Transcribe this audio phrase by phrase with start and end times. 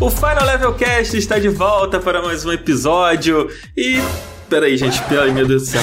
[0.00, 3.98] O Final Level Cast está de volta para mais um episódio e
[4.48, 5.80] Peraí, gente, peraí, meu Deus do céu.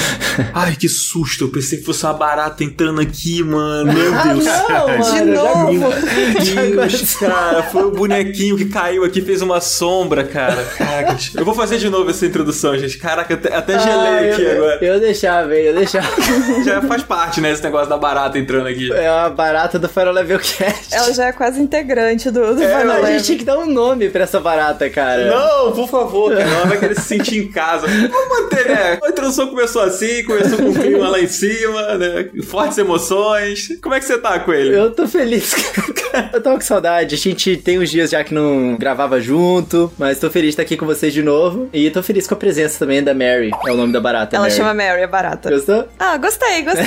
[0.52, 1.44] Ai, que susto.
[1.44, 3.92] Eu pensei que fosse uma barata entrando aqui, mano.
[3.92, 4.44] Meu Ah, Deus.
[4.44, 4.98] não, cara.
[4.98, 5.72] mano, De novo.
[5.72, 7.62] Meu Deus, cara.
[7.64, 10.64] Foi o bonequinho que caiu aqui fez uma sombra, cara.
[10.76, 12.98] Caraca, eu vou fazer de novo essa introdução, gente.
[12.98, 14.84] Caraca, até, até gelei Ah, aqui eu, agora.
[14.84, 16.08] Eu deixava, eu deixava.
[16.64, 18.92] Já faz parte, né, esse negócio da barata entrando aqui.
[18.92, 20.92] É uma barata do Final Level Cast.
[20.94, 23.12] Ela já é quase integrante do, do É, Final a Level.
[23.12, 25.26] gente tinha que dar um nome pra essa barata, cara.
[25.30, 26.42] Não, por favor, cara.
[26.48, 27.86] Ela vai querer se sentir em casa.
[27.86, 28.98] Vamos manter, né?
[29.04, 32.28] A introdução começou assim, começou com o clima lá em cima, né?
[32.44, 33.68] Fortes emoções.
[33.82, 34.72] Como é que você tá, Coelho?
[34.72, 36.30] Eu tô feliz, cara.
[36.32, 37.14] Eu tava com saudade.
[37.14, 40.62] A gente tem uns dias já que não gravava junto, mas tô feliz de estar
[40.62, 41.68] aqui com vocês de novo.
[41.72, 43.50] E tô feliz com a presença também da Mary.
[43.66, 44.56] É o nome da barata, Ela Mary.
[44.56, 45.50] chama Mary, a barata.
[45.50, 45.86] Gostou?
[45.98, 46.84] Ah, gostei, gostei.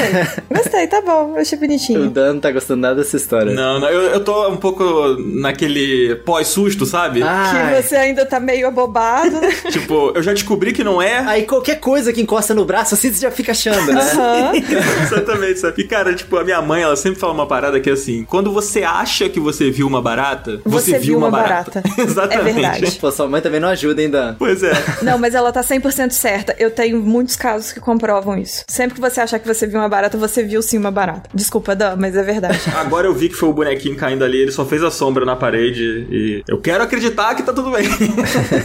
[0.51, 1.33] gostei, tá bom.
[1.35, 2.09] Eu achei O bonitinho.
[2.09, 3.53] Dan não tá gostando nada dessa história.
[3.53, 4.83] Não, não, eu, eu tô um pouco
[5.35, 7.21] naquele pós-susto, sabe?
[7.23, 7.75] Ai.
[7.75, 9.39] Que você ainda tá meio abobado?
[9.71, 11.19] Tipo, eu já descobri que não é.
[11.19, 14.01] Aí qualquer coisa que encosta no braço, assim você já fica achando, né?
[14.01, 14.51] Aham.
[15.03, 15.81] Exatamente, sabe?
[15.81, 18.51] E, cara, tipo, a minha mãe, ela sempre fala uma parada que é assim: quando
[18.51, 21.83] você acha que você viu uma barata, você, Você viu uma, barata.
[21.97, 22.49] Exatamente.
[22.49, 22.91] É verdade.
[22.99, 24.35] Pô, sua mãe também não ajuda, hein, Dan?
[24.39, 24.71] Pois é.
[25.01, 26.55] Não, mas ela tá 100% certa.
[26.57, 28.63] Eu tenho muitos casos que comprovam isso.
[28.67, 31.29] Sempre que você achar que você viu uma barata, você viu sim uma barata.
[31.33, 32.59] Desculpa, Dan, mas é verdade.
[32.75, 35.35] Agora eu vi que foi o bonequinho caindo ali, ele só fez a sombra na
[35.35, 37.87] parede e eu quero acreditar que tá tudo bem.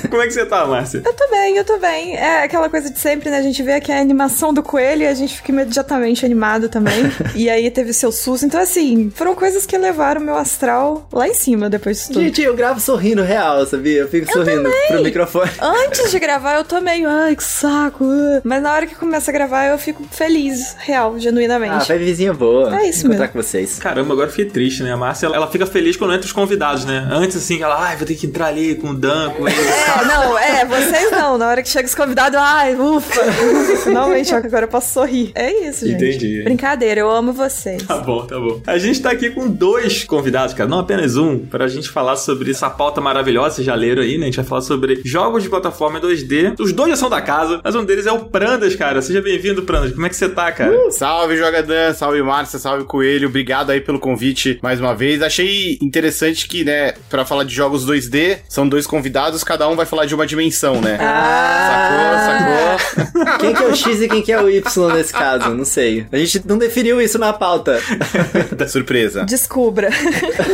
[0.08, 1.02] Como é que você tá, Márcia?
[1.04, 2.16] Eu tô bem, eu tô bem.
[2.16, 3.38] É aquela coisa de sempre, né?
[3.38, 7.10] A gente vê aqui a animação do coelho e a gente fica imediatamente animado também.
[7.34, 8.44] e aí teve seu susto.
[8.46, 12.22] Então, assim, foram coisas que levaram o meu astral lá em cima depois disso tudo.
[12.22, 14.00] Gente, eu gravo sorrindo real, sabia?
[14.00, 15.50] Eu fico sorrindo pro microfone.
[15.60, 18.04] Antes de gravar, eu tô meio, ai, que saco.
[18.04, 18.40] uh.
[18.44, 21.88] Mas na hora que começa a gravar, eu fico feliz, real, Ah, genuinamente.
[21.88, 22.74] vai vizinha boa.
[22.80, 23.32] É isso Encontrar mesmo.
[23.32, 23.78] com vocês.
[23.78, 24.92] Caramba, agora eu fiquei triste, né?
[24.92, 27.06] A Márcia, ela, ela fica feliz quando entra os convidados, né?
[27.10, 29.56] Antes, assim, ela, ai, vou ter que entrar ali com o Dan, com ele.
[29.60, 31.38] É, não, é, vocês não.
[31.38, 33.22] Na hora que chega os convidados, ai, ufa.
[33.84, 35.32] Finalmente, agora eu posso sorrir.
[35.34, 36.04] É isso, gente.
[36.04, 36.42] Entendi.
[36.42, 37.82] Brincadeira, eu amo vocês.
[37.82, 38.60] Tá bom, tá bom.
[38.66, 42.50] A gente tá aqui com dois convidados, cara, não apenas um, pra gente falar sobre
[42.50, 44.24] essa pauta maravilhosa, vocês já leram aí, né?
[44.24, 46.54] A gente vai falar sobre jogos de plataforma 2D.
[46.58, 49.00] Os dois já são da casa, mas um deles é o Prandas, cara.
[49.02, 49.92] Seja bem-vindo, Prandas.
[49.92, 50.90] Como é que você tá, cara?
[50.90, 53.28] Salve, Jogadan, salve, Márcia, salve, Coelho.
[53.28, 55.22] Obrigado aí pelo convite mais uma vez.
[55.22, 59.86] Achei interessante que, né, pra falar de jogos 2D, são dois convidados, cada um vai
[59.86, 60.98] falar de uma dimensão, né?
[61.00, 61.64] Ah.
[61.70, 62.63] Sacou, sacou?
[63.40, 65.50] Quem que é o X e quem que é o Y nesse caso?
[65.50, 66.06] Não sei.
[66.10, 67.80] A gente não definiu isso na pauta.
[68.68, 69.24] Surpresa.
[69.24, 69.90] Descubra.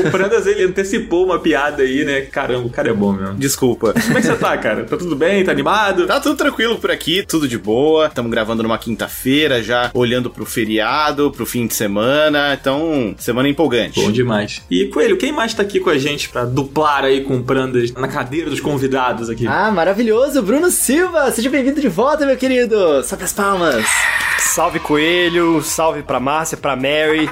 [0.06, 2.22] O Prandas, ele antecipou uma piada aí, né?
[2.22, 3.34] Caramba, o cara é bom mesmo.
[3.34, 3.93] Desculpa.
[3.93, 4.84] Como é que você tá, cara?
[4.84, 5.44] Tá tudo bem?
[5.44, 6.06] Tá animado?
[6.06, 8.06] Tá tudo tranquilo por aqui, tudo de boa.
[8.06, 12.56] Estamos gravando numa quinta-feira, já olhando pro feriado, pro fim de semana.
[12.60, 14.00] Então, semana empolgante.
[14.00, 14.62] Bom demais.
[14.70, 17.93] E, Coelho, quem mais tá aqui com a gente pra duplar aí com o Prandas
[17.93, 19.47] na cadeira dos convidados aqui?
[19.47, 20.43] Ah, maravilhoso!
[20.43, 21.31] Bruno Silva!
[21.31, 23.03] Seja bem-vindo de volta, meu querido!
[23.05, 23.84] Sobe as palmas!
[24.39, 27.28] Salve Coelho, salve pra Márcia, pra Mary,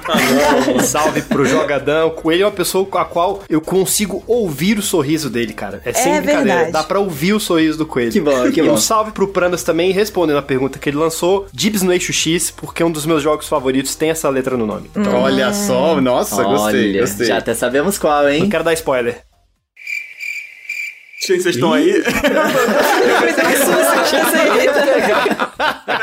[0.85, 2.11] salve pro Jogadão.
[2.11, 5.81] Coelho é uma pessoa com a qual eu consigo ouvir o sorriso dele, cara.
[5.85, 6.73] É sem É brincadeira, verdade.
[6.73, 8.13] dá pra ouvir o sorriso do Coelho.
[8.13, 8.73] Que bom, que e bom.
[8.73, 12.51] um salve pro Prandas também, respondendo a pergunta que ele lançou, Dibs no eixo X,
[12.51, 14.91] porque um dos meus jogos favoritos tem essa letra no nome.
[14.95, 17.27] Então, Olha só, nossa, gostei, Olha, gostei.
[17.27, 18.49] já até sabemos qual, não hein?
[18.51, 19.23] quero dar spoiler.
[21.21, 21.91] Gente, vocês estão aí?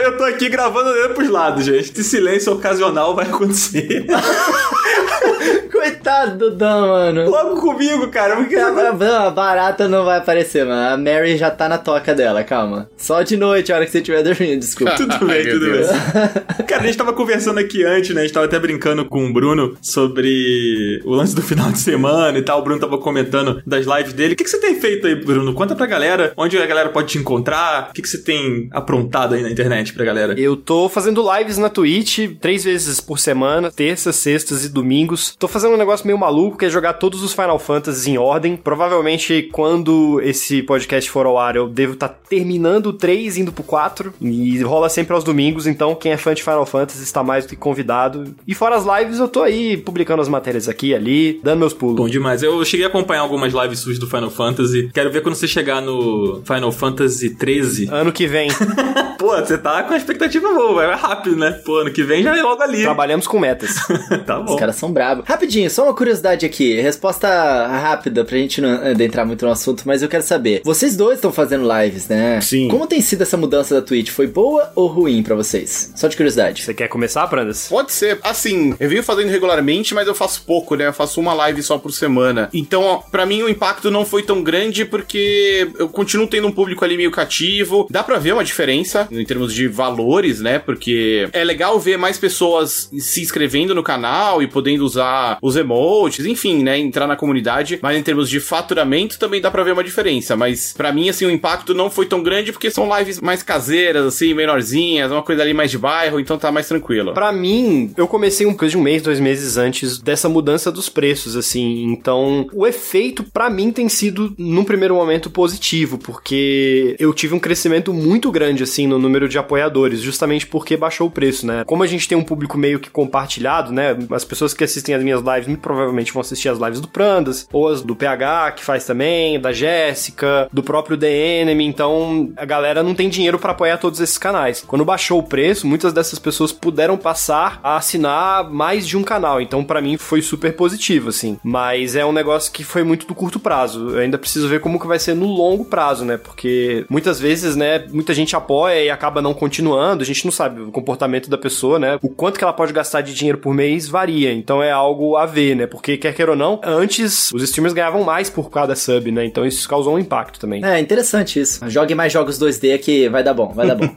[0.03, 1.91] Eu tô aqui gravando olhando pros lados, gente.
[1.91, 4.05] Esse silêncio ocasional vai acontecer.
[5.71, 7.29] Coitado do Dan, mano.
[7.29, 8.35] Logo comigo, cara.
[8.37, 8.55] Porque...
[8.55, 10.93] A, a barata não vai aparecer, mano.
[10.93, 12.89] A Mary já tá na toca dela, calma.
[12.97, 14.95] Só de noite, a hora que você estiver dormindo, desculpa.
[14.97, 15.87] Tudo bem, tudo Deus.
[15.87, 16.65] bem.
[16.67, 18.21] Cara, a gente tava conversando aqui antes, né?
[18.21, 22.37] A gente tava até brincando com o Bruno sobre o lance do final de semana
[22.37, 22.59] e tal.
[22.59, 24.33] O Bruno tava comentando das lives dele.
[24.33, 25.53] O que, que você tem feito aí, Bruno?
[25.53, 27.89] Conta pra galera onde a galera pode te encontrar.
[27.89, 30.33] O que, que você tem aprontado aí na internet pra galera?
[30.39, 35.34] Eu tô fazendo lives na Twitch três vezes por semana, terças, sextas e domingos.
[35.37, 38.55] Tô fazendo um negócio meio maluco, que é jogar todos os Final Fantasies em ordem.
[38.55, 43.63] Provavelmente, quando esse podcast for ao ar, eu devo estar terminando o 3, indo pro
[43.63, 44.13] 4.
[44.21, 47.49] E rola sempre aos domingos, então quem é fã de Final Fantasy está mais do
[47.49, 48.33] que convidado.
[48.47, 51.73] E fora as lives, eu tô aí publicando as matérias aqui e ali, dando meus
[51.73, 51.97] pulos.
[51.97, 52.41] Bom demais.
[52.41, 54.89] Eu cheguei a acompanhar algumas lives suas do Final Fantasy.
[54.93, 57.89] Quero ver quando você chegar no Final Fantasy 13.
[57.91, 58.49] Ano que vem,
[59.19, 61.51] Pô, você tá com a expectativa boa, vai rápido, né?
[61.65, 62.83] Pô, ano que vem já é logo ali.
[62.83, 63.75] trabalhamos com metas.
[64.25, 64.53] tá bom.
[64.53, 65.24] Os caras são brabos.
[65.25, 67.27] Rapidinho, só uma curiosidade aqui, resposta
[67.67, 70.61] rápida pra gente não adentrar muito no assunto, mas eu quero saber.
[70.63, 72.39] Vocês dois estão fazendo lives, né?
[72.41, 72.67] Sim.
[72.67, 74.11] Como tem sido essa mudança da Twitch?
[74.11, 75.91] Foi boa ou ruim pra vocês?
[75.95, 76.61] Só de curiosidade.
[76.61, 77.67] Você quer começar, Prandas?
[77.67, 78.19] Pode ser.
[78.21, 80.87] Assim, eu venho fazendo regularmente, mas eu faço pouco, né?
[80.87, 82.49] Eu faço uma live só por semana.
[82.53, 86.51] Então, ó, pra mim, o impacto não foi tão grande porque eu continuo tendo um
[86.51, 87.87] público ali meio cativo.
[87.89, 90.59] Dá pra ver uma diferença em termos de valores, né?
[90.59, 96.25] Porque é legal ver mais pessoas se inscrevendo no canal e podendo usar os emotes,
[96.25, 96.77] enfim, né?
[96.77, 97.79] Entrar na comunidade.
[97.81, 100.35] Mas em termos de faturamento também dá pra ver uma diferença.
[100.35, 104.05] Mas pra mim, assim, o impacto não foi tão grande porque são lives mais caseiras,
[104.05, 107.13] assim, menorzinhas, uma coisa ali mais de bairro, então tá mais tranquilo.
[107.13, 110.89] Pra mim, eu comecei um coisa de um mês, dois meses antes dessa mudança dos
[110.89, 111.83] preços, assim.
[111.83, 117.39] Então, o efeito pra mim tem sido, num primeiro momento, positivo, porque eu tive um
[117.39, 121.63] crescimento muito grande, assim, no número de apoiadores, justamente porque baixou o preço, né?
[121.65, 123.97] Como a gente tem um público meio que compartilhado, né?
[124.11, 127.47] As pessoas que assistem as minhas lives muito provavelmente vão assistir as lives do Prandas,
[127.51, 131.65] ou as do PH, que faz também, da Jéssica, do próprio The Enemy.
[131.65, 134.63] Então, a galera não tem dinheiro pra apoiar todos esses canais.
[134.67, 139.39] Quando baixou o preço, muitas dessas pessoas puderam passar a assinar mais de um canal.
[139.39, 141.37] Então, pra mim, foi super positivo, assim.
[141.43, 143.89] Mas é um negócio que foi muito do curto prazo.
[143.89, 146.17] Eu ainda preciso ver como que vai ser no longo prazo, né?
[146.17, 150.01] Porque muitas vezes, né, muita gente apoia e acaba não continuando.
[150.01, 151.99] A gente não sabe o comportamento da pessoa, né?
[152.01, 154.33] O quanto que ela pode gastar de dinheiro por mês varia.
[154.33, 154.84] Então é algo
[155.17, 155.67] a ver, né?
[155.67, 159.25] Porque, quer queira ou não, antes os streamers ganhavam mais por cada sub, né?
[159.25, 160.63] Então isso causou um impacto também.
[160.63, 161.59] É, interessante isso.
[161.69, 163.89] Jogue mais jogos 2D que vai dar bom, vai dar bom.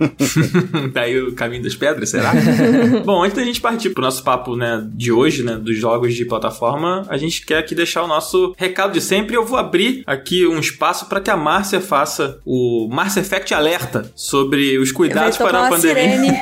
[0.93, 2.33] Daí o caminho das pedras, será?
[3.05, 6.25] Bom, antes da gente partir pro nosso papo, né, de hoje, né, dos jogos de
[6.25, 9.37] plataforma, a gente quer aqui deixar o nosso recado de sempre.
[9.37, 14.11] Eu vou abrir aqui um espaço para que a Márcia faça o Mars Effect Alerta
[14.15, 16.17] sobre os cuidados para a uma pandemia.
[16.17, 16.39] sirene.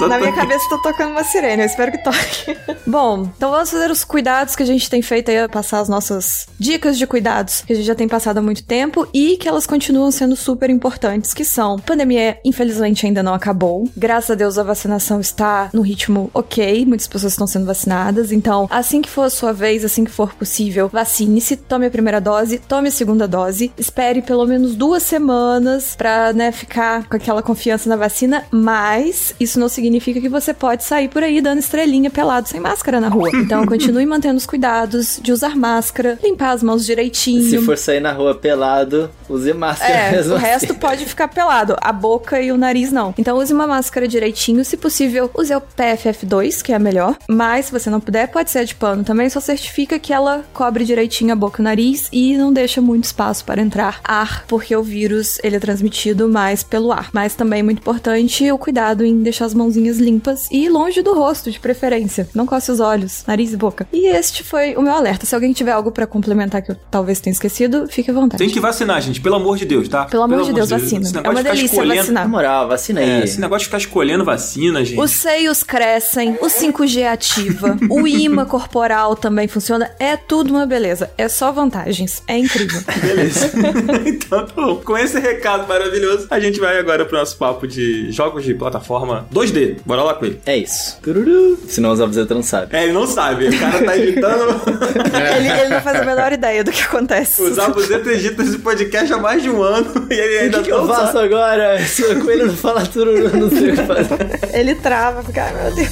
[0.08, 2.56] Na minha cabeça tá tocando uma sirene, eu espero que toque.
[2.86, 6.46] Bom, então vamos fazer os cuidados que a gente tem feito aí, passar as nossas
[6.58, 9.66] dicas de cuidados que a gente já tem passado há muito tempo e que elas
[9.66, 13.88] continuam sendo super importantes, que são, a pandemia infelizmente ainda não acabou.
[13.96, 18.68] Graças a Deus a vacinação está no ritmo ok, muitas pessoas estão sendo vacinadas, então
[18.70, 22.58] assim que for a sua vez, assim que for possível, vacine-se, tome a primeira dose,
[22.58, 27.88] tome a segunda dose, espere pelo menos duas semanas pra, né, ficar com aquela confiança
[27.88, 32.48] na vacina, mas isso não significa que você pode sair por aí dando estrelinha pelado
[32.48, 33.30] sem máscara na rua.
[33.34, 37.42] Então continue mantendo os cuidados de usar máscara, limpar as mãos direitinho.
[37.42, 40.46] Se for sair na rua pelado, use máscara É, mesmo o assim.
[40.46, 43.14] resto pode ficar pelado, a boca e o nariz não.
[43.18, 47.16] Então use uma máscara direitinho, se possível, use o PFF2, que é a melhor.
[47.28, 50.44] Mas se você não puder, pode ser a de pano também, só certifica que ela
[50.52, 54.44] cobre direitinho a boca e o nariz e não deixa muito espaço para entrar ar,
[54.46, 57.08] porque o vírus ele é transmitido mais pelo ar.
[57.12, 61.14] Mas também é muito importante o cuidado em deixar as mãozinhas limpas e longe do
[61.14, 62.28] rosto, de preferência.
[62.34, 63.86] Não coce os olhos, nariz e boca.
[63.92, 65.26] E este foi o meu alerta.
[65.26, 68.42] Se alguém tiver algo para complementar que eu talvez tenha esquecido, fique à vontade.
[68.42, 70.04] Tem que vacinar, gente, pelo amor de Deus, tá?
[70.04, 71.02] Pelo amor de Deus, vacina.
[71.02, 72.22] Esse É negócio uma de delícia escolhendo- vacinar.
[72.24, 73.10] Na moral, vacina aí.
[73.10, 75.00] É, esse negócio de ficar escolhendo vacina, gente.
[75.00, 79.90] Os seios crescem, o 5G ativa, o imã corporal também funciona.
[79.98, 81.10] É tudo uma beleza.
[81.18, 82.22] É só vantagens.
[82.26, 82.80] É incrível.
[83.00, 83.50] Beleza.
[84.06, 84.76] então, tá bom.
[84.76, 89.26] com esse recado maravilhoso, a gente vai agora pro nosso papo de jogos de plataforma
[89.32, 89.76] 2D.
[89.84, 90.40] Bora lá com ele.
[90.46, 90.98] É isso.
[91.02, 91.58] Tururu.
[91.68, 92.76] Senão os Abzeta não sabe.
[92.76, 93.39] É, ele não sabe.
[93.48, 94.60] O cara tá editando.
[95.36, 97.42] ele, ele não faz a menor ideia do que acontece.
[97.42, 100.64] o Zabuzeta edita esse podcast há mais de um ano e ele O ainda que,
[100.64, 101.26] que eu faço sabe.
[101.26, 101.78] agora?
[101.84, 104.40] Se o coelho não fala tururu, eu não sei o que fazer.
[104.52, 105.88] Ele trava, fica, ai meu Deus.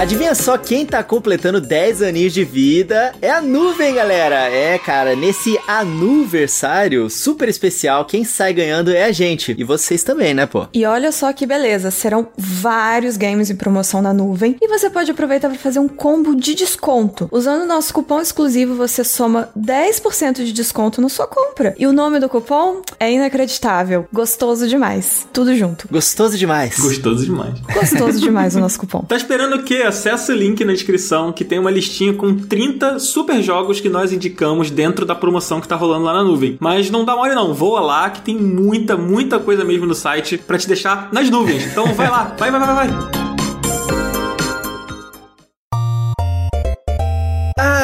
[0.00, 3.12] Adivinha só quem tá completando 10 aninhos de vida?
[3.20, 4.48] É a nuvem, galera!
[4.48, 9.54] É, cara, nesse aniversário super especial, quem sai ganhando é a gente.
[9.58, 10.66] E vocês também, né, pô?
[10.72, 15.10] E olha só que beleza, serão vários games em promoção na nuvem e você pode
[15.10, 17.28] aproveitar para fazer um combo de desconto.
[17.30, 21.74] Usando o nosso cupom exclusivo, você soma 10% de desconto na sua compra.
[21.78, 25.28] E o nome do cupom é inacreditável, gostoso demais.
[25.30, 25.86] Tudo junto.
[25.88, 26.78] Gostoso demais.
[26.78, 27.60] Gostoso demais.
[27.74, 29.02] Gostoso demais o nosso cupom.
[29.02, 29.89] Tá esperando o quê?
[29.90, 34.12] Acesse o link na descrição que tem uma listinha com 30 super jogos que nós
[34.12, 36.56] indicamos dentro da promoção que tá rolando lá na nuvem.
[36.60, 40.38] Mas não dá mole não, voa lá que tem muita, muita coisa mesmo no site
[40.38, 41.66] pra te deixar nas nuvens.
[41.66, 43.19] Então vai lá, vai, vai, vai, vai.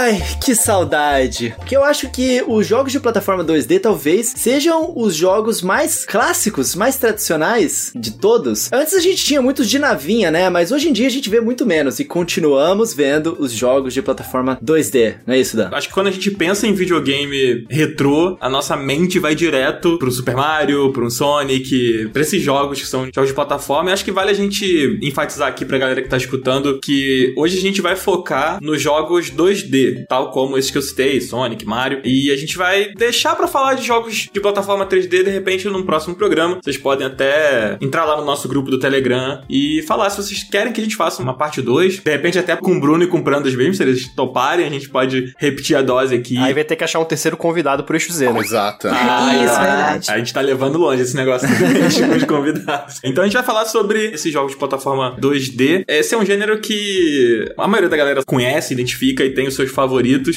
[0.07, 1.53] Ai, Que saudade.
[1.57, 6.77] Porque eu acho que os jogos de plataforma 2D talvez sejam os jogos mais clássicos,
[6.77, 8.71] mais tradicionais de todos.
[8.73, 10.49] Antes a gente tinha muitos de navinha, né?
[10.49, 14.01] Mas hoje em dia a gente vê muito menos e continuamos vendo os jogos de
[14.01, 15.17] plataforma 2D.
[15.27, 15.71] Não é isso, Dan?
[15.73, 20.13] Acho que quando a gente pensa em videogame retrô, a nossa mente vai direto pro
[20.13, 23.91] Super Mario, pro Sonic, pra esses jogos que são jogos de plataforma.
[23.91, 27.59] E acho que vale a gente enfatizar aqui pra galera que tá escutando que hoje
[27.59, 32.01] a gente vai focar nos jogos 2D, tal como esses que eu citei, Sonic, Mario.
[32.05, 35.85] E a gente vai deixar pra falar de jogos de plataforma 3D de repente num
[35.85, 36.59] próximo programa.
[36.63, 40.73] Vocês podem até entrar lá no nosso grupo do Telegram e falar se vocês querem
[40.73, 42.01] que a gente faça uma parte 2.
[42.01, 44.71] De repente até com o Bruno e com o Prandas mesmo, se eles toparem, a
[44.71, 46.37] gente pode repetir a dose aqui.
[46.39, 48.41] Aí vai ter que achar um terceiro convidado pro eixo Z, né?
[48.41, 48.89] Exato.
[48.89, 50.11] Ah, Isso, ah, verdade.
[50.11, 51.49] A gente tá levando longe esse negócio
[52.17, 53.01] os convidados.
[53.03, 55.85] Então a gente vai falar sobre esses jogos de plataforma 2D.
[55.89, 59.71] Esse é um gênero que a maioria da galera conhece, identifica e tem os seus
[59.71, 59.86] favoritos.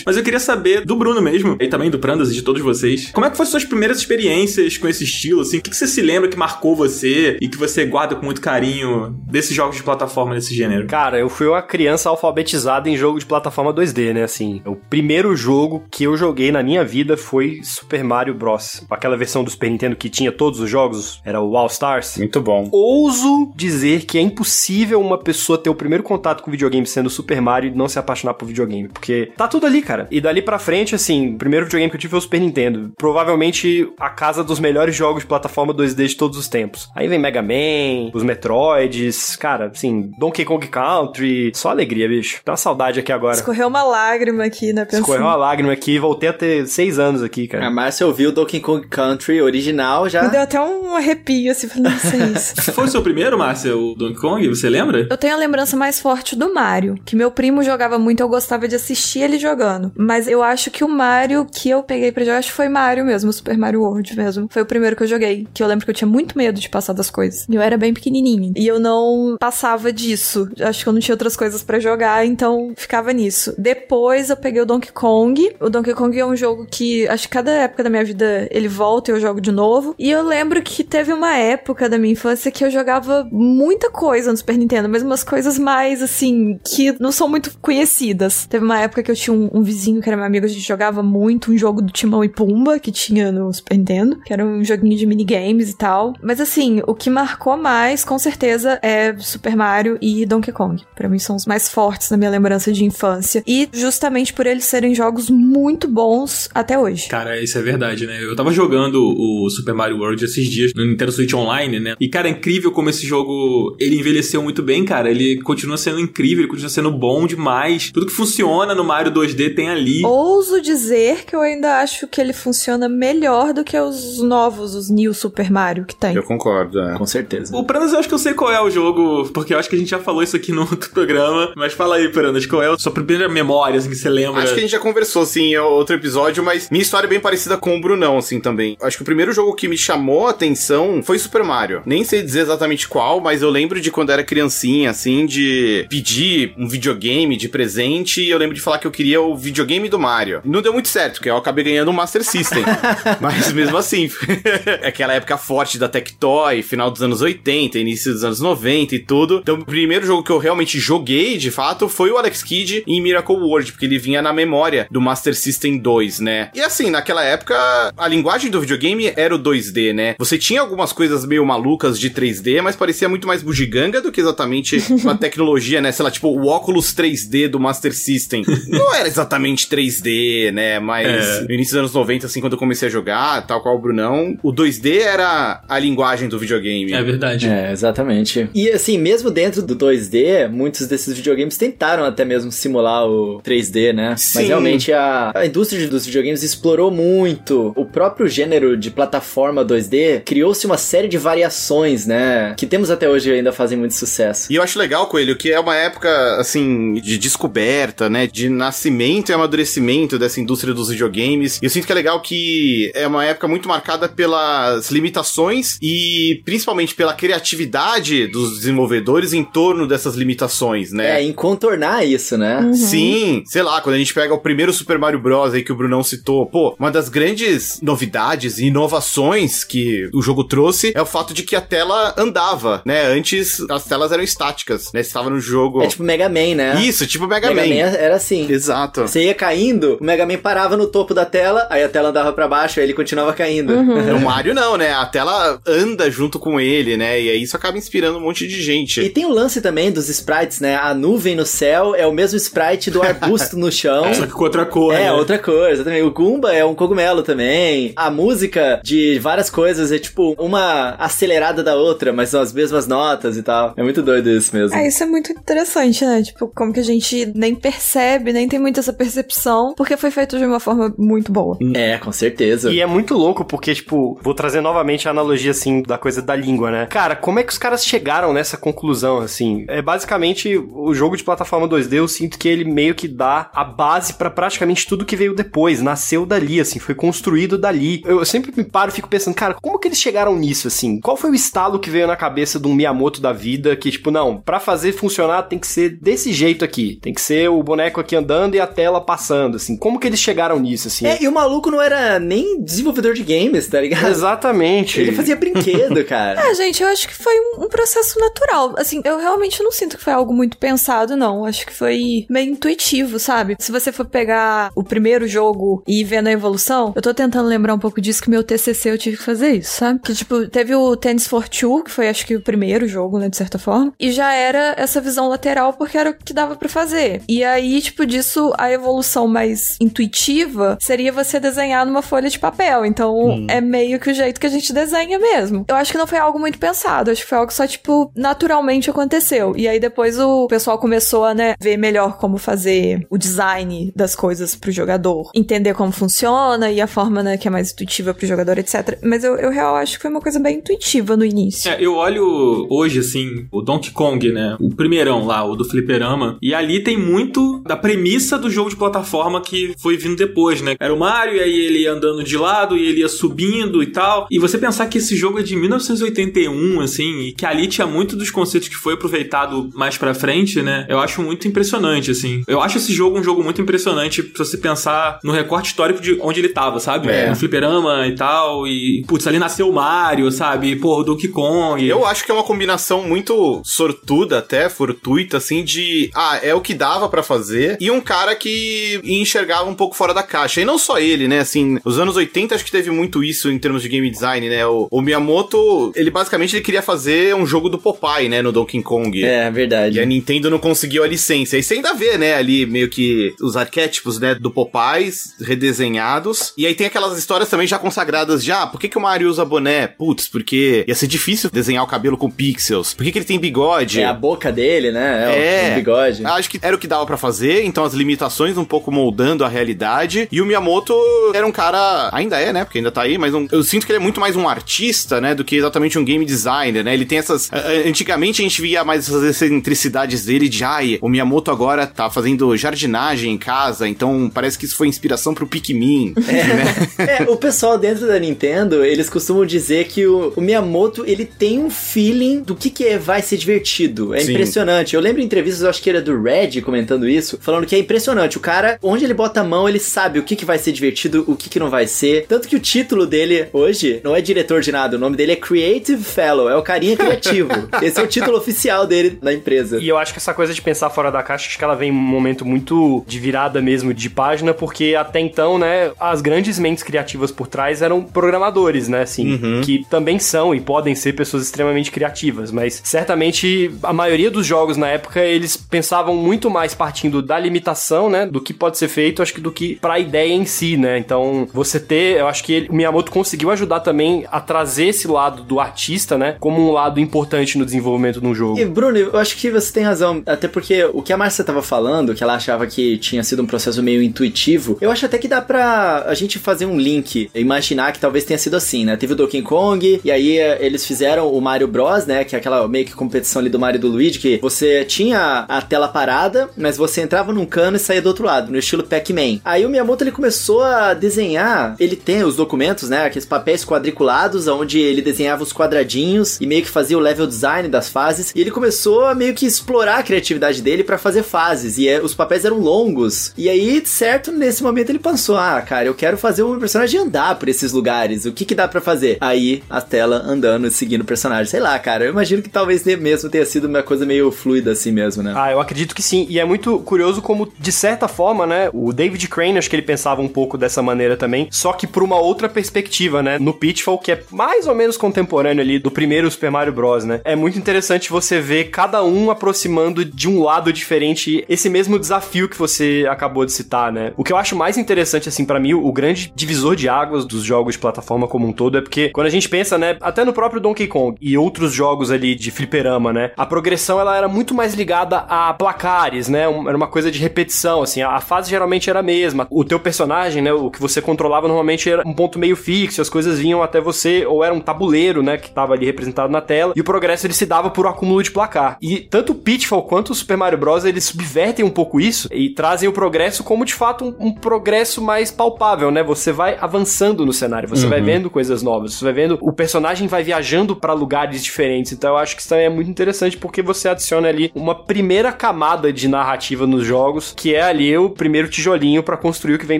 [0.06, 3.12] Mas eu queria saber do Bruno mesmo, e também do Prandas e de todos vocês,
[3.12, 5.58] como é que foram suas primeiras experiências com esse estilo, assim?
[5.58, 8.42] O que, que você se lembra que marcou você e que você guarda com muito
[8.42, 10.88] carinho desses jogos de plataforma desse gênero?
[10.88, 14.24] Cara, eu fui uma criança alfabetizada em jogo de plataforma 2D, né?
[14.24, 18.86] Assim, o primeiro jogo que eu joguei na minha vida foi Super Mario Bros.
[18.90, 22.18] Aquela versão do Super Nintendo que tinha todos os jogos, era o All Stars.
[22.18, 22.70] Muito bom.
[22.72, 27.42] Ouso dizer que é impossível uma pessoa ter o primeiro contato com videogame sendo Super
[27.42, 30.06] Mario e não se apaixonar por videogame, porque tá tudo ali, cara.
[30.12, 32.92] E dali pra frente, assim, o primeiro videogame que eu tive foi o Super Nintendo.
[32.98, 36.90] Provavelmente a casa dos melhores jogos de plataforma 2D de todos os tempos.
[36.94, 42.42] Aí vem Mega Man, os Metroids, cara, assim, Donkey Kong Country, só alegria, bicho.
[42.46, 43.34] Dá uma saudade aqui agora.
[43.34, 44.84] Escorreu uma lágrima aqui, né?
[44.84, 45.02] Pensando.
[45.02, 47.66] Escorreu uma lágrima aqui, voltei a ter seis anos aqui, cara.
[47.66, 50.24] A Márcia ouviu o Donkey Kong Country original já.
[50.24, 52.62] Me deu até um arrepio, assim, falando, não sei isso.
[52.74, 54.48] Foi o seu primeiro, Márcia, o Donkey Kong?
[54.50, 55.08] Você lembra?
[55.10, 58.68] Eu tenho a lembrança mais forte do Mario, que meu primo jogava muito, eu gostava
[58.68, 59.92] de assistir ele jogando.
[59.96, 63.06] Mas eu acho que o Mario que eu peguei pra jogar, acho que foi Mario
[63.06, 64.48] mesmo, Super Mario World mesmo.
[64.50, 66.70] Foi o primeiro que eu joguei, que eu lembro que eu tinha muito medo de
[66.70, 67.46] passar das coisas.
[67.50, 68.52] Eu era bem pequenininha.
[68.56, 70.50] E eu não passava disso.
[70.62, 73.54] Acho que eu não tinha outras coisas pra jogar, então ficava nisso.
[73.58, 75.56] Depois eu peguei o Donkey Kong.
[75.60, 78.68] O Donkey Kong é um jogo que, acho que cada época da minha vida ele
[78.68, 79.96] volta e eu jogo de novo.
[79.98, 84.32] E eu lembro que teve uma época da minha infância que eu jogava muita coisa
[84.32, 88.46] no Super Nintendo, mas umas coisas mais, assim, que não são muito conhecidas.
[88.46, 90.68] Teve uma época que eu tinha um, um vizinho que era meu amigo, a gente
[90.68, 94.46] jogava muito um jogo do Timão e Pumba, que tinha no Super Nintendo, que era
[94.46, 96.14] um joguinho de minigames e tal.
[96.22, 100.82] Mas assim, o que marcou mais, com certeza, é Super Mario e Donkey Kong.
[100.96, 103.44] Pra mim são os mais fortes na minha lembrança de infância.
[103.46, 107.08] E justamente por eles serem jogos muito bons até hoje.
[107.08, 108.24] Cara, isso é verdade, né?
[108.24, 111.96] Eu tava jogando o Super Mario World esses dias no Nintendo Switch Online, né?
[112.00, 115.10] E, cara, é incrível como esse jogo, ele envelheceu muito bem, cara.
[115.10, 117.92] Ele continua sendo incrível, ele continua sendo bom demais.
[117.92, 120.04] Tudo que funciona no Mario 2D tem ali.
[120.06, 124.90] Ouso dizer que eu ainda acho que ele funciona melhor do que os novos, os
[124.90, 126.16] New Super Mario que tem.
[126.16, 126.98] Eu concordo, é.
[126.98, 127.56] Com certeza.
[127.56, 129.76] O Pranas, eu acho que eu sei qual é o jogo, porque eu acho que
[129.76, 131.52] a gente já falou isso aqui no outro programa.
[131.56, 134.44] Mas fala aí, Pranas, qual é a sua primeira memória, assim, que você lembra?
[134.44, 137.20] Acho que a gente já conversou, assim, em outro episódio, mas minha história é bem
[137.20, 138.78] parecida com o Brunão, assim, também.
[138.82, 141.82] Acho que o primeiro jogo que me chamou a atenção foi Super Mario.
[141.86, 146.54] Nem sei dizer exatamente qual, mas eu lembro de quando era criancinha, assim, de pedir
[146.58, 149.98] um videogame de presente e eu lembro de falar que eu queria o videogame do
[149.98, 150.42] Mario.
[150.44, 152.66] Não deu muito certo, porque eu acabei ganhando um Master System.
[153.22, 154.12] mas mesmo assim,
[154.82, 159.00] é aquela época forte da Tectoy, final dos anos 80, início dos anos 90 e
[159.00, 159.40] tudo.
[159.42, 163.02] Então, o primeiro jogo que eu realmente joguei, de fato, foi o Alex Kidd em
[163.02, 166.52] Miracle World, porque ele vinha na memória do Master System 2, né?
[166.54, 167.56] E assim, naquela época,
[167.98, 170.16] a linguagem do videogame era o 2D, né?
[170.20, 174.20] Você tinha algumas coisas meio malucas de 3D, mas parecia muito mais bugiganga do que
[174.20, 175.90] exatamente uma tecnologia, né?
[175.94, 178.44] Sei lá, tipo, o óculos 3D do Master System.
[178.80, 180.80] Não era exatamente 3D, né?
[180.80, 181.42] Mas É.
[181.42, 184.38] no início dos anos 90, assim, quando eu comecei a jogar, tal qual o Brunão,
[184.42, 186.94] o 2D era a linguagem do videogame.
[186.94, 187.48] É verdade.
[187.48, 188.50] É, exatamente.
[188.54, 193.94] E assim, mesmo dentro do 2D, muitos desses videogames tentaram até mesmo simular o 3D,
[193.94, 194.16] né?
[194.18, 194.40] Sim.
[194.40, 197.74] Mas realmente a, a indústria dos videogames explorou muito.
[197.76, 202.54] O próprio gênero de plataforma 2D criou-se uma série de variações, né?
[202.58, 204.52] Que temos até hoje e ainda fazem muito sucesso.
[204.52, 206.10] E eu acho legal, Coelho, que é uma época,
[206.40, 208.28] assim, de descoberta, né?
[208.28, 211.60] De nascimento e amadurecimento dessa indústria dos videogames.
[211.62, 216.42] E eu sinto que é legal que é uma época muito marcada pelas limitações e
[216.46, 221.20] principalmente pela criatividade dos desenvolvedores em torno dessas limitações, né?
[221.20, 222.72] É, em contornar isso, né?
[222.74, 225.54] Sim, sei lá, quando a gente pega o primeiro Super Mario Bros.
[225.54, 230.44] aí que o Brunão citou, pô, uma das grandes novidades e inovações que o jogo
[230.44, 233.08] trouxe é o fato de que a tela andava, né?
[233.08, 235.02] Antes as telas eram estáticas, né?
[235.02, 235.82] Estava no jogo.
[235.82, 236.82] É tipo Mega Man, né?
[236.82, 237.76] Isso, tipo Mega, Mega Man.
[237.76, 238.46] Man era assim.
[238.60, 239.02] Exato.
[239.08, 242.34] Você ia caindo, o Mega Man parava no topo da tela, aí a tela andava
[242.34, 243.74] pra baixo, aí ele continuava caindo.
[243.74, 244.94] O Mario não, né?
[244.94, 247.20] A tela anda junto com ele, né?
[247.22, 249.00] E aí isso acaba inspirando um monte de gente.
[249.02, 250.76] E tem o lance também dos sprites, né?
[250.76, 254.14] A nuvem no céu é o mesmo sprite do arbusto no chão.
[254.14, 255.14] Só que com outra cor, É, né?
[255.14, 256.02] outra coisa também.
[256.04, 257.94] O Goomba é um cogumelo também.
[257.96, 262.88] A música de várias coisas é tipo uma acelerada da outra, mas são as mesmas
[262.88, 263.74] notas e tal.
[263.78, 264.76] É muito doido isso mesmo.
[264.78, 266.22] É, isso é muito interessante, né?
[266.24, 270.38] Tipo, como que a gente nem percebe, nem tem muito essa percepção, porque foi feito
[270.38, 271.58] de uma forma muito boa.
[271.76, 272.72] É, com certeza.
[272.72, 276.36] E é muito louco porque, tipo, vou trazer novamente a analogia, assim, da coisa da
[276.36, 276.86] língua, né?
[276.88, 279.66] Cara, como é que os caras chegaram nessa conclusão, assim?
[279.68, 283.64] É basicamente o jogo de plataforma 2D, eu sinto que ele meio que dá a
[283.64, 285.82] base pra praticamente tudo que veio depois.
[285.82, 288.02] Nasceu dali, assim, foi construído dali.
[288.06, 291.00] Eu sempre me paro e fico pensando, cara, como que eles chegaram nisso, assim?
[291.00, 294.12] Qual foi o estalo que veio na cabeça de um Miyamoto da vida que, tipo,
[294.12, 296.98] não, pra fazer funcionar tem que ser desse jeito aqui.
[297.02, 299.76] Tem que ser o boneco aqui andando e a tela passando, assim.
[299.78, 301.06] Como que eles chegaram nisso, assim?
[301.06, 304.08] É, e o maluco não era nem desenvolvedor de games, tá ligado?
[304.08, 305.00] Exatamente.
[305.00, 306.40] Ele fazia brinquedo, cara.
[306.50, 308.74] É, gente, eu acho que foi um, um processo natural.
[308.78, 311.46] Assim, eu realmente não sinto que foi algo muito pensado, não.
[311.46, 313.56] Acho que foi meio intuitivo, sabe?
[313.60, 317.48] Se você for pegar o primeiro jogo e ir vendo a evolução, eu tô tentando
[317.48, 320.00] lembrar um pouco disso que meu TCC eu tive que fazer isso, sabe?
[320.00, 323.30] Que, tipo, teve o Tennis for Two, que foi acho que o primeiro jogo, né,
[323.30, 326.70] de certa forma, e já era essa visão lateral porque era o que dava pra
[326.70, 327.22] fazer.
[327.28, 332.86] E aí, tipo, disso, a evolução mais intuitiva seria você desenhar numa folha de papel.
[332.86, 335.66] Então, é meio que o jeito que a gente desenha mesmo.
[335.68, 338.90] Eu acho que não foi algo muito pensado, acho que foi algo só, tipo, naturalmente
[338.90, 339.54] aconteceu.
[339.56, 344.16] E aí depois o pessoal começou a, né, ver melhor como fazer o design das
[344.16, 348.28] coisas pro jogador, entender como funciona e a forma, né, que é mais intuitiva pro
[348.28, 349.00] jogador, etc.
[349.04, 351.70] Mas eu, eu real acho que foi uma coisa bem intuitiva no início.
[351.70, 354.58] É, eu olho hoje, assim, o Donkey Kong, né?
[354.60, 356.38] O primeirão lá, o do Fliperama.
[356.42, 360.76] E ali tem muito da premissa do jogo de plataforma que foi vindo depois, né?
[360.80, 363.88] Era o Mario, e aí ele ia andando de lado, e ele ia subindo e
[363.88, 364.28] tal.
[364.30, 368.16] E você pensar que esse jogo é de 1981, assim, e que ali tinha muito
[368.16, 370.86] dos conceitos que foi aproveitado mais pra frente, né?
[370.90, 372.44] Eu acho muito impressionante, assim.
[372.48, 376.18] Eu acho esse jogo um jogo muito impressionante pra você pensar no recorte histórico de
[376.22, 377.10] onde ele tava, sabe?
[377.10, 377.30] É.
[377.30, 378.68] No Fliperama e tal.
[378.68, 380.76] E, putz, ali nasceu o Mario, sabe?
[380.76, 381.86] Pô, o Donkey Kong.
[381.86, 386.62] Eu acho que é uma combinação muito sortuda, até fortuita, assim, de ah, é o
[386.62, 390.62] que dava pra fazer, e um cara que enxergava um pouco fora da caixa.
[390.62, 391.42] E não só ele, né?
[391.42, 394.66] Assim, os anos 80 acho que teve muito isso em termos de game design, né?
[394.66, 398.42] O, o Miyamoto, ele basicamente ele queria fazer um jogo do Popeye, né?
[398.42, 399.24] No Donkey Kong.
[399.24, 400.00] É, verdade.
[400.00, 401.56] E a Nintendo não conseguiu a licença.
[401.56, 406.52] E você ainda vê, né, ali meio que os arquétipos, né, do Popeyes redesenhados.
[406.58, 408.66] E aí tem aquelas histórias também já consagradas já.
[408.66, 409.86] Por que, que o Mario usa boné?
[409.88, 412.94] Putz, porque ia ser difícil desenhar o cabelo com pixels.
[412.96, 414.02] Por que, que ele tem bigode?
[414.02, 415.36] É a boca dele, né?
[415.36, 415.72] É, É.
[415.74, 416.26] o bigode.
[416.26, 419.48] Acho que era o que dava pra fazer, então as limitações um pouco moldando a
[419.48, 420.28] realidade.
[420.32, 420.94] E o Miyamoto
[421.34, 422.64] era um cara, ainda é, né?
[422.64, 425.20] Porque ainda tá aí, mas um- eu sinto que ele é muito mais um artista,
[425.20, 425.34] né?
[425.36, 426.94] Do que exatamente um game designer, né?
[426.94, 427.50] Ele tem essas.
[427.86, 432.56] Antigamente a gente via mais essas excentricidades dele de ai, o Miyamoto agora tá fazendo
[432.56, 436.14] jardinagem em casa, então parece que isso foi inspiração pro Pikmin.
[436.98, 437.18] né?
[437.20, 441.60] É, o pessoal dentro da Nintendo, eles costumam dizer que o, o Miyamoto, ele tem
[441.60, 444.14] um feeling do que que é, vai ser divertido.
[444.14, 444.32] É Sim.
[444.32, 444.96] impressionante.
[444.96, 447.82] Eu lembro em entrevistas, eu acho que era do Red comentando isso, falando que é
[447.82, 448.38] impressionante.
[448.38, 451.24] O cara, onde ele bota a mão, ele sabe o que que vai ser divertido,
[451.28, 452.26] o que que não vai ser.
[452.28, 455.36] Tanto que o título dele hoje não é diretor de nada, o nome dele é
[455.36, 457.50] Creative Fellow, é o carinha criativo.
[457.82, 459.80] Esse é o título oficial dele na empresa.
[459.80, 461.90] E eu acho que essa coisa de pensar fora da caixa, acho que ela vem
[461.90, 466.60] em um momento muito de virada mesmo de página, porque até então, né, as grandes
[466.60, 471.44] mentes criativas por trás eram programadores, né, assim, que também são e podem ser pessoas
[471.44, 477.22] extremamente criativas, mas certamente a maioria dos jogos na época eles pensavam muito mais partindo
[477.22, 477.69] da limitação,
[478.10, 480.98] né, do que pode ser feito, acho que do que pra ideia em si, né?
[480.98, 485.08] Então, você ter, eu acho que ele, o Miyamoto conseguiu ajudar também a trazer esse
[485.08, 488.60] lado do artista, né, como um lado importante no desenvolvimento de um jogo.
[488.60, 490.22] E, Bruno, eu acho que você tem razão.
[490.26, 493.46] Até porque o que a Márcia tava falando, que ela achava que tinha sido um
[493.46, 497.92] processo meio intuitivo, eu acho até que dá pra a gente fazer um link, imaginar
[497.92, 498.96] que talvez tenha sido assim, né?
[498.96, 502.24] Teve o Donkey Kong, e aí eh, eles fizeram o Mario Bros, né?
[502.24, 505.46] Que é aquela meio que competição ali do Mario e do Luigi, que você tinha
[505.48, 508.84] a tela parada, mas você entrava num cano e saía do outro lado, no estilo
[508.84, 509.42] Pac-Man.
[509.44, 513.04] Aí o Miyamoto ele começou a desenhar, ele tem os documentos, né?
[513.06, 517.68] Aqueles papéis quadriculados, onde ele desenhava os quadradinhos e meio que fazia o level design
[517.68, 518.32] das fases.
[518.34, 521.78] E ele começou a meio que explorar a criatividade dele pra fazer fases.
[521.78, 523.34] E é, os papéis eram longos.
[523.38, 527.38] E aí, certo, nesse momento ele pensou: ah, cara, eu quero fazer um personagem andar
[527.38, 528.24] por esses lugares.
[528.24, 529.18] O que que dá pra fazer?
[529.20, 531.46] Aí a tela andando e seguindo o personagem.
[531.46, 534.94] Sei lá, cara, eu imagino que talvez mesmo tenha sido uma coisa meio fluida assim
[534.94, 535.34] mesmo, né?
[535.36, 536.26] Ah, eu acredito que sim.
[536.30, 539.84] E é muito curioso como, de certa forma, né, o David Crane, acho que ele
[539.84, 543.98] pensava um pouco dessa maneira também, só que por uma outra perspectiva, né, no Pitfall,
[543.98, 547.22] que é mais ou menos contemporâneo ali do primeiro Super Mario Bros, né?
[547.24, 552.50] É muito interessante você ver cada um aproximando de um lado diferente esse mesmo desafio
[552.50, 554.14] que você acabou de citar, né?
[554.18, 557.44] O que eu acho mais interessante, assim, para mim, o grande divisor de águas dos
[557.44, 560.34] jogos de plataforma como um todo é porque quando a gente pensa, né, até no
[560.34, 564.54] próprio Donkey Kong e outros jogos ali de fliperama, né, a progressão ela era muito
[564.54, 566.42] mais ligada a placares, né?
[566.42, 567.39] Era uma coisa de repetição,
[567.84, 569.48] assim, a fase geralmente era a mesma.
[569.50, 573.10] O teu personagem, né, o que você controlava normalmente era um ponto meio fixo, as
[573.10, 576.74] coisas vinham até você, ou era um tabuleiro, né, que tava ali representado na tela,
[576.76, 578.78] e o progresso ele se dava por acúmulo de placar.
[578.82, 582.50] E tanto o Pitfall quanto o Super Mario Bros, eles subvertem um pouco isso e
[582.50, 586.04] trazem o progresso como de fato um, um progresso mais palpável, né?
[586.04, 587.90] Você vai avançando no cenário, você uhum.
[587.90, 591.92] vai vendo coisas novas, você vai vendo o personagem vai viajando para lugares diferentes.
[591.92, 595.32] Então eu acho que isso também é muito interessante porque você adiciona ali uma primeira
[595.32, 599.66] camada de narrativa nos jogos, que é ali o primeiro tijolinho para construir o que
[599.66, 599.80] vem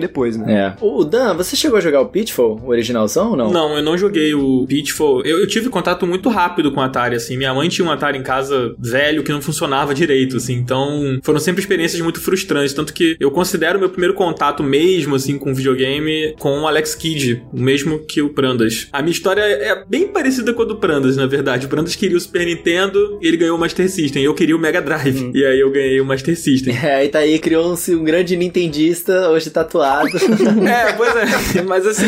[0.00, 0.76] depois, né?
[0.78, 0.84] É.
[0.84, 3.50] O Dan, você chegou a jogar o Pitfall, o originalzão ou não?
[3.50, 5.22] Não, eu não joguei o Pitfall.
[5.24, 7.36] Eu, eu tive contato muito rápido com o Atari, assim.
[7.36, 10.54] Minha mãe tinha um Atari em casa velho que não funcionava direito, assim.
[10.54, 12.72] Então, foram sempre experiências muito frustrantes.
[12.72, 17.42] Tanto que eu considero meu primeiro contato mesmo, assim, com videogame com o Alex Kidd,
[17.52, 18.88] o mesmo que o Prandas.
[18.92, 21.66] A minha história é bem parecida com a do Prandas, na verdade.
[21.66, 24.22] O Prandas queria o Super Nintendo e ele ganhou o Master System.
[24.22, 25.22] Eu queria o Mega Drive.
[25.22, 25.32] Hum.
[25.34, 26.74] E aí eu ganhei o Master System.
[26.80, 30.10] É, aí tá aí, criou-se um grande nintendista, hoje tatuado.
[30.66, 31.62] é, pois é.
[31.66, 32.04] Mas assim,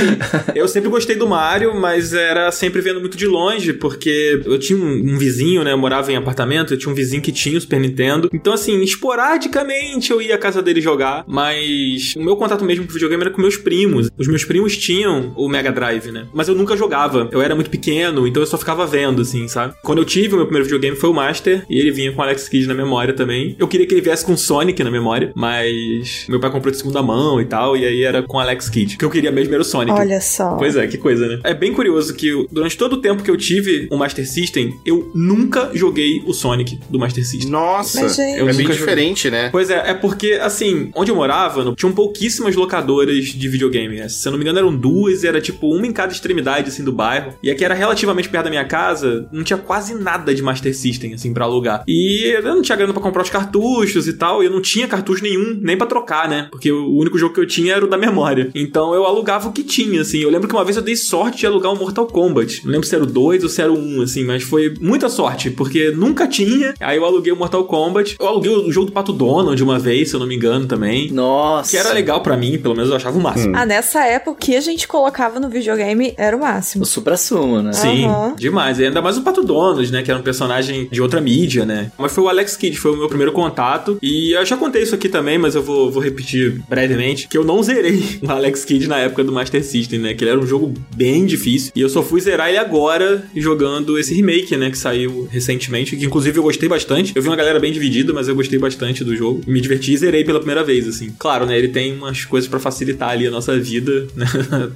[0.54, 4.78] eu sempre gostei do Mario, mas era sempre vendo muito de longe, porque eu tinha
[4.78, 5.72] um, um vizinho, né?
[5.72, 8.28] Eu morava em apartamento, eu tinha um vizinho que tinha o Super Nintendo.
[8.32, 12.92] Então, assim, esporadicamente eu ia à casa dele jogar, mas o meu contato mesmo com
[12.92, 14.10] videogame era com meus primos.
[14.18, 16.26] Os meus primos tinham o Mega Drive, né?
[16.32, 17.28] Mas eu nunca jogava.
[17.30, 19.74] Eu era muito pequeno, então eu só ficava vendo, assim, sabe?
[19.82, 22.48] Quando eu tive o meu primeiro videogame foi o Master, e ele vinha com Alex
[22.48, 23.56] Kidd na memória também.
[23.58, 27.02] Eu queria que ele viesse com Sonic na memória, mas meu pai comprou de segunda
[27.02, 28.94] mão e tal, e aí era com Alex Kidd.
[28.94, 29.98] O que eu queria mesmo era o Sonic.
[29.98, 30.56] Olha só.
[30.56, 31.40] Pois é, que coisa, né?
[31.44, 35.10] É bem curioso que durante todo o tempo que eu tive o Master System, eu
[35.14, 37.50] nunca joguei o Sonic do Master System.
[37.50, 38.40] Nossa, Mas, gente...
[38.40, 39.48] é bem diferente, né?
[39.50, 43.96] Pois é, é porque, assim, onde eu morava, tinham pouquíssimas locadoras de videogame.
[43.96, 44.08] Né?
[44.08, 46.84] Se eu não me engano, eram duas, e era tipo uma em cada extremidade, assim,
[46.84, 47.34] do bairro.
[47.42, 51.14] E aqui era relativamente perto da minha casa, não tinha quase nada de Master System,
[51.14, 51.84] assim, pra alugar.
[51.86, 54.86] E eu não tinha grana pra comprar os cartuchos e tal, e eu não tinha
[55.02, 56.48] cartucho nenhum, nem pra trocar, né?
[56.50, 58.50] Porque o único jogo que eu tinha era o da memória.
[58.54, 60.18] Então eu alugava o que tinha, assim.
[60.18, 62.64] Eu lembro que uma vez eu dei sorte de alugar um Mortal Kombat.
[62.64, 65.08] Não lembro se era o 2 ou se era o 1, assim, mas foi muita
[65.08, 66.74] sorte, porque nunca tinha.
[66.80, 68.16] Aí eu aluguei o Mortal Kombat.
[68.18, 71.10] Eu aluguei o jogo do Pato Donald uma vez, se eu não me engano, também.
[71.10, 71.70] Nossa.
[71.70, 73.50] Que era legal para mim, pelo menos eu achava o máximo.
[73.52, 73.58] Hum.
[73.58, 76.84] Ah, nessa época o que a gente colocava no videogame era o máximo.
[76.84, 77.72] O supra-sumo, né?
[77.72, 78.34] Sim, uhum.
[78.34, 78.78] demais.
[78.78, 80.02] E ainda mais o Pato Donald, né?
[80.02, 81.90] Que era um personagem de outra mídia, né?
[81.98, 83.98] Mas foi o Alex Kidd, foi o meu primeiro contato.
[84.02, 87.44] E eu já contei isso aqui também, mas eu vou, vou repetir brevemente, que eu
[87.44, 90.14] não zerei o Alex Kidd na época do Master System, né?
[90.14, 91.72] Que ele era um jogo bem difícil.
[91.74, 94.70] E eu só fui zerar ele agora jogando esse remake, né?
[94.70, 97.12] Que saiu recentemente, que inclusive eu gostei bastante.
[97.14, 99.42] Eu vi uma galera bem dividida, mas eu gostei bastante do jogo.
[99.46, 101.12] Me diverti e zerei pela primeira vez, assim.
[101.18, 101.58] Claro, né?
[101.58, 104.26] Ele tem umas coisas para facilitar ali a nossa vida, né?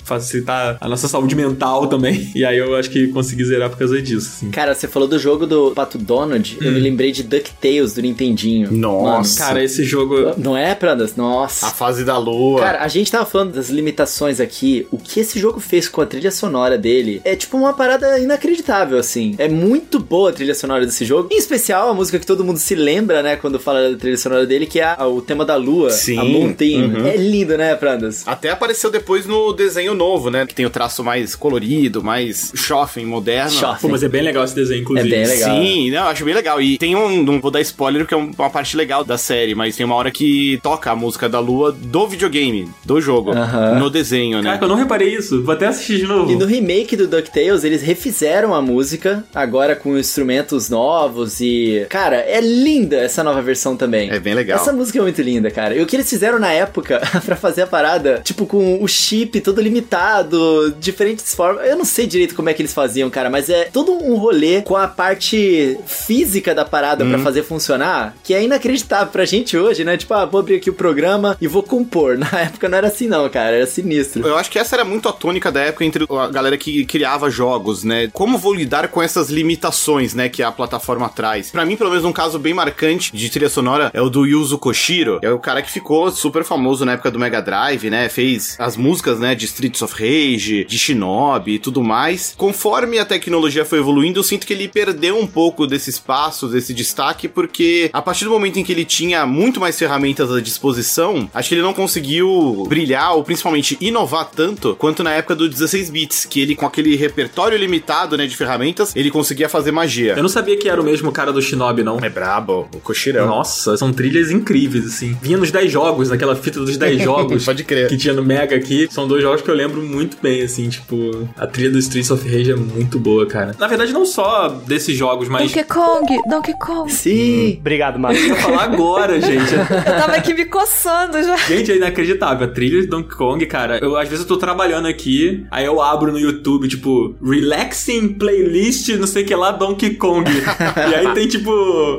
[0.05, 2.31] facilitar a nossa saúde mental também.
[2.35, 4.51] E aí eu acho que consegui zerar por causa disso, assim.
[4.51, 6.65] Cara, você falou do jogo do Pato Donald, hum.
[6.65, 8.73] eu me lembrei de DuckTales do Nintendinho.
[8.73, 9.41] Nossa.
[9.41, 10.06] Mano, cara, esse jogo...
[10.37, 11.17] Não é, Prandas?
[11.17, 11.67] Nossa.
[11.67, 12.61] A fase da lua.
[12.61, 14.87] Cara, a gente tava falando das limitações aqui.
[14.91, 18.99] O que esse jogo fez com a trilha sonora dele é tipo uma parada inacreditável,
[18.99, 19.35] assim.
[19.39, 21.29] É muito boa a trilha sonora desse jogo.
[21.33, 24.47] Em especial a música que todo mundo se lembra, né, quando fala da trilha sonora
[24.47, 26.19] dele, que é a, o tema da lua, Sim.
[26.19, 26.85] a Mountain.
[26.85, 27.07] Uhum.
[27.07, 28.27] É lindo, né, Prandas?
[28.27, 33.05] Até apareceu depois no desenho novo, né, que tem o traço mais colorido, mais shopping,
[33.05, 33.51] moderno.
[33.51, 33.83] Shopping.
[33.83, 35.15] Pô, mas é bem legal esse desenho, inclusive.
[35.15, 35.57] É bem legal.
[35.57, 36.61] Sim, não, acho bem legal.
[36.61, 39.77] E tem um, não vou dar spoiler, porque é uma parte legal da série, mas
[39.77, 43.79] tem uma hora que toca a música da lua do videogame, do jogo, uhum.
[43.79, 44.45] no desenho, né?
[44.45, 45.43] Caraca, eu não reparei isso.
[45.43, 46.31] Vou até assistir de novo.
[46.31, 51.87] E no remake do DuckTales, eles refizeram a música, agora com instrumentos novos e...
[51.89, 54.11] Cara, é linda essa nova versão também.
[54.11, 54.59] É bem legal.
[54.59, 55.75] Essa música é muito linda, cara.
[55.75, 59.41] E o que eles fizeram na época para fazer a parada, tipo, com o chip
[59.41, 61.67] todo limitado, diferentes formas.
[61.69, 64.63] Eu não sei direito como é que eles faziam, cara, mas é todo um rolê
[64.63, 67.11] com a parte física da parada uhum.
[67.11, 69.97] para fazer funcionar, que é inacreditável pra gente hoje, né?
[69.97, 72.19] Tipo, ah, vou abrir aqui o programa e vou compor.
[72.19, 73.57] Na época não era assim, não, cara.
[73.57, 74.27] Era sinistro.
[74.27, 77.31] Eu acho que essa era muito a tônica da época entre a galera que criava
[77.31, 78.11] jogos, né?
[78.13, 81.51] Como vou lidar com essas limitações, né, que a plataforma traz?
[81.51, 84.59] Para mim, pelo menos, um caso bem marcante de trilha sonora é o do Yuzo
[84.59, 85.19] Koshiro.
[85.23, 88.09] É o cara que ficou super famoso na época do Mega Drive, né?
[88.09, 92.35] Fez as músicas, né, de Streets of Rage, de Shinobi e tudo mais.
[92.37, 96.75] Conforme a tecnologia foi evoluindo, eu sinto que ele perdeu um pouco desse espaço, desse
[96.75, 100.41] destaque, porque a partir do momento em que ele tinha muito mais ferramentas ferramentas à
[100.41, 105.49] disposição, acho que ele não conseguiu brilhar ou principalmente inovar tanto quanto na época do
[105.49, 110.15] 16 bits, que ele com aquele repertório limitado, né, de ferramentas, ele conseguia fazer magia.
[110.17, 111.99] Eu não sabia que era o mesmo cara do Shinobi, não.
[111.99, 113.27] É brabo, o Koshirão.
[113.27, 115.17] Nossa, são trilhas incríveis, assim.
[115.21, 117.45] Vinha nos 10 jogos, naquela fita dos 10 jogos.
[117.45, 117.89] Pode crer.
[117.89, 118.89] Que tinha no Mega aqui.
[118.91, 122.27] São dois jogos que eu lembro muito bem, assim, tipo, a trilha do Streets of
[122.29, 123.55] Rage é muito boa, cara.
[123.59, 125.51] Na verdade, não só desses jogos, mas.
[125.51, 126.93] Donkey Kong, Donkey Kong.
[126.93, 127.57] Sim.
[127.61, 128.25] Obrigado, Márcio.
[128.25, 129.55] Eu ia falar agora, gente.
[129.71, 131.37] Eu tava aqui me coçando já.
[131.37, 132.47] Gente, é inacreditável.
[132.47, 133.79] A trilha de Donkey Kong, cara.
[133.79, 138.89] Eu, às vezes, eu tô trabalhando aqui, aí eu abro no YouTube, tipo, Relaxing Playlist,
[138.97, 140.31] não sei o que lá, Donkey Kong.
[140.31, 141.51] e aí tem, tipo,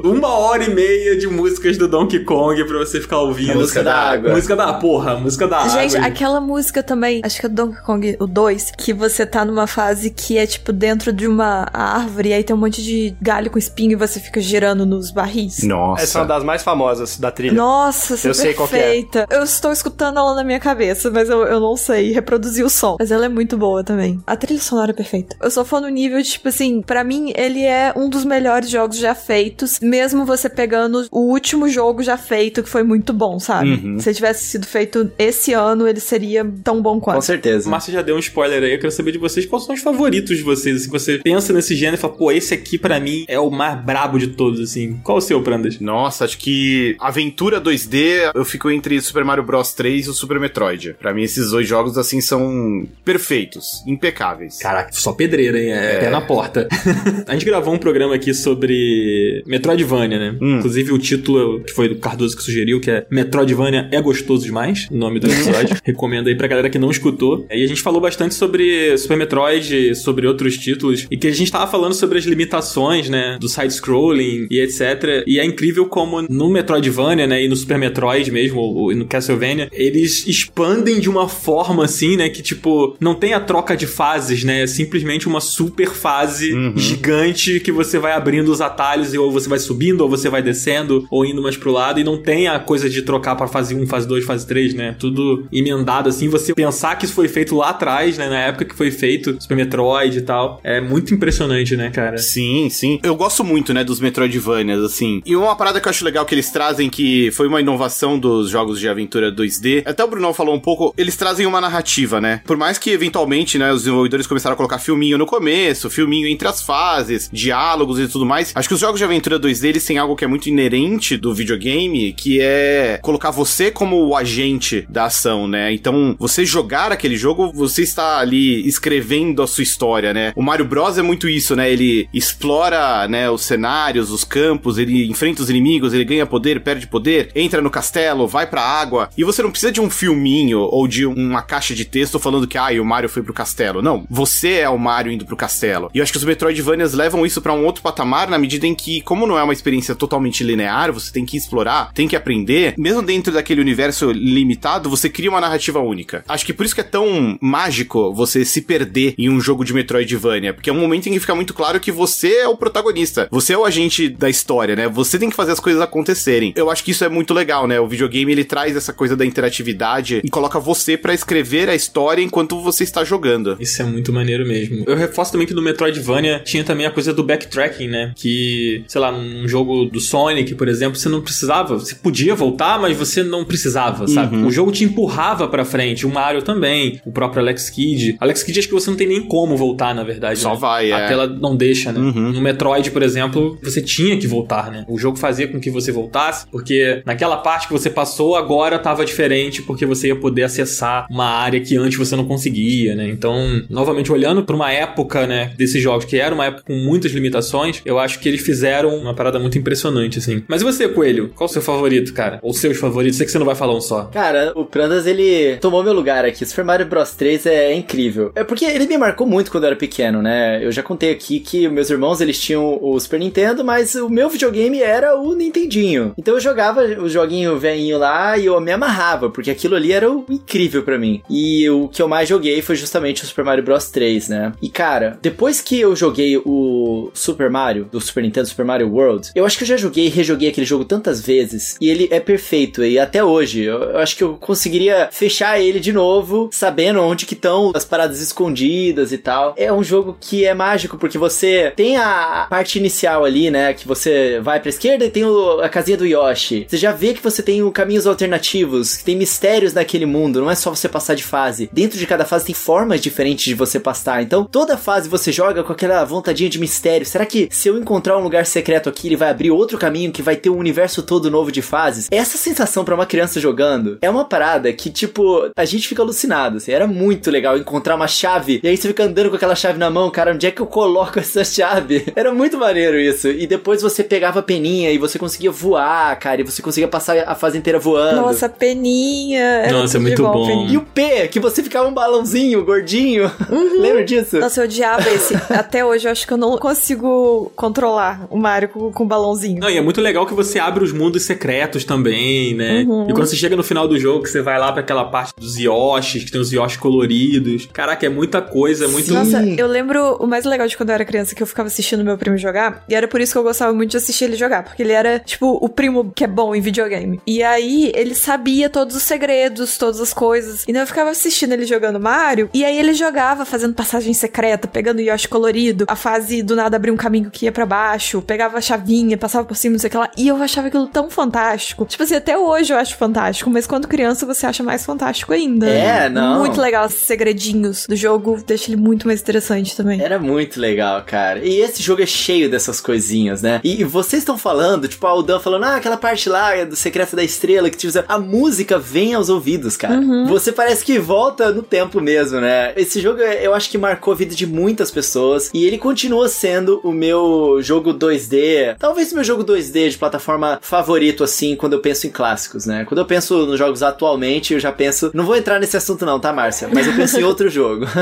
[0.03, 3.51] uma hora e meia de músicas do Donkey Kong pra você ficar ouvindo.
[3.51, 4.31] A música da água.
[4.33, 6.07] Música da porra, música da Gente, água.
[6.07, 10.09] aquela música também, acho que é Donkey Kong, o 2, que você tá numa fase
[10.09, 13.57] que é tipo dentro de uma árvore e aí tem um monte de galho com
[13.57, 15.63] espinho e você fica girando nos barris.
[15.63, 16.03] Nossa.
[16.03, 17.53] Essa é uma das mais famosas da trilha.
[17.57, 18.79] Nossa, essa Eu é sei qual que é.
[18.79, 19.27] perfeita.
[19.29, 22.97] Eu estou escutando ela na minha cabeça, mas eu, eu não sei reproduzir o som.
[22.99, 24.19] Mas ela é muito boa também.
[24.25, 25.35] A trilha sonora é perfeita.
[25.41, 28.69] Eu sou fã no nível de, tipo assim, pra mim, ele é um dos melhores
[28.69, 33.39] jogos já feitos, mesmo você pegando o último jogo já feito, que foi muito bom,
[33.39, 33.71] sabe?
[33.71, 33.99] Uhum.
[33.99, 37.21] Se ele tivesse sido feito esse ano, ele seria tão bom Com quanto.
[37.23, 37.67] certeza.
[37.67, 39.81] O Márcio já deu um spoiler aí, eu quero saber de vocês quais são os
[39.81, 40.81] favoritos de vocês.
[40.81, 43.79] Assim, você pensa nesse gênero e fala, pô, esse aqui pra mim é o mais
[43.83, 44.99] brabo de todos, assim.
[45.03, 45.79] Qual o seu, Prandas?
[45.79, 50.39] Nossa, acho que aventura 2D, eu fico entre Super Mario Bros 3 e o Super
[50.39, 50.95] Metroid.
[50.99, 54.57] Pra mim, esses dois jogos, assim, são perfeitos, impecáveis.
[54.59, 55.71] Caraca, só pedreira, hein?
[55.71, 55.99] É, É.
[55.99, 56.67] pé na porta.
[57.27, 60.37] a gente gravou um programa aqui sobre Metroidvania, né?
[60.41, 60.57] Hum.
[60.57, 64.87] Inclusive o título que foi do Cardoso que sugeriu, que é Metroidvania é gostoso demais,
[64.91, 65.77] o nome do episódio.
[65.83, 67.45] Recomendo aí pra galera que não escutou.
[67.51, 71.51] E a gente falou bastante sobre Super Metroid, sobre outros títulos, e que a gente
[71.51, 73.37] tava falando sobre as limitações, né?
[73.39, 75.23] Do side-scrolling e etc.
[75.27, 77.43] E é incrível como no Metroidvania, né?
[77.43, 82.29] E no Super Metroid mesmo, ou, no Castlevania, eles expandem de uma forma assim, né?
[82.29, 84.63] Que tipo, não tem a troca de fases, né?
[84.63, 86.73] É simplesmente uma super fase Uhum.
[86.77, 90.41] gigante que você vai abrindo os atalhos e ou você vai subindo, ou você vai
[90.41, 93.75] descendo, ou indo mais pro lado, e não tem a coisa de trocar pra fase
[93.75, 94.95] 1, fase 2, fase 3, né?
[94.97, 96.27] Tudo emendado assim.
[96.29, 98.29] Você pensar que isso foi feito lá atrás, né?
[98.29, 100.59] Na época que foi feito, Super Metroid e tal.
[100.63, 102.17] É muito impressionante, né, cara?
[102.17, 102.99] Sim, sim.
[103.03, 105.21] Eu gosto muito, né, dos Metroidvanias, assim.
[105.25, 108.49] E uma parada que eu acho legal que eles trazem, que foi uma inovação dos
[108.49, 112.41] jogos de aventura 2D, até o Brunão falou um pouco, eles trazem uma narrativa, né?
[112.45, 116.47] Por mais que, eventualmente, né, os desenvolvedores começaram a colocar filminho no começo, filminho entre
[116.47, 119.97] as fases, diálogos e tudo mais, acho que os jogos de aventura 2D, eles têm
[119.97, 125.05] algo que é muito inerente do videogame, que é colocar você como o agente da
[125.05, 125.73] ação, né?
[125.73, 130.33] Então, você jogar aquele jogo, você está ali escrevendo a sua história, né?
[130.35, 131.71] O Mario Bros é muito isso, né?
[131.71, 136.87] Ele explora, né, os cenários, os campos, ele enfrenta os inimigos, ele ganha poder, perde
[136.87, 140.87] poder, entra no castelo, vai pra água, e você não precisa de um filminho ou
[140.87, 143.81] de uma caixa de texto falando que, ah, o Mario foi pro castelo.
[143.81, 145.89] Não, você é o Mario indo pro castelo.
[145.93, 148.75] E eu acho que os Metroidvanias levam isso pra um outro patamar na medida em
[148.75, 152.73] que, como não é uma experiência totalmente linear, você tem que explorar, tem que aprender,
[152.77, 156.23] mesmo dentro daquele universo limitado, você cria uma narrativa única.
[156.27, 159.73] Acho que por isso que é tão mágico você se perder em um jogo de
[159.73, 163.27] Metroidvania, porque é um momento em que fica muito claro que você é o protagonista,
[163.31, 164.87] você é o agente da história, né?
[164.87, 166.53] Você tem que fazer as coisas acontecerem.
[166.55, 167.79] Eu acho que isso é muito legal, né?
[167.79, 172.21] O videogame ele traz essa coisa da interatividade e coloca você pra escrever a história
[172.21, 173.57] enquanto você está jogando.
[173.59, 174.83] Isso é muito maneiro mesmo.
[174.87, 178.13] Eu reforço também que no Metroidvania tinha também a coisa do backtracking, né?
[178.15, 181.77] Que, sei lá, num jogo do Sonic, por exemplo, você não precisava.
[181.77, 184.37] Você podia voltar, mas você não precisava, sabe?
[184.37, 184.47] Uhum.
[184.47, 186.05] O jogo te empurrava pra frente.
[186.05, 187.01] O Mario também.
[187.05, 188.15] O próprio Alex Kidd.
[188.19, 190.39] Alex Kidd acho que você não tem nem como voltar, na verdade.
[190.39, 190.59] Só né?
[190.59, 191.07] vai, A é.
[191.07, 191.99] tela não deixa, né?
[191.99, 192.31] Uhum.
[192.31, 194.85] No Metroid, por exemplo, você tinha que voltar, né?
[194.87, 199.05] O jogo fazia com que você voltasse, porque naquela parte que você passou, agora tava
[199.05, 203.07] diferente, porque você ia poder acessar uma área que antes você não conseguia, né?
[203.07, 207.11] Então, novamente, olhando pra uma época, né, desses jogos, que era uma época com muitas
[207.11, 210.43] limitações, eu acho que eles fizeram uma parada muito impressionante, assim.
[210.47, 211.31] Mas você, Coelho?
[211.35, 212.39] Qual o seu favorito, cara?
[212.41, 213.17] Ou seus favoritos?
[213.17, 214.05] Sei que você não vai falar um só.
[214.05, 216.45] Cara, o Prandas, ele tomou meu lugar aqui.
[216.45, 218.31] Super Mario Bros 3 é incrível.
[218.35, 220.63] É porque ele me marcou muito quando eu era pequeno, né?
[220.63, 224.29] Eu já contei aqui que meus irmãos, eles tinham o Super Nintendo, mas o meu
[224.29, 226.13] videogame era o Nintendinho.
[226.17, 230.07] Então eu jogava o joguinho velhinho lá e eu me amarrava, porque aquilo ali era
[230.29, 231.21] incrível pra mim.
[231.29, 234.53] E o que eu mais joguei foi justamente o Super Mario Bros 3, né?
[234.61, 239.29] E cara, depois que eu joguei o Super Mario, do Super Nintendo Super Mario World,
[239.35, 242.19] eu acho que eu já joguei e rejoguei aquele jogo tantas vezes, e ele é
[242.19, 247.01] perfeito, e até hoje, eu, eu acho que eu conseguiria fechar ele de novo, sabendo
[247.01, 249.53] onde que estão as paradas escondidas e tal.
[249.57, 253.87] É um jogo que é mágico, porque você tem a parte inicial ali, né, que
[253.87, 256.66] você vai pra esquerda e tem o- a casinha do Yoshi.
[256.67, 260.55] Você já ver que você tem caminhos alternativos, que tem mistérios naquele mundo, não é
[260.55, 261.69] só você passar de fase.
[261.71, 264.21] Dentro de cada fase tem formas diferentes de você passar.
[264.21, 267.05] Então, toda fase você joga com aquela vontadinha de mistério.
[267.05, 270.21] Será que se eu encontrar um lugar secreto aqui, ele vai abrir outro caminho que
[270.21, 272.07] vai ter um universo todo novo de fases?
[272.11, 276.57] Essa sensação para uma criança jogando é uma parada que, tipo, a gente fica alucinado.
[276.57, 279.77] Assim, era muito legal encontrar uma chave e aí você fica andando com aquela chave
[279.77, 282.11] na mão, cara, onde é que eu coloco essa chave?
[282.15, 283.27] Era muito maneiro isso.
[283.29, 287.17] E depois você pegava a peninha e você conseguia voar, cara, e você conseguia passar
[287.17, 288.21] a fase inteira voando.
[288.21, 289.41] Nossa, peninha.
[289.41, 290.67] Era Nossa, é muito bom, bom.
[290.67, 293.31] E o P, que você ficava um balãozinho gordinho.
[293.79, 294.39] Lembra disso?
[294.39, 295.35] Nossa, eu odiava esse.
[295.53, 299.59] Até hoje eu acho que eu não consigo controlar o Mario com, com o balãozinho.
[299.59, 302.83] Não, e é muito legal que você abre os mundos secretos também, né?
[302.87, 303.09] Uhum.
[303.09, 305.33] E quando você chega no final do jogo, que você vai lá pra aquela parte
[305.37, 307.67] dos Yoshis, que tem os Yoshis coloridos.
[307.71, 309.13] Caraca, é muita coisa, é muito.
[309.13, 312.03] Nossa, eu lembro o mais legal de quando eu era criança, que eu ficava assistindo
[312.03, 314.63] meu primo jogar, e era por isso que eu gostava muito de assistir ele jogar,
[314.63, 317.19] porque ele era, tipo, o primo que é bom em videogame.
[317.25, 320.63] E aí, ele sabia todos os segredos, todas as coisas.
[320.67, 324.99] Então eu ficava assistindo ele jogando Mario, e aí ele jogava fazendo passagem secreta, pegando
[324.99, 328.59] o Yoshi colorido, a fase do nada abria um caminho que ia pra baixo, pegava
[328.59, 331.09] a chavinha, passava por cima, não sei o que lá, e eu achava aquilo tão
[331.09, 331.85] fantástico.
[331.85, 335.67] Tipo assim, até hoje eu acho fantástico, mas quando criança você acha mais fantástico ainda.
[335.67, 336.37] É, não.
[336.39, 339.99] Muito legal esses segredinhos do jogo, deixa ele muito mais interessante também.
[339.99, 341.39] Era muito legal, cara.
[341.43, 343.59] E esse jogo é cheio dessas coisinhas, né?
[343.63, 347.15] E, e vocês estão falando, tipo, o Dan falando, ah, aquela parte lá do Secreto
[347.15, 349.99] da Estrela que tipo, a música vem aos ouvidos, cara.
[350.27, 352.73] Você parece que volta no tempo mesmo, né?
[352.75, 356.79] Esse jogo eu acho que marcou a vida de muitas pessoas e ele continua sendo
[356.83, 361.79] o meu jogo 2D, talvez o meu jogo 2D de plataforma favorito, assim, quando eu
[361.79, 362.85] penso em clássicos, né?
[362.87, 365.11] Quando eu penso nos jogos atualmente, eu já penso.
[365.13, 366.69] Não vou entrar nesse assunto, não, tá, Márcia?
[366.71, 367.85] Mas eu penso em outro jogo.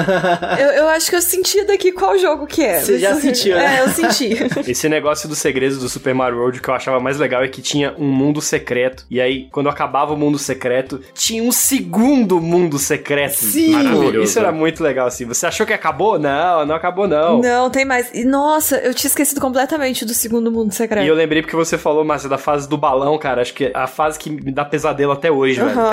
[0.57, 2.79] Eu, eu acho que eu senti daqui qual jogo que é.
[2.79, 3.77] Você já sentiu, né?
[3.77, 4.38] É, eu senti.
[4.67, 7.61] Esse negócio dos segredos do Super Mario World que eu achava mais legal é que
[7.61, 9.06] tinha um mundo secreto.
[9.10, 13.38] E aí, quando acabava o mundo secreto, tinha um segundo mundo secreto.
[13.38, 13.71] Sim!
[13.71, 14.21] Maravilhoso.
[14.21, 15.25] Isso era muito legal, assim.
[15.25, 16.17] Você achou que acabou?
[16.17, 17.41] Não, não acabou, não.
[17.41, 18.10] Não, tem mais.
[18.13, 21.06] E nossa, eu tinha esquecido completamente do segundo mundo secreto.
[21.06, 23.41] E eu lembrei porque você falou, Márcia, da fase do balão, cara.
[23.41, 25.78] Acho que é a fase que me dá pesadelo até hoje, velho.
[25.78, 25.91] Aham.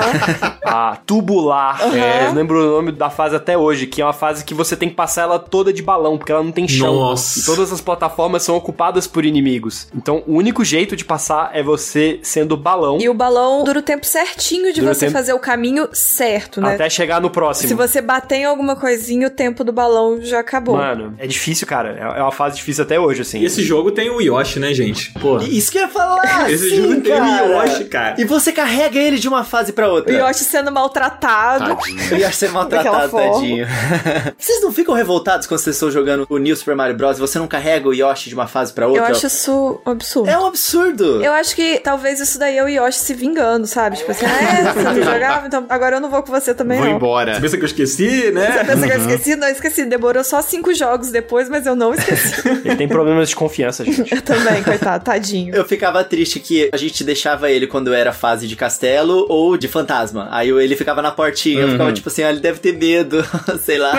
[0.65, 1.79] A tubular.
[1.93, 4.75] É, eu lembro o nome da fase até hoje, que é uma fase que você
[4.75, 6.95] tem que passar ela toda de balão, porque ela não tem chão.
[6.95, 7.39] Nossa.
[7.39, 9.87] E todas as plataformas são ocupadas por inimigos.
[9.95, 13.81] Então, o único jeito de passar é você sendo balão E o balão dura o
[13.81, 16.75] tempo certinho de Dura o você tempo- fazer o caminho certo, né?
[16.75, 17.67] até chegar no próximo.
[17.67, 20.75] Se você bater em alguma coisinha, o tempo do balão já acabou.
[20.77, 21.97] Mano, é difícil, cara.
[21.99, 23.39] É é uma fase difícil até hoje, assim.
[23.39, 25.11] E esse jogo tem o Yoshi, né, gente?
[25.19, 25.37] Pô.
[25.39, 26.49] Isso que eu ia falar!
[26.51, 27.45] Esse sim, jogo tem o cara.
[27.65, 28.15] Yoshi, cara.
[28.21, 30.13] E você carrega ele de uma fase pra O outra.
[30.13, 31.73] Yoshi sendo maltratado.
[32.11, 33.65] O Yoshi ser maltratado, tadinho.
[34.37, 37.17] vocês não ficam revoltados quando vocês estão jogando o New Super Mario Bros.
[37.17, 39.01] e você não carrega o Yoshi de uma fase pra outra?
[39.01, 40.29] Eu acho isso um absurdo.
[40.29, 41.23] É um absurdo.
[41.23, 43.97] Eu acho que talvez isso daí é o Yoshi se vingando, sabe?
[43.97, 46.77] Tipo assim, ah, é, você não jogava, então agora eu não vou com você também,
[46.79, 46.95] Vou não.
[46.95, 47.35] embora.
[47.35, 48.63] Você pensa que eu esqueci, Você né?
[48.63, 49.35] pensa que eu esqueci?
[49.35, 49.85] Não, esqueci.
[49.85, 52.41] Demorou só cinco jogos depois, mas eu não esqueci.
[52.65, 54.13] Ele tem problemas de confiança, gente.
[54.13, 55.53] eu também, coitado, tadinho.
[55.55, 59.67] Eu ficava triste que a gente deixava ele quando era fase de castelo ou de
[59.67, 60.27] fantasma.
[60.31, 63.23] Aí ele ficava na portinha, eu ficava tipo assim, ah, ele deve ter medo,
[63.61, 63.93] sei lá.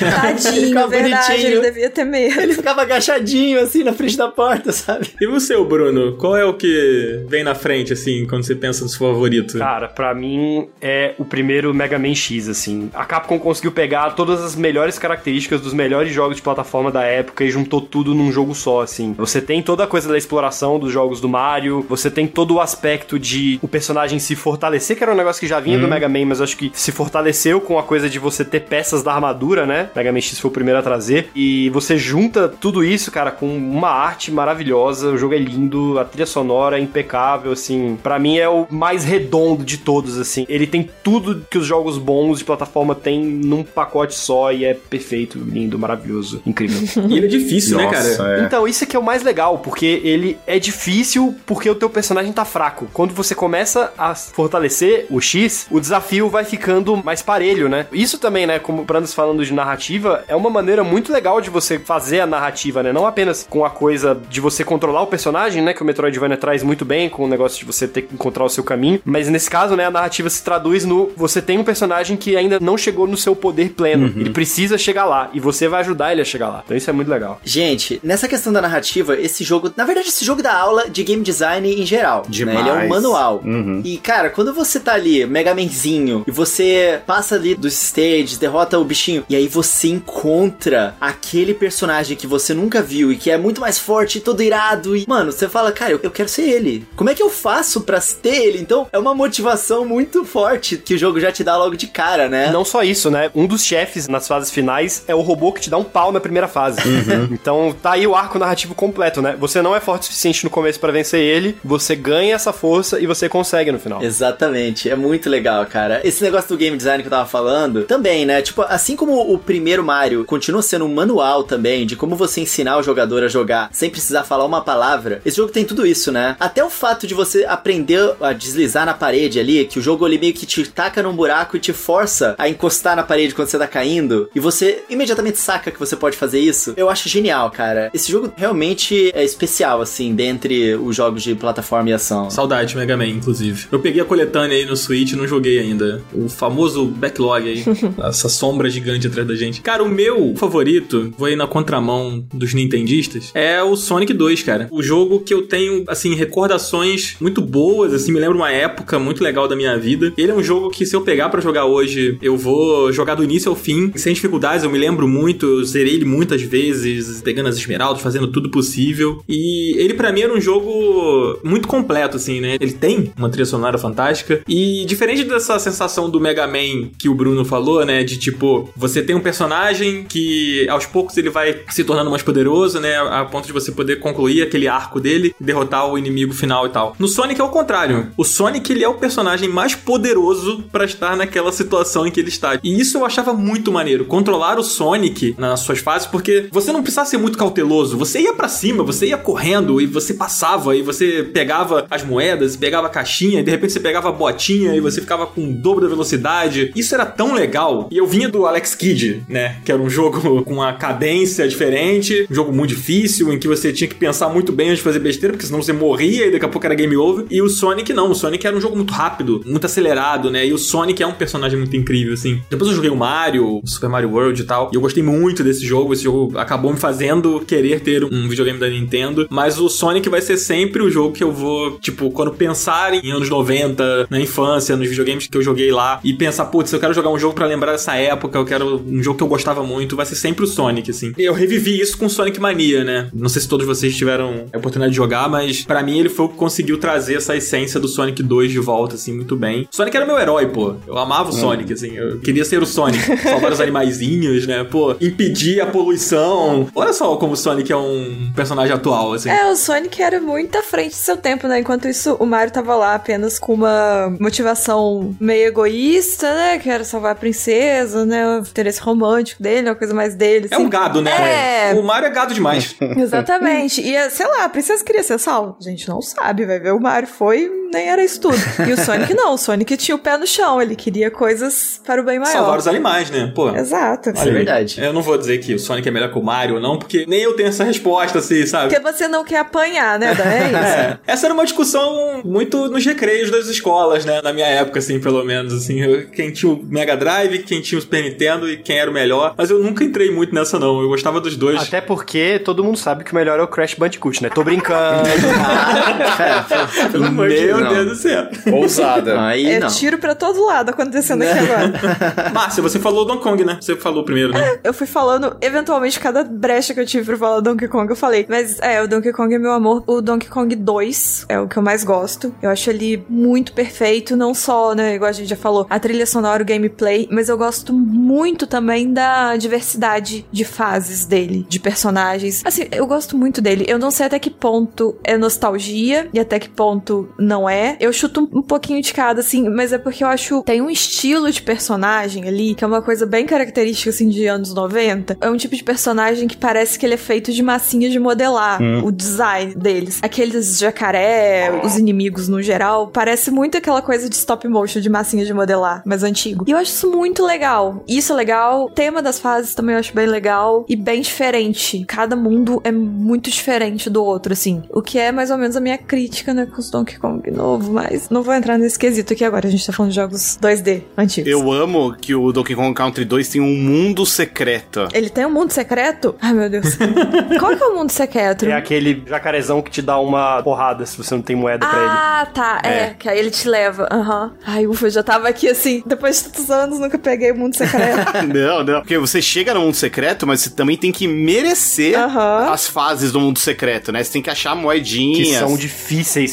[0.00, 1.52] Ele Tadinho, ficava verdade, bonitinho.
[1.52, 2.40] ele devia ter medo.
[2.40, 5.08] Ele ficava agachadinho assim na frente da porta, sabe?
[5.20, 6.16] E você, Bruno?
[6.16, 9.58] Qual é o que vem na frente, assim, quando você pensa no seu favorito?
[9.58, 12.90] Cara, pra mim é o primeiro Mega Man X, assim.
[12.94, 17.44] A Capcom conseguiu pegar todas as melhores características dos melhores jogos de plataforma da época
[17.44, 19.12] e juntou tudo num jogo só, assim.
[19.18, 22.60] Você tem toda a coisa da exploração dos jogos do Mario, você tem todo o
[22.60, 26.08] aspecto de o personagem se fortalecer, que era um negócio que já vinha do Mega
[26.08, 29.66] Man, mas acho que se fortaleceu com a coisa de você ter peças da armadura,
[29.66, 29.90] né?
[29.94, 31.28] Mega Man X foi o primeiro a trazer.
[31.34, 35.10] E você junta tudo isso, cara, com uma arte maravilhosa.
[35.10, 37.98] O jogo é lindo, a trilha sonora é impecável, assim.
[38.02, 40.46] Pra mim é o mais redondo de todos, assim.
[40.48, 44.74] Ele tem tudo que os jogos bons de plataforma têm num pacote só e é
[44.74, 46.86] perfeito, lindo, maravilhoso, incrível.
[47.06, 48.38] E ele é difícil, né, cara?
[48.38, 48.44] é.
[48.44, 52.32] Então, isso aqui é o mais legal, porque ele é difícil porque o teu personagem
[52.32, 52.88] tá fraco.
[52.92, 57.86] Quando você começa a fortalecer o X, o desafio vai ficando mais parelho, né?
[57.92, 61.50] Isso também, né, como o Brandos falando de narrativa, é uma maneira muito legal de
[61.50, 62.92] você fazer a narrativa, né?
[62.92, 66.62] Não apenas com a coisa de você controlar o personagem, né, que o Metroidvania traz
[66.62, 69.50] muito bem, com o negócio de você ter que encontrar o seu caminho, mas nesse
[69.50, 73.06] caso, né, a narrativa se traduz no você tem um personagem que ainda não chegou
[73.06, 74.12] no seu poder pleno.
[74.16, 76.62] Ele precisa chegar lá e você vai ajudar ele a chegar lá.
[76.64, 77.40] Então isso é muito legal.
[77.44, 81.22] Gente, nessa questão da narrativa, esse jogo, na verdade, esse jogo dá aula de game
[81.22, 82.22] design em geral.
[82.22, 82.26] né?
[82.28, 82.58] Demais.
[82.60, 83.42] Ele é um manual.
[83.44, 83.82] Uhum.
[83.84, 88.78] E, cara, quando você tá ali, Mega Manzinho, e você passa ali dos stages, derrota
[88.78, 93.38] o bichinho, e aí você encontra aquele personagem que você nunca viu e que é
[93.38, 96.86] muito mais forte, todo irado, e, mano, você fala, cara, eu, eu quero ser ele.
[96.96, 98.58] Como é que eu faço pra ter ele?
[98.58, 102.28] Então é uma motivação muito forte que o jogo já te dá logo de cara,
[102.28, 102.50] né?
[102.50, 103.30] Não só isso, né?
[103.34, 106.20] Um dos chefes nas fases finais é o robô que te dá um pau na
[106.20, 106.80] primeira fase.
[107.30, 109.36] Então tá aí o arco narrativo completo, né?
[109.38, 112.98] Você não é forte o suficiente no começo pra vencer ele, você ganha essa força
[113.00, 114.02] e você consegue no final.
[114.02, 116.00] Exatamente, é muito legal, cara.
[116.04, 118.40] Esse negócio do game design que eu tava falando, também, né?
[118.42, 122.78] Tipo, assim como o primeiro Mario continua sendo um manual também de como você ensinar
[122.78, 126.36] o jogador a jogar sem precisar falar uma palavra, esse jogo tem tudo isso, né?
[126.38, 130.18] Até o fato de você aprender a deslizar na parede ali, que o jogo ali
[130.18, 133.58] meio que te taca num buraco e te força a encostar na parede quando você
[133.58, 137.90] tá caindo, e você imediatamente saca que você pode fazer isso, eu acho genial, cara.
[137.92, 142.30] Esse jogo realmente é especial, assim, dentre os jogos de plataforma e ação.
[142.30, 143.66] Saudade, Mega Man, inclusive.
[143.70, 146.02] Eu peguei a coletânea aí no Switch e não joguei ainda.
[146.12, 147.64] O famoso backlog aí.
[148.08, 149.60] essa sombra gigante atrás da gente.
[149.60, 154.68] Cara, o meu favorito, vou aí na contramão dos nintendistas, é o Sonic 2, cara.
[154.70, 156.75] O jogo que eu tenho, assim, recordações
[157.20, 160.12] muito boas, assim, me lembra uma época muito legal da minha vida.
[160.16, 163.24] Ele é um jogo que se eu pegar pra jogar hoje, eu vou jogar do
[163.24, 167.48] início ao fim, sem dificuldades, eu me lembro muito, eu zerei ele muitas vezes, pegando
[167.48, 169.22] as esmeraldas, fazendo tudo possível.
[169.28, 172.56] E ele para mim era um jogo muito completo, assim, né?
[172.60, 174.40] Ele tem uma trilha sonora fantástica.
[174.48, 178.04] E diferente dessa sensação do Mega Man que o Bruno falou, né?
[178.04, 182.80] De tipo, você tem um personagem que aos poucos ele vai se tornando mais poderoso,
[182.80, 182.96] né?
[182.96, 186.94] A ponto de você poder concluir aquele arco dele derrotar o inimigo final e tal.
[186.98, 188.08] No Sonic é o contrário.
[188.16, 192.28] O Sonic ele é o personagem mais poderoso para estar naquela situação em que ele
[192.28, 192.58] está.
[192.62, 194.04] E isso eu achava muito maneiro.
[194.04, 197.96] Controlar o Sonic nas suas fases, porque você não precisava ser muito cauteloso.
[197.98, 202.56] Você ia para cima, você ia correndo e você passava e você pegava as moedas,
[202.56, 205.52] pegava a caixinha e de repente você pegava a botinha e você ficava com o
[205.52, 206.72] dobro da velocidade.
[206.74, 207.88] Isso era tão legal.
[207.90, 209.56] E eu vinha do Alex Kidd, né?
[209.64, 213.72] Que era um jogo com uma cadência diferente, um jogo muito difícil, em que você
[213.72, 216.44] tinha que pensar muito bem antes de fazer besteira, porque senão você morria e daqui
[216.44, 217.26] a pouco era game over.
[217.30, 218.10] E o Sonic não.
[218.10, 220.46] O Sonic era um jogo muito rápido, muito acelerado, né?
[220.46, 222.40] E o Sonic é um personagem muito incrível, assim.
[222.48, 224.70] Depois eu joguei o Mario, o Super Mario World e tal.
[224.72, 225.92] E eu gostei muito desse jogo.
[225.92, 229.26] Esse jogo acabou me fazendo querer ter um videogame da Nintendo.
[229.28, 233.10] Mas o Sonic vai ser sempre o jogo que eu vou, tipo, quando pensar em
[233.10, 236.94] anos 90, na infância, nos videogames que eu joguei lá, e pensar, putz, eu quero
[236.94, 239.96] jogar um jogo para lembrar dessa época, eu quero um jogo que eu gostava muito,
[239.96, 241.12] vai ser sempre o Sonic, assim.
[241.18, 243.08] Eu revivi isso com Sonic Mania, né?
[243.12, 246.26] Não sei se todos vocês tiveram a oportunidade de jogar, mas para mim ele foi
[246.26, 249.68] o conseguiu trazer essa essência do Sonic 2 de volta, assim, muito bem.
[249.72, 250.76] Sonic era meu herói, pô.
[250.86, 251.96] Eu amava o Sonic, assim.
[251.96, 253.02] Eu queria ser o Sonic.
[253.18, 254.62] Salvar os animaizinhos, né?
[254.62, 256.68] Pô, impedir a poluição.
[256.72, 259.28] Olha só como o Sonic é um personagem atual, assim.
[259.28, 261.58] É, o Sonic era muito à frente do seu tempo, né?
[261.58, 266.58] Enquanto isso, o Mario tava lá apenas com uma motivação meio egoísta, né?
[266.60, 268.38] Que era salvar a princesa, né?
[268.38, 270.46] O interesse romântico dele, uma coisa mais dele.
[270.48, 271.72] É um gado, né?
[271.72, 271.74] É.
[271.74, 272.76] O Mario é gado demais.
[272.80, 273.80] Exatamente.
[273.80, 275.56] E, sei lá, a princesa queria ser salva.
[275.60, 276.72] A gente não sabe, vai ver.
[276.72, 278.36] O Mario foi, nem era isso tudo.
[278.68, 279.34] E o Sonic não.
[279.34, 280.60] O Sonic tinha o pé no chão.
[280.60, 282.32] Ele queria coisas para o bem maior.
[282.32, 283.30] Salvar os animais, né?
[283.34, 283.50] Pô.
[283.54, 284.10] Exato.
[284.10, 284.80] Isso é verdade.
[284.80, 287.22] Eu não vou dizer que o Sonic é melhor que o Mario, não, porque nem
[287.22, 288.74] eu tenho essa resposta, assim, sabe?
[288.74, 290.08] Porque você não quer apanhar, né?
[290.08, 290.56] É isso.
[290.56, 294.20] É, essa era uma discussão muito nos recreios das escolas, né?
[294.22, 295.80] Na minha época, assim, pelo menos, assim.
[295.82, 298.94] eu- Quem tinha o Mega Drive, quem tinha o Super Nintendo e quem era o
[298.94, 299.34] melhor.
[299.36, 300.80] Mas eu nunca entrei muito nessa, não.
[300.80, 301.60] Eu gostava dos dois.
[301.62, 304.28] Até porque todo mundo sabe que o melhor é o Crash Bandicoot, né?
[304.30, 305.06] Tô brincando.
[306.26, 307.68] Ah, pelo amor de Meu Deus.
[307.74, 308.28] Deus do céu.
[308.52, 309.20] Ousada.
[309.26, 309.68] Aí É não.
[309.68, 312.30] tiro pra todo lado acontecendo aqui agora.
[312.34, 313.58] Márcia, você falou Donkey Kong, né?
[313.60, 314.58] Você falou primeiro, né?
[314.64, 318.26] Eu fui falando, eventualmente, cada brecha que eu tive pra falar Donkey Kong, eu falei.
[318.28, 319.82] Mas é, o Donkey Kong é meu amor.
[319.86, 322.34] O Donkey Kong 2 é o que eu mais gosto.
[322.42, 326.06] Eu acho ele muito perfeito, não só, né, igual a gente já falou, a trilha
[326.06, 332.42] sonora, o gameplay, mas eu gosto muito também da diversidade de fases dele, de personagens.
[332.44, 333.64] Assim, eu gosto muito dele.
[333.68, 337.76] Eu não sei até que ponto é nostalgia e até que ponto não é.
[337.80, 341.30] Eu chuto um, pouquinho de cada, assim, mas é porque eu acho tem um estilo
[341.30, 345.18] de personagem ali que é uma coisa bem característica, assim, de anos 90.
[345.20, 348.60] É um tipo de personagem que parece que ele é feito de massinha de modelar,
[348.84, 350.00] o design deles.
[350.02, 355.24] Aqueles jacaré, os inimigos no geral, parece muito aquela coisa de stop motion de massinha
[355.24, 356.44] de modelar, mais antigo.
[356.46, 357.82] E eu acho isso muito legal.
[357.86, 358.66] Isso é legal.
[358.66, 361.84] O tema das fases também eu acho bem legal e bem diferente.
[361.86, 364.62] Cada mundo é muito diferente do outro, assim.
[364.70, 365.95] O que é mais ou menos a minha crítica,
[366.34, 369.48] né, com os Donkey Kong novo, mas não vou entrar nesse quesito aqui agora.
[369.48, 371.30] A gente tá falando de jogos 2D antigos.
[371.30, 374.88] Eu amo que o Donkey Kong Country 2 tem um mundo secreto.
[374.92, 376.14] Ele tem um mundo secreto?
[376.20, 376.76] Ai, meu Deus.
[377.38, 378.46] Qual que é o mundo secreto?
[378.46, 381.88] É aquele jacarezão que te dá uma porrada se você não tem moeda pra ele.
[381.88, 382.60] Ah, tá.
[382.62, 382.68] É.
[382.68, 382.94] É.
[382.98, 383.88] que aí ele te leva.
[383.90, 384.32] Aham.
[384.44, 385.82] Ai, ufa, eu já tava aqui assim.
[385.86, 387.96] Depois de tantos anos, nunca peguei o mundo secreto.
[388.26, 388.80] Não, não.
[388.80, 392.50] Porque você chega no mundo secreto, mas você também tem que merecer Aham.
[392.50, 394.02] as fases do mundo secreto, né?
[394.02, 395.28] Você tem que achar moedinhas.
[395.28, 395.85] Que são difíceis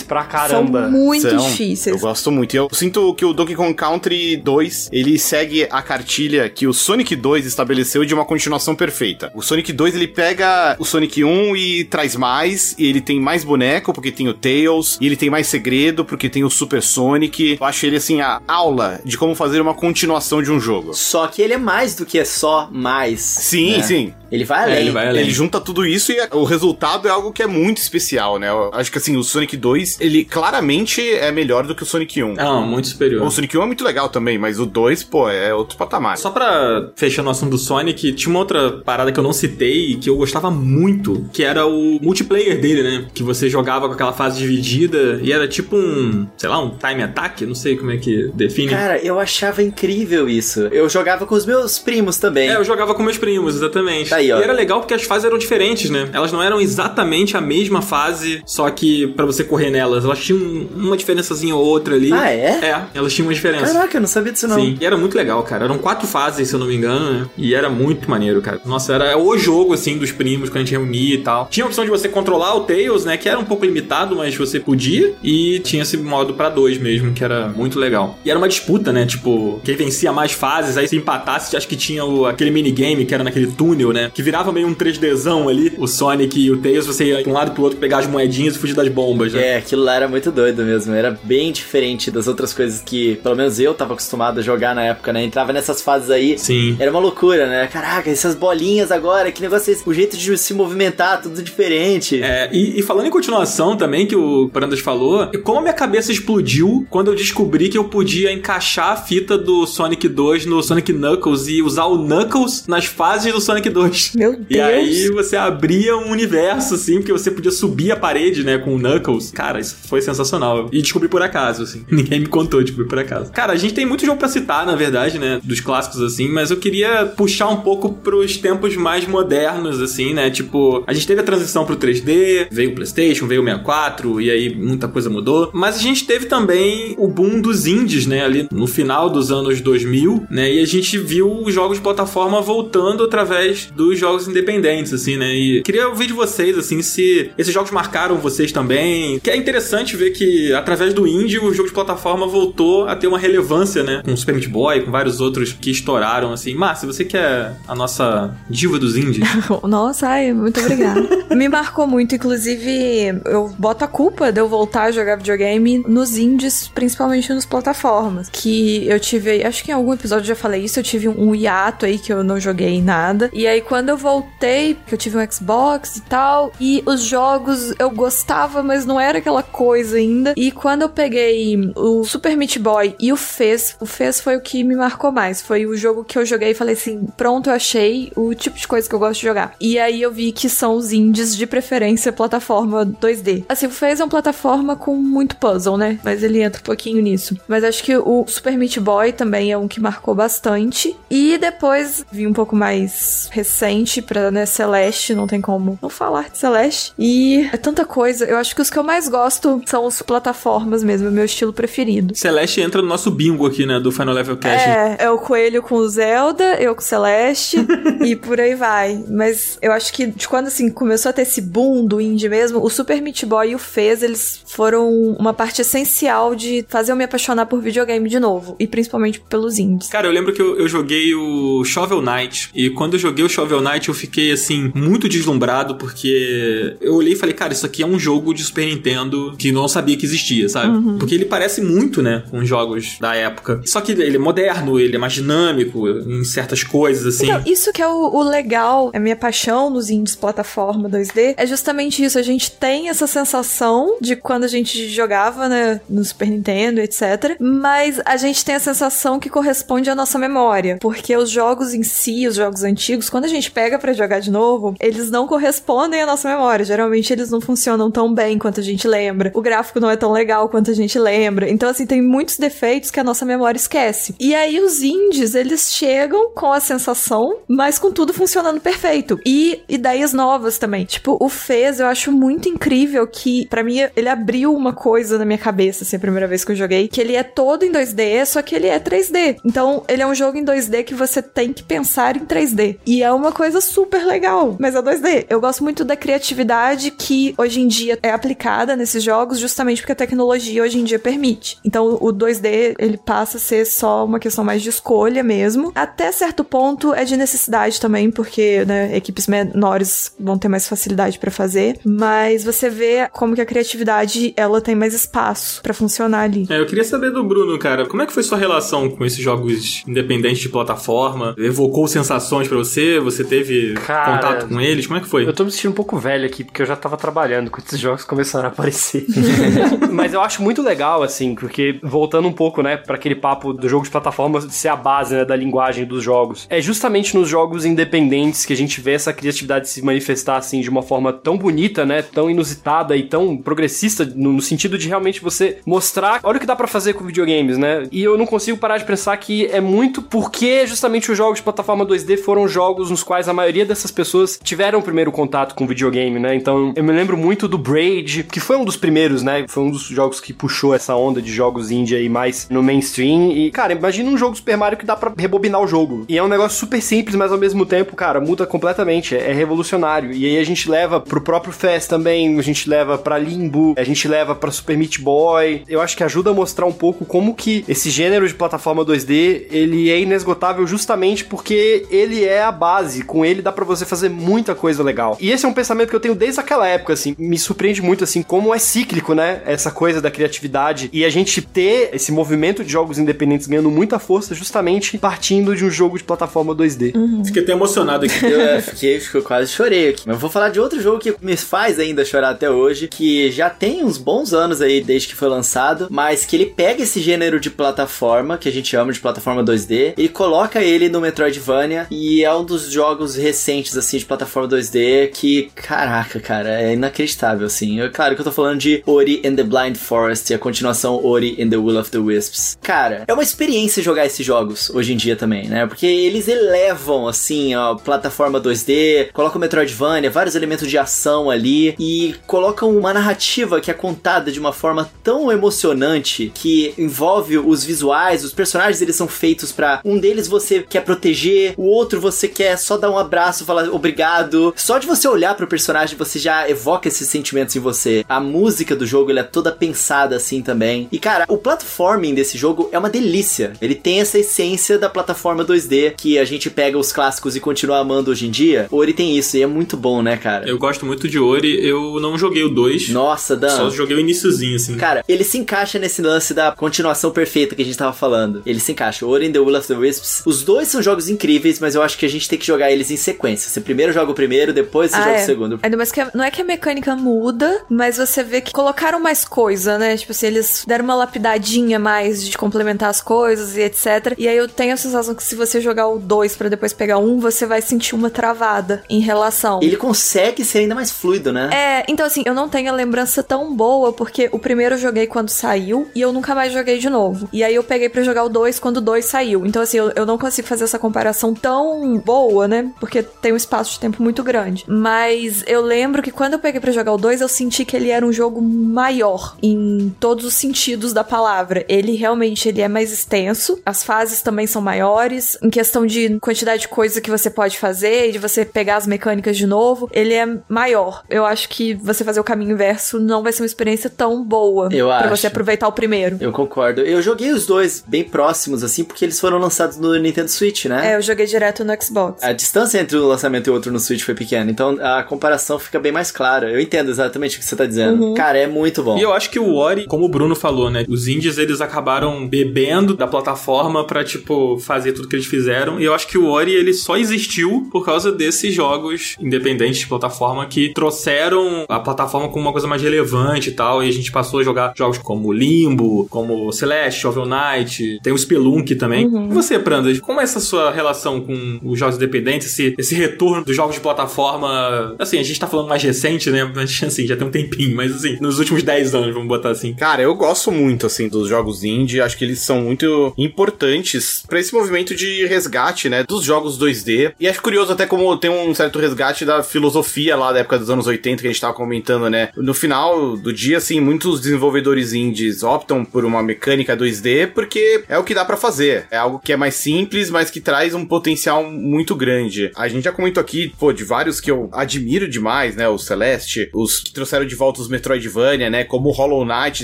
[0.08, 0.88] pra São caramba.
[0.90, 1.38] muito São.
[1.38, 1.96] difíceis.
[1.96, 2.54] Eu gosto muito.
[2.54, 6.74] E eu sinto que o Donkey Kong Country 2, ele segue a cartilha que o
[6.74, 9.32] Sonic 2 estabeleceu de uma continuação perfeita.
[9.34, 13.44] O Sonic 2, ele pega o Sonic 1 e traz mais, e ele tem mais
[13.44, 17.58] boneco, porque tem o Tails, e ele tem mais segredo, porque tem o Super Sonic.
[17.60, 20.94] Eu acho ele, assim, a aula de como fazer uma continuação de um jogo.
[20.94, 23.22] Só que ele é mais do que só mais.
[23.22, 23.84] Sim, né?
[23.84, 24.14] sim.
[24.34, 24.78] Ele vai É, além.
[24.82, 25.22] ele vai além.
[25.22, 28.50] Ele junta tudo isso e o resultado é algo que é muito especial, né?
[28.50, 32.22] Eu acho que assim, o Sonic 2, ele claramente é melhor do que o Sonic
[32.24, 32.34] 1.
[32.34, 33.22] Não, muito superior.
[33.26, 36.18] O Sonic 1 é muito legal também, mas o 2, pô, é outro patamar.
[36.18, 39.92] Só pra fechar no assunto do Sonic, tinha uma outra parada que eu não citei
[39.92, 43.06] e que eu gostava muito, que era o multiplayer dele, né?
[43.14, 47.04] Que você jogava com aquela fase dividida e era tipo um, sei lá, um time
[47.04, 48.70] attack, não sei como é que define.
[48.72, 50.62] Cara, eu achava incrível isso.
[50.72, 52.50] Eu jogava com os meus primos também.
[52.50, 54.10] É, eu jogava com meus primos, exatamente.
[54.10, 54.40] Tá aí, ó.
[54.40, 56.10] E era legal porque as fases eram diferentes, né?
[56.14, 60.40] Elas não eram exatamente a mesma fase, só que pra você correr nelas, elas tinham
[60.76, 62.12] uma diferençazinha ou outra ali.
[62.12, 62.60] Ah, é?
[62.62, 63.74] É, elas tinham uma diferença.
[63.74, 64.56] Caraca, eu não sabia disso não.
[64.56, 65.66] Sim, e era muito legal, cara.
[65.66, 67.26] Eram quatro fases, se eu não me engano, né?
[67.38, 68.60] E era muito maneiro, cara.
[68.66, 71.48] Nossa, era o jogo, assim, dos primos, quando a gente reunia e tal.
[71.50, 73.18] Tinha a opção de você controlar o Tails, né?
[73.18, 75.14] Que era um pouco limitado, mas você podia.
[75.24, 78.18] E tinha esse modo pra dois mesmo, que era muito legal.
[78.24, 79.06] E era uma disputa, né?
[79.06, 83.14] Tipo, quem vencia mais fases, aí se empatasse, acho que tinha o, aquele minigame que
[83.14, 84.12] era naquele túnel, né?
[84.14, 85.74] Que virava meio um 3Dzão ali.
[85.78, 88.56] O Sonic e o Tails, você ia de um lado pro outro pegar as moedinhas
[88.56, 89.54] e fugir das bombas, né?
[89.54, 90.94] É, aquilo lá era muito doido mesmo.
[90.94, 94.84] Era bem diferente das outras coisas que, pelo menos eu tava acostumado a jogar na
[94.84, 95.24] época, né?
[95.24, 96.38] Entrava nessas fases aí.
[96.38, 96.76] Sim.
[96.80, 97.68] Era uma loucura, né?
[97.68, 99.90] Caraca, essas bolinhas agora, que negócio é esse?
[99.90, 102.22] O jeito de se movimentar, tudo diferente.
[102.22, 106.12] É, e, e falando em continuação também, que o Brandas falou, como a minha cabeça
[106.12, 110.94] explodiu quando eu descobri que eu podia encaixar a fita do Sonic 2 no Sonic
[110.94, 113.93] Knuckles e usar o Knuckles nas fases do Sonic 2.
[114.16, 114.48] Meu Deus.
[114.50, 118.76] E aí você abria um universo, assim, porque você podia subir a parede, né, com
[118.76, 119.32] o Knuckles.
[119.32, 120.70] Cara, isso foi sensacional.
[120.72, 121.86] E descobri por acaso, assim.
[121.90, 123.32] Ninguém me contou, descobri por acaso.
[123.32, 126.52] Cara, a gente tem muito jogo pra citar, na verdade, né, dos clássicos, assim, mas
[126.52, 131.22] eu queria puxar um pouco pros tempos mais modernos, assim, né, tipo, a gente teve
[131.22, 135.50] a transição pro 3D, veio o PlayStation, veio o 64, e aí muita coisa mudou.
[135.54, 139.62] Mas a gente teve também o boom dos indies, né, ali no final dos anos
[139.62, 144.94] 2000, né, e a gente viu os jogos de plataforma voltando através dos jogos independentes,
[144.94, 149.30] assim, né, e queria ouvir de vocês, assim, se esses jogos marcaram vocês também, que
[149.30, 153.20] é interessante ver que através do indie o jogo de plataforma voltou a ter uma
[153.20, 156.54] relevância, né, com o Super Meat Boy, com vários outros que estouraram, assim.
[156.56, 159.28] Márcia, você que é a nossa diva dos indies.
[159.64, 161.02] Nossa, ai, muito obrigada.
[161.36, 166.18] Me marcou muito, inclusive, eu boto a culpa de eu voltar a jogar videogame nos
[166.18, 168.30] indies, principalmente nos plataformas.
[168.30, 171.34] Que eu tive, acho que em algum episódio eu já falei isso, eu tive um
[171.34, 173.30] hiato aí que eu não joguei nada.
[173.34, 177.74] E aí quando eu voltei, que eu tive um Xbox e tal, e os jogos
[177.80, 180.36] eu gostava, mas não era aquela coisa ainda.
[180.38, 184.42] E quando eu peguei o Super Meat Boy e o Fez, o Fez foi o
[184.42, 185.42] que me marcou mais.
[185.42, 188.68] Foi o jogo que eu joguei e falei assim: pronto, eu achei o tipo de
[188.68, 189.56] coisa que eu gosto de jogar.
[189.60, 193.46] E aí eu vi que são os indies de preferência plataforma 2D.
[193.50, 196.00] Assim, o Fez é uma plataforma com muito puzzle, né?
[196.04, 197.36] Mas ele entra um pouquinho nisso.
[197.48, 200.96] Mas acho que o Super Meat Boy também é um que marcou bastante.
[201.10, 203.63] E depois vi um pouco mais recente
[204.02, 206.94] pra, né, Celeste, não tem como não falar de Celeste.
[206.98, 208.26] E é tanta coisa.
[208.26, 211.54] Eu acho que os que eu mais gosto são os plataformas mesmo, é meu estilo
[211.54, 212.16] preferido.
[212.16, 214.68] Celeste entra no nosso bingo aqui, né, do Final Level Cast.
[214.68, 217.58] É, é o coelho com o Zelda, eu com o Celeste
[218.04, 219.04] e por aí vai.
[219.10, 222.64] Mas eu acho que de quando assim começou a ter esse boom do indie mesmo,
[222.64, 224.90] o Super Meat Boy e o Fez, eles foram
[225.20, 229.60] uma parte essencial de fazer eu me apaixonar por videogame de novo, e principalmente pelos
[229.60, 229.90] indies.
[229.90, 232.50] Cara, eu lembro que eu, eu joguei o Shovel Knight.
[232.54, 237.14] E quando eu joguei o Shovel Knight, eu fiquei, assim, muito deslumbrado, porque eu olhei
[237.14, 240.06] e falei, cara, isso aqui é um jogo de Super Nintendo que não sabia que
[240.06, 240.98] existia, sabe?
[240.98, 243.62] Porque ele parece muito, né, com jogos da época.
[243.66, 247.26] Só que ele é moderno, ele é mais dinâmico em certas coisas, assim.
[247.26, 251.46] Então, isso que é o, o legal, a minha paixão nos indies plataforma 2D, é
[251.46, 252.18] justamente isso.
[252.18, 257.36] A gente tem essa sensação de quando a gente jogava, né, no Super Nintendo, etc.
[257.40, 260.78] Mas a gente tem a sensação que corresponde à nossa memória.
[260.80, 264.32] Porque os jogos em si, os jogos antigos, quando a gente pega pra jogar de
[264.32, 266.66] novo, eles não correspondem à nossa memória.
[266.66, 269.32] Geralmente eles não funcionam tão bem quanto a gente lembra.
[269.34, 271.50] O gráfico não é tão legal quanto a gente lembra.
[271.50, 274.16] Então, assim, tem muitos defeitos que a nossa memória esquece.
[274.20, 279.20] E aí os indies, eles chegam com a sensação, mas com tudo funcionando perfeito.
[279.26, 280.86] E ideias novas também.
[280.86, 285.26] Tipo, o Fez, eu acho muito incrível que, pra mim, ele abriu uma coisa na
[285.26, 288.26] minha cabeça, assim, a primeira vez que eu joguei, que ele é todo em 2D,
[288.26, 289.38] só que ele é 3D.
[289.46, 292.78] Então, ele é um jogo em 2D que você tem que pensar em 3D.
[292.86, 295.26] E é uma coisa super legal, mas é 2D.
[295.30, 299.92] Eu gosto muito da criatividade que hoje em dia é aplicada nesses jogos, justamente porque
[299.92, 301.58] a tecnologia hoje em dia permite.
[301.66, 305.72] Então o 2D ele passa a ser só uma questão mais de escolha mesmo.
[305.76, 311.20] Até certo ponto é de necessidade também, porque né, equipes menores vão ter mais facilidade
[311.20, 316.22] para fazer, mas você vê como que a criatividade ela tem mais espaço para funcionar
[316.22, 316.48] ali.
[316.50, 319.20] É, eu queria saber do Bruno, cara, como é que foi sua relação com esses
[319.20, 321.36] jogos independentes de plataforma?
[321.38, 323.00] Evocou sensações para você?
[323.00, 324.88] Você teve cara, contato com eles?
[324.88, 325.28] Como é que foi?
[325.28, 327.80] Eu tô me sentindo um pouco velho aqui, porque eu já tava trabalhando quando esses
[327.80, 329.06] jogos começaram a aparecer.
[329.92, 333.68] Mas eu acho muito legal, assim, porque voltando um pouco, né, para aquele papo do
[333.70, 336.48] jogo de plataforma ser a base, né, da linguagem dos jogos.
[336.50, 340.70] É justamente nos jogos independentes que a gente vê essa criatividade se manifestar, assim, de
[340.70, 345.22] uma forma tão bonita, né, tão inusitada e tão progressista, no, no sentido de realmente
[345.22, 347.88] você mostrar, olha o que dá para fazer com videogames, né?
[347.92, 351.44] E eu não consigo parar de pensar que é muito porque justamente os jogos de
[351.44, 355.68] plataforma 2D foram jogos nos quais a maioria dessas pessoas tiveram o primeiro contato com
[355.68, 356.36] videogame, né?
[356.36, 359.46] Então eu me lembro muito do Braid, que foi um dos primeiros, né?
[359.48, 363.32] Foi um dos jogos que puxou essa onda de jogos indie aí mais no mainstream.
[363.32, 366.06] E, cara, imagina um jogo Super Mario que dá para rebobinar o jogo.
[366.08, 369.16] E é um negócio super simples, mas ao mesmo tempo, cara, muda completamente.
[369.16, 370.12] É, é revolucionário.
[370.12, 373.84] E aí a gente leva pro próprio Fest também, a gente leva pra Limbo, a
[373.84, 375.64] gente leva pra Super Meat Boy.
[375.68, 379.48] Eu acho que ajuda a mostrar um pouco como que esse gênero de plataforma 2D,
[379.52, 382.93] ele é inesgotável justamente porque ele é a base.
[383.02, 385.18] Com ele dá para você fazer muita coisa legal.
[385.20, 387.16] E esse é um pensamento que eu tenho desde aquela época, assim.
[387.18, 389.42] Me surpreende muito, assim, como é cíclico, né?
[389.46, 390.90] Essa coisa da criatividade.
[390.92, 395.66] E a gente ter esse movimento de jogos independentes ganhando muita força justamente partindo de
[395.66, 396.96] um jogo de plataforma 2D.
[396.96, 397.24] Uhum.
[397.26, 398.26] Fiquei até emocionado aqui.
[398.26, 400.04] Eu é, fiquei, eu quase chorei aqui.
[400.06, 403.32] Mas eu vou falar de outro jogo que me faz ainda chorar até hoje, que
[403.32, 407.00] já tem uns bons anos aí desde que foi lançado, mas que ele pega esse
[407.00, 411.88] gênero de plataforma, que a gente chama de plataforma 2D, e coloca ele no Metroidvania,
[411.90, 412.83] e é um dos jogos
[413.16, 417.80] recentes, assim, de plataforma 2D que, caraca, cara, é inacreditável, assim.
[417.80, 421.04] Eu, claro que eu tô falando de Ori and the Blind Forest e a continuação
[421.04, 422.58] Ori and the Will of the Wisps.
[422.62, 425.66] Cara, é uma experiência jogar esses jogos hoje em dia também, né?
[425.66, 432.16] Porque eles elevam, assim, a plataforma 2D, colocam Metroidvania, vários elementos de ação ali, e
[432.28, 438.24] colocam uma narrativa que é contada de uma forma tão emocionante que envolve os visuais,
[438.24, 442.58] os personagens eles são feitos para um deles você quer proteger, o outro você quer
[442.58, 444.54] só dar um abraço, falar obrigado.
[444.56, 448.06] Só de você olhar pro personagem você já evoca esses sentimentos em você.
[448.08, 450.88] A música do jogo, ela é toda pensada assim também.
[450.92, 453.54] E cara, o platforming desse jogo é uma delícia.
[453.62, 457.80] Ele tem essa essência da plataforma 2D que a gente pega os clássicos e continua
[457.80, 458.68] amando hoje em dia.
[458.72, 460.48] Ori tem isso e é muito bom, né, cara?
[460.48, 461.66] Eu gosto muito de Ori.
[461.66, 462.90] Eu não joguei o 2.
[462.90, 463.50] Nossa, Dan.
[463.50, 464.76] Só joguei o iníciozinho, assim.
[464.76, 468.42] Cara, ele se encaixa nesse lance da continuação perfeita que a gente tava falando.
[468.46, 469.06] Ele se encaixa.
[469.06, 470.24] Ori and the Will of the Wisps.
[470.26, 472.92] Os dois são jogos incríveis, mas eu acho que a gente tem que jogar eles
[472.92, 473.50] em sequência.
[473.50, 475.24] Você primeiro joga o primeiro, depois você ah, joga é.
[475.24, 475.60] o segundo.
[475.64, 479.26] Ainda mais que não é que a mecânica muda, mas você vê que colocaram mais
[479.26, 479.98] coisa, né?
[479.98, 484.14] Tipo assim, eles deram uma lapidadinha mais de complementar as coisas e etc.
[484.18, 486.98] E aí eu tenho a sensação que se você jogar o 2 para depois pegar
[486.98, 489.60] um, você vai sentir uma travada em relação.
[489.62, 491.50] Ele consegue ser ainda mais fluido, né?
[491.54, 495.08] É, então assim, eu não tenho a lembrança tão boa, porque o primeiro eu joguei
[495.08, 497.28] quando saiu e eu nunca mais joguei de novo.
[497.32, 499.46] E aí eu peguei para jogar o 2 quando o 2 saiu.
[499.46, 502.53] Então assim, eu, eu não consigo fazer essa comparação tão boa, né?
[502.80, 504.66] Porque tem um espaço de tempo muito grande.
[504.68, 507.90] Mas eu lembro que quando eu peguei para jogar o 2, eu senti que ele
[507.90, 511.66] era um jogo maior em todos os sentidos da palavra.
[511.68, 516.62] Ele realmente ele é mais extenso, as fases também são maiores, em questão de quantidade
[516.62, 520.14] de coisa que você pode fazer e de você pegar as mecânicas de novo, ele
[520.14, 521.04] é maior.
[521.10, 524.70] Eu acho que você fazer o caminho inverso não vai ser uma experiência tão boa
[524.72, 525.10] eu pra acho.
[525.10, 526.18] você aproveitar o primeiro.
[526.20, 526.82] Eu concordo.
[526.82, 530.92] Eu joguei os dois bem próximos, assim, porque eles foram lançados no Nintendo Switch, né?
[530.92, 532.24] É, eu joguei direto no Xbox.
[532.24, 535.80] A distância entre um lançamento e outro no Switch foi pequena, então a comparação fica
[535.80, 536.52] bem mais clara.
[536.52, 538.04] Eu entendo exatamente o que você tá dizendo.
[538.04, 538.14] Uhum.
[538.14, 538.98] Cara, é muito bom.
[538.98, 540.84] E eu acho que o Ori, como o Bruno falou, né?
[540.90, 545.80] Os indies, eles acabaram bebendo da plataforma pra, tipo, fazer tudo que eles fizeram.
[545.80, 549.88] E eu acho que o Ori, ele só existiu por causa desses jogos independentes de
[549.88, 553.82] plataforma que trouxeram a plataforma como uma coisa mais relevante e tal.
[553.82, 558.18] E a gente passou a jogar jogos como Limbo, como Celeste, Shovel Knight, tem o
[558.18, 559.08] Spelunk também.
[559.08, 559.30] Uhum.
[559.32, 563.44] E você, Pranda, como é essa sua relação com os jogos independentes, esse, esse retorno
[563.44, 564.96] dos jogos de plataforma?
[565.00, 566.44] Assim, a gente tá falando mais recente, né?
[566.44, 569.74] Mas, assim, já tem um tempinho, mas assim, nos últimos 10 anos, vamos botar assim.
[569.74, 572.02] Cara, eu gosto muito, assim, dos jogos indie.
[572.02, 576.04] Acho que eles são muito importantes para esse movimento de resgate, né?
[576.04, 577.14] Dos jogos 2D.
[577.20, 580.70] E acho curioso até como tem um certo resgate da filosofia lá da época dos
[580.70, 582.30] anos 80 que a gente tava comentando, né?
[582.36, 587.98] No final do dia, assim, muitos desenvolvedores indies optam por uma mecânica 2D porque é
[587.98, 588.86] o que dá para fazer.
[588.92, 592.52] É algo que é mais simples, mas que traz um potencial muito grande grande.
[592.56, 595.68] A gente já comentou aqui, pô, de vários que eu admiro demais, né?
[595.68, 598.64] O Celeste, os que trouxeram de volta os Metroidvania, né?
[598.64, 599.64] Como o Hollow Knight,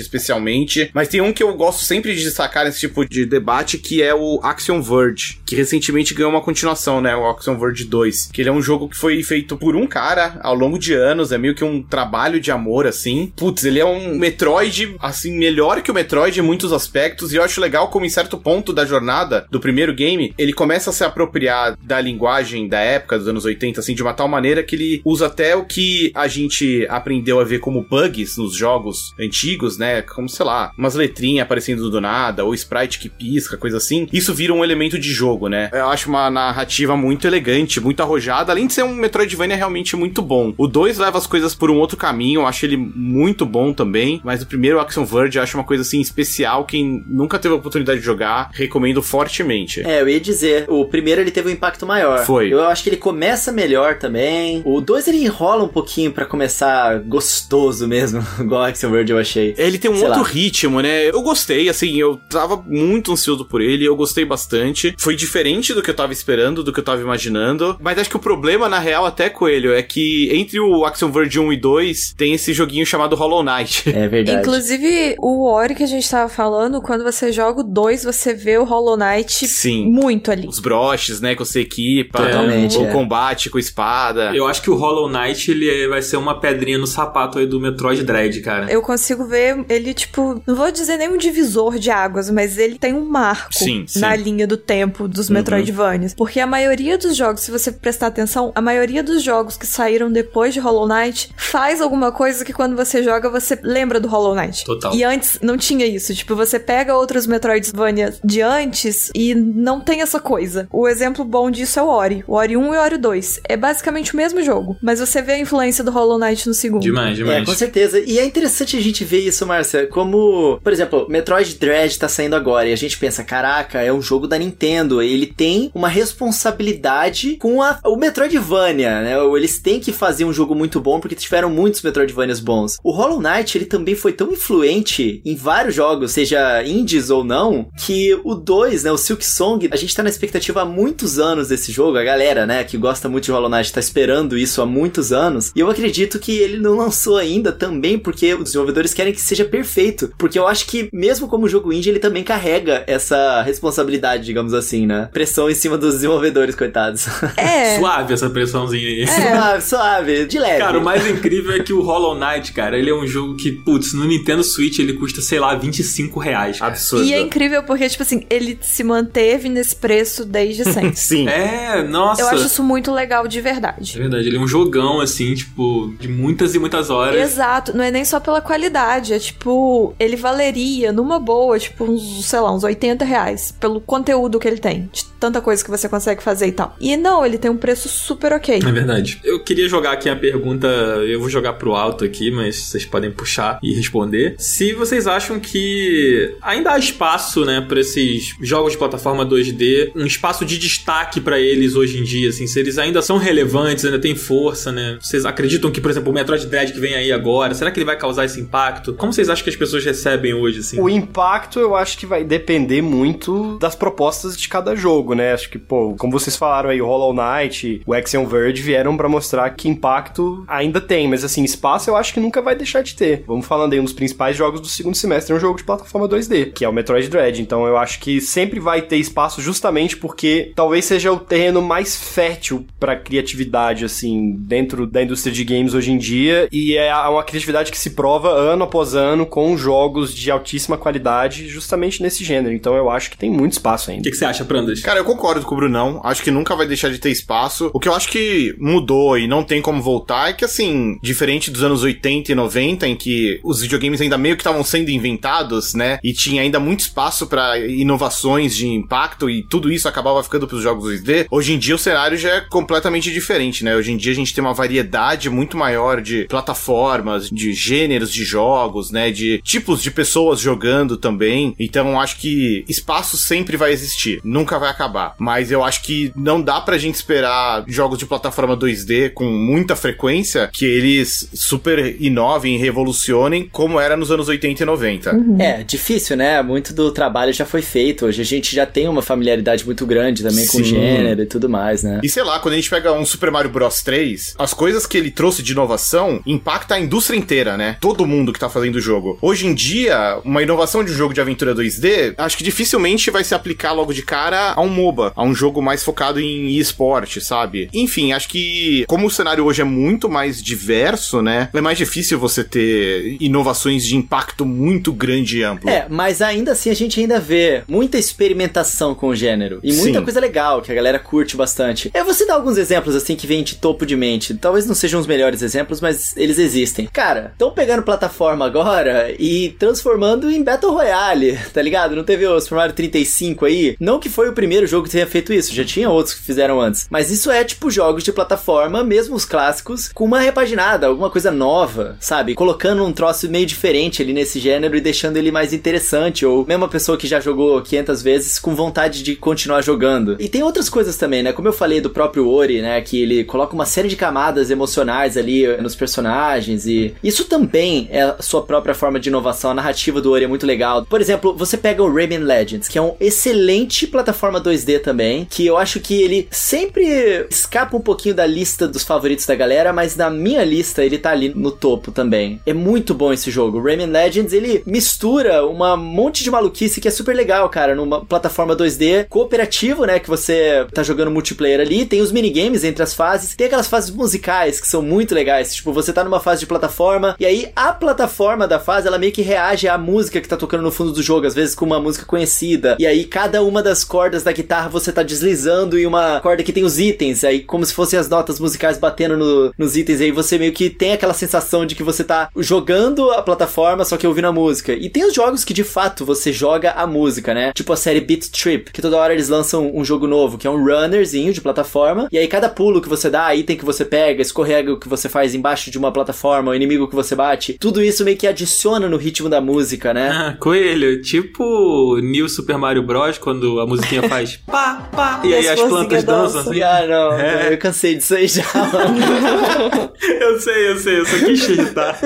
[0.00, 0.90] especialmente.
[0.94, 4.14] Mas tem um que eu gosto sempre de destacar nesse tipo de debate, que é
[4.14, 7.14] o Axiom Verge, que recentemente ganhou uma continuação, né?
[7.16, 8.30] O Axiom Verge 2.
[8.32, 11.32] Que ele é um jogo que foi feito por um cara ao longo de anos,
[11.32, 13.32] é meio que um trabalho de amor, assim.
[13.36, 17.42] Putz, ele é um Metroid, assim, melhor que o Metroid em muitos aspectos, e eu
[17.42, 21.04] acho legal como em certo ponto da jornada do primeiro game, ele começa a se
[21.04, 25.00] apropriar da linguagem da época, dos anos 80, assim, de uma tal maneira que ele
[25.04, 30.02] usa até o que a gente aprendeu a ver como bugs nos jogos antigos, né?
[30.02, 34.08] Como, sei lá, umas letrinhas aparecendo do nada, ou sprite que pisca, coisa assim.
[34.12, 35.70] Isso vira um elemento de jogo, né?
[35.72, 40.22] Eu acho uma narrativa muito elegante, muito arrojada, além de ser um Metroidvania realmente muito
[40.22, 40.54] bom.
[40.56, 44.20] O 2 leva as coisas por um outro caminho, eu acho ele muito bom também,
[44.24, 47.58] mas o primeiro Action Verge eu acho uma coisa assim especial, quem nunca teve a
[47.58, 49.80] oportunidade de jogar, recomendo fortemente.
[49.80, 52.24] É, eu ia dizer, o primeiro ele teve um impacto maior.
[52.30, 52.52] Foi.
[52.52, 54.62] Eu acho que ele começa melhor também.
[54.64, 59.54] O 2 ele enrola um pouquinho pra começar gostoso mesmo, igual Action Verge eu achei.
[59.58, 60.28] Ele tem um Sei outro lá.
[60.28, 61.08] ritmo, né?
[61.08, 64.94] Eu gostei, assim, eu tava muito ansioso por ele, eu gostei bastante.
[64.96, 67.76] Foi diferente do que eu tava esperando, do que eu tava imaginando.
[67.80, 71.40] Mas acho que o problema, na real, até, Coelho, é que entre o Action Verge
[71.40, 73.90] 1 e 2, tem esse joguinho chamado Hollow Knight.
[74.00, 74.40] É verdade.
[74.40, 78.56] Inclusive, o Ori que a gente tava falando, quando você joga o 2, você vê
[78.56, 79.90] o Hollow Knight Sim.
[79.90, 80.46] muito ali.
[80.46, 82.19] Os broches, né, que você equipa.
[82.26, 82.90] Totalmente, O é.
[82.92, 84.30] combate com espada.
[84.34, 87.46] Eu acho que o Hollow Knight ele é- vai ser uma pedrinha no sapato aí
[87.46, 88.70] do Metroid Dread, cara.
[88.70, 92.78] Eu consigo ver ele, tipo, não vou dizer nem um divisor de águas, mas ele
[92.78, 94.00] tem um marco Sim, sim.
[94.00, 95.34] na linha do tempo dos Uhum.
[95.34, 96.14] Metroidvanias.
[96.14, 100.10] Porque a maioria dos jogos, se você prestar atenção, a maioria dos jogos que saíram
[100.10, 104.34] depois de Hollow Knight faz alguma coisa que quando você joga, você lembra do Hollow
[104.34, 104.64] Knight.
[104.64, 104.94] Total.
[104.94, 106.14] E antes não tinha isso.
[106.14, 110.66] Tipo, você pega outros Metroidvania de antes e não tem essa coisa.
[110.72, 112.09] O exemplo bom disso é o Ori.
[112.26, 113.40] O Ori 1 e o Ori 2.
[113.48, 116.82] É basicamente o mesmo jogo, mas você vê a influência do Hollow Knight no segundo.
[116.82, 117.44] Demais, É, demais.
[117.44, 118.00] com certeza.
[118.00, 122.36] E é interessante a gente ver isso, Márcia, como, por exemplo, Metroid Dread tá saindo
[122.36, 127.36] agora e a gente pensa, caraca, é um jogo da Nintendo, ele tem uma responsabilidade
[127.36, 129.14] com a, o Metroidvania, né?
[129.36, 132.78] Eles têm que fazer um jogo muito bom porque tiveram muitos Metroidvanias bons.
[132.82, 137.68] O Hollow Knight, ele também foi tão influente em vários jogos, seja indies ou não,
[137.78, 141.48] que o 2, né, o Silk Song, a gente tá na expectativa há muitos anos
[141.48, 144.66] desse jogo, a galera, né, que gosta muito de Hollow Knight tá esperando isso há
[144.66, 149.12] muitos anos, e eu acredito que ele não lançou ainda também porque os desenvolvedores querem
[149.12, 153.42] que seja perfeito, porque eu acho que mesmo como jogo indie, ele também carrega essa
[153.42, 157.06] responsabilidade, digamos assim, né, pressão em cima dos desenvolvedores, coitados.
[157.36, 157.76] É.
[157.78, 159.06] Suave essa pressãozinha aí.
[159.06, 160.58] suave, suave, de leve.
[160.58, 163.52] Cara, o mais incrível é que o Hollow Knight, cara, ele é um jogo que,
[163.52, 166.58] putz, no Nintendo Switch ele custa, sei lá, 25 reais.
[166.58, 166.70] cara.
[166.70, 167.04] Absurdo.
[167.04, 170.96] E é incrível porque, tipo assim, ele se manteve nesse preço desde sempre.
[171.00, 171.28] Sim.
[171.28, 172.22] É, nossa.
[172.22, 173.96] Eu acho isso muito legal de verdade.
[173.96, 177.20] É verdade, ele é um jogão, assim, tipo, de muitas e muitas horas.
[177.20, 182.24] Exato, não é nem só pela qualidade, é tipo, ele valeria numa boa, tipo, uns,
[182.24, 185.88] sei lá, uns 80 reais pelo conteúdo que ele tem, de tanta coisa que você
[185.88, 186.74] consegue fazer e tal.
[186.80, 188.56] E não, ele tem um preço super ok.
[188.56, 189.20] É verdade.
[189.22, 193.10] Eu queria jogar aqui a pergunta, eu vou jogar pro alto aqui, mas vocês podem
[193.10, 194.34] puxar e responder.
[194.38, 200.06] Se vocês acham que ainda há espaço, né, pra esses jogos de plataforma 2D, um
[200.06, 203.98] espaço de destaque pra eles hoje em dia, assim, se eles ainda são relevantes, ainda
[203.98, 204.98] têm força, né?
[205.00, 207.86] Vocês acreditam que, por exemplo, o Metroid Dread que vem aí agora, será que ele
[207.86, 208.94] vai causar esse impacto?
[208.94, 210.80] Como vocês acham que as pessoas recebem hoje, assim?
[210.80, 215.32] O impacto eu acho que vai depender muito das propostas de cada jogo, né?
[215.32, 219.08] Acho que, pô, como vocês falaram aí, o Hollow Knight, o Axiom Verge vieram pra
[219.08, 222.94] mostrar que impacto ainda tem, mas assim, espaço eu acho que nunca vai deixar de
[222.94, 223.24] ter.
[223.26, 226.08] Vamos falando aí, um dos principais jogos do segundo semestre é um jogo de plataforma
[226.08, 227.40] 2D, que é o Metroid Dread.
[227.40, 231.94] Então eu acho que sempre vai ter espaço justamente porque talvez seja o terreno mais
[231.94, 236.48] fértil pra criatividade, assim, dentro da indústria de games hoje em dia.
[236.50, 241.46] E é uma criatividade que se prova ano após ano com jogos de altíssima qualidade,
[241.46, 242.52] justamente nesse gênero.
[242.52, 244.02] Então eu acho que tem muito espaço O ainda.
[244.02, 244.80] que, que você acha, Prandas?
[244.80, 246.00] Cara, eu concordo com o Brunão.
[246.02, 247.70] Acho que nunca vai deixar de ter espaço.
[247.72, 251.52] O que eu acho que mudou e não tem como voltar é que, assim, diferente
[251.52, 255.72] dos anos 80 e 90, em que os videogames ainda meio que estavam sendo inventados,
[255.74, 256.00] né?
[256.02, 260.62] E tinha ainda muito espaço pra inovações de impacto e tudo isso acabava ficando pros
[260.62, 261.26] jogos 2D.
[261.30, 263.74] Hoje em dia o cenário já é completamente diferente, né?
[263.74, 268.24] Hoje em dia a gente tem uma variedade muito maior de plataformas, de gêneros de
[268.24, 269.10] jogos, né?
[269.10, 271.54] De tipos de pessoas jogando também.
[271.58, 274.20] Então acho que espaço sempre vai existir.
[274.24, 274.90] Nunca vai acabar.
[274.90, 275.14] acabar.
[275.18, 279.76] Mas eu acho que não dá pra gente esperar jogos de plataforma 2D com muita
[279.76, 285.14] frequência que eles super inovem e revolucionem como era nos anos 80 e 90.
[285.14, 285.36] Uhum.
[285.40, 286.42] É, difícil, né?
[286.42, 288.06] Muito do trabalho já foi feito.
[288.06, 290.50] Hoje a gente já tem uma familiaridade muito grande também Sim.
[290.50, 292.00] com o gênero e tudo mais, né?
[292.02, 294.96] E sei lá, quando a gente pega um Super Mario Bros 3, as coisas que
[294.96, 297.76] ele trouxe de inovação impacta a indústria inteira, né?
[297.80, 299.18] Todo mundo que tá fazendo o jogo.
[299.20, 303.24] Hoje em dia, uma inovação de um jogo de aventura 2D, acho que dificilmente vai
[303.24, 307.20] se aplicar logo de cara a um MOBA, a um jogo mais focado em esporte,
[307.20, 307.68] sabe?
[307.72, 311.48] Enfim, acho que como o cenário hoje é muito mais diverso, né?
[311.52, 315.68] É mais difícil você ter inovações de impacto muito grande e amplo.
[315.68, 319.98] É, mas ainda assim a gente ainda vê muita experimentação com o gênero e muita
[319.98, 320.04] Sim.
[320.04, 321.90] coisa legal que a galera curte bastante.
[321.94, 324.34] Eu vou citar alguns exemplos assim que vêm de topo de mente.
[324.34, 326.88] Talvez não sejam os melhores exemplos, mas eles existem.
[326.92, 331.96] Cara, estão pegando plataforma agora e transformando em Battle Royale, tá ligado?
[331.96, 333.76] Não teve o Super Mario 35 aí?
[333.78, 336.60] Não que foi o primeiro jogo que tenha feito isso, já tinha outros que fizeram
[336.60, 336.86] antes.
[336.90, 341.30] Mas isso é tipo jogos de plataforma, mesmo os clássicos, com uma repaginada, alguma coisa
[341.30, 342.34] nova, sabe?
[342.34, 346.24] Colocando um troço meio diferente ali nesse gênero e deixando ele mais interessante.
[346.24, 350.16] Ou mesmo a pessoa que já jogou 500 vezes com vontade de continuar jogando.
[350.18, 351.32] E tem outras coisas também, né?
[351.32, 352.80] Como eu falei do próprio Ori, né?
[352.80, 358.02] Que ele coloca uma série de camadas emocionais ali nos personagens e isso também é
[358.02, 359.50] a sua própria forma de inovação.
[359.50, 360.84] A narrativa do Ori é muito legal.
[360.84, 365.46] Por exemplo, você pega o Rayman Legends, que é um excelente plataforma 2D também, que
[365.46, 369.96] eu acho que ele sempre escapa um pouquinho da lista dos favoritos da galera, mas
[369.96, 372.40] na minha lista ele tá ali no topo também.
[372.46, 373.62] É muito bom esse jogo.
[373.62, 378.56] Rayman Legends, ele mistura uma monte de maluquice que é super legal, cara, numa plataforma
[378.56, 383.34] 2D cooperativo, né, que você tá jogando multiplayer ali, tem os minigames entre as fases,
[383.34, 387.16] tem aquelas fases musicais que são muito legais, tipo, você tá numa fase de plataforma
[387.18, 390.62] e aí a plataforma da fase, ela meio que reage à música que tá tocando
[390.62, 392.76] no fundo do jogo, às vezes com uma música conhecida.
[392.78, 396.52] E aí cada uma das cordas da guitarra você tá deslizando e uma corda que
[396.52, 400.10] tem os itens, aí como se fossem as notas musicais batendo no, nos itens, aí
[400.10, 404.06] você meio que tem aquela sensação de que você tá jogando a plataforma, só que
[404.06, 404.72] ouvindo a música.
[404.72, 407.52] E tem os jogos que de fato você joga a música, né?
[407.52, 410.50] Tipo a série Beat Trip, que toda hora eles lançam um jogo novo, que é
[410.50, 410.64] um
[411.00, 414.72] runnerzinho de plataforma, e aí cada pulo que você dá, item que você pega, escorrega
[414.72, 418.04] o que você faz embaixo de uma plataforma, o inimigo que você bate, tudo isso
[418.04, 420.10] meio que adiciona no ritmo da música, né?
[420.10, 425.48] Ah, coelho, tipo New Super Mario Bros, quando a musiquinha faz pá, pá, e aí
[425.48, 426.40] as plantas dançam.
[426.42, 426.62] Assim.
[426.62, 427.52] Ah, não, é.
[427.52, 428.44] eu cansei disso aí já,
[430.20, 431.98] eu sei, eu sei, eu só quis irritar.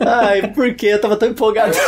[0.00, 0.86] Ai, por que?
[0.86, 1.72] Eu tava tão empolgado.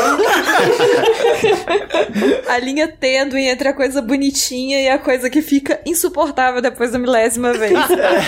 [2.48, 6.98] a linha tênue entre a coisa bonitinha e a coisa que fica insuportável depois da
[6.98, 7.74] milésima vez.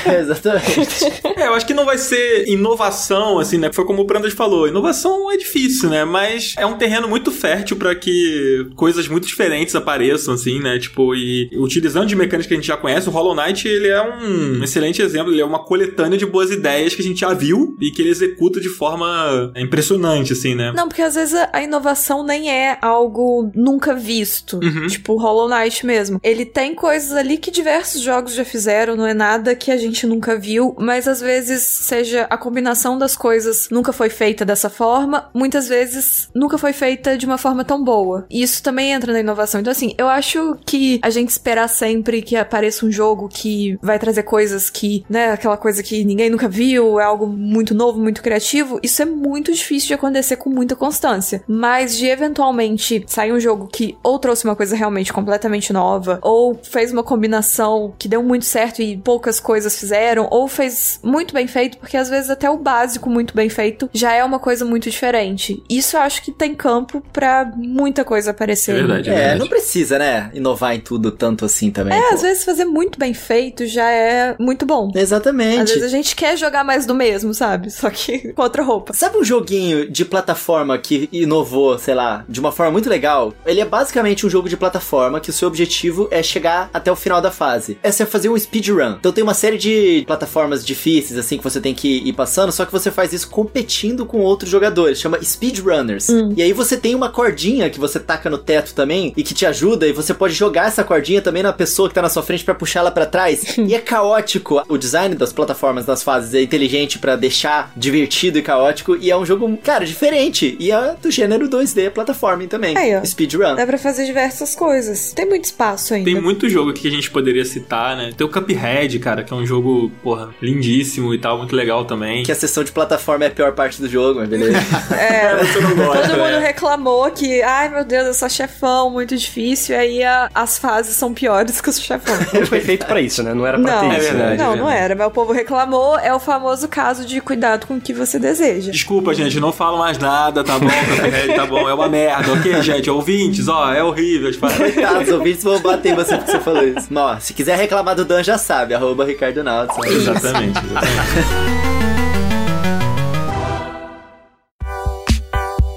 [0.06, 1.04] É, exatamente.
[1.36, 3.70] É, eu acho que não vai ser inovação, assim, né?
[3.72, 4.68] Foi como o Brandas falou.
[4.68, 6.04] Inovação é difícil, né?
[6.04, 10.78] Mas é um terreno muito fértil para que coisas muito diferentes apareçam, assim, né?
[10.78, 14.02] Tipo, e utilizando de mecânicas que a gente já conhece, o Hollow Knight, ele é
[14.02, 15.32] um excelente exemplo.
[15.32, 18.10] Ele é uma coletânea de boas ideias que a gente já viu e que ele
[18.10, 20.72] executa de forma impressionante, assim, né?
[20.74, 24.60] Não, porque às vezes a inovação nem é algo nunca visto.
[24.62, 24.86] Uhum.
[24.86, 26.20] Tipo, o Hollow Knight mesmo.
[26.22, 30.06] Ele tem coisas ali que diversos jogos já fizeram, não é nada que a gente
[30.06, 35.28] nunca viu, mas às vezes seja a combinação das coisas nunca foi feita dessa forma,
[35.34, 38.24] muitas vezes nunca foi feita de uma forma tão boa.
[38.30, 39.60] E isso também entra na inovação.
[39.60, 43.98] Então, assim, eu acho que a gente esperar sempre que apareça um jogo que vai
[43.98, 48.22] trazer coisas que, né, aquela coisa que ninguém nunca viu, é algo muito novo, muito
[48.22, 51.42] criativo, isso é muito difícil de acontecer com muita constância.
[51.46, 56.58] Mas de eventualmente sair um jogo que ou trouxe uma coisa realmente completamente nova, ou
[56.62, 61.46] fez uma combinação que deu muito certo e poucas coisas fizeram, ou fez muito bem
[61.46, 64.90] feito, porque às vezes até o básico muito bem feito já é uma coisa muito
[64.90, 65.62] diferente.
[65.68, 68.72] Isso eu acho que tem campo para muita coisa aparecer.
[68.72, 69.40] É verdade, é, é verdade.
[69.40, 71.96] não precisa, né, inovar em tudo tanto assim também.
[71.96, 72.14] É, pô.
[72.14, 74.90] às vezes fazer muito bem feito já é muito bom.
[74.94, 75.62] Exatamente.
[75.62, 77.70] Às vezes a gente quer jogar mais do mesmo, sabe?
[77.70, 78.92] Só que com outra roupa.
[78.92, 83.32] Sabe um joguinho de plataforma que inovou, sei lá, de uma forma muito legal?
[83.44, 86.96] Ele é basicamente um jogo de plataforma que o seu objetivo é chegar até o
[86.96, 87.75] final da fase.
[87.82, 88.96] É você fazer um speedrun.
[88.98, 92.64] Então tem uma série de plataformas difíceis, assim, que você tem que ir passando, só
[92.64, 95.00] que você faz isso competindo com outros jogadores.
[95.00, 96.08] Chama speedrunners.
[96.08, 96.34] Hum.
[96.36, 99.46] E aí você tem uma cordinha que você taca no teto também e que te
[99.46, 102.44] ajuda, e você pode jogar essa cordinha também na pessoa que tá na sua frente
[102.44, 103.56] para puxar ela para trás.
[103.58, 104.62] e é caótico.
[104.68, 108.96] O design das plataformas das fases é inteligente para deixar divertido e caótico.
[108.96, 110.56] E é um jogo, cara, diferente.
[110.58, 112.76] E é do gênero 2D plataforma também também.
[112.76, 113.04] Aí, ó.
[113.04, 113.54] Speedrun.
[113.54, 115.12] Dá pra fazer diversas coisas.
[115.12, 116.10] Tem muito espaço ainda.
[116.10, 118.12] Tem muito jogo aqui que a gente poderia citar, né?
[118.16, 122.22] Tem o Cuphead, cara, que é um jogo, porra, lindíssimo e tal, muito legal também.
[122.22, 124.58] Que a sessão de plataforma é a pior parte do jogo, mas beleza.
[124.94, 125.34] É,
[125.74, 126.38] gosta, Todo mundo né?
[126.46, 130.96] reclamou que, ai meu Deus, eu sou chefão, muito difícil, e aí a- as fases
[130.96, 132.16] são piores que os chefão.
[132.46, 133.34] Foi feito pra isso, né?
[133.34, 134.26] Não era pra Não, ter É isso, né?
[134.28, 134.42] verdade.
[134.42, 137.80] não, não era, mas o povo reclamou, é o famoso caso de cuidado com o
[137.80, 138.70] que você deseja.
[138.70, 140.66] Desculpa, gente, não falo mais nada, tá bom?
[140.68, 142.90] Cuphead, tá bom, é uma merda, ok, gente?
[142.90, 144.30] Ouvintes, ó, é horrível.
[144.30, 146.88] Tipo, Coitado, os ouvintes vão bater em você porque você falou isso.
[146.94, 148.74] Ó, se quiser reclamar do Dan, já sabe.
[148.74, 149.76] Arroba Ricardo Nautis.
[149.84, 151.76] exatamente, exatamente.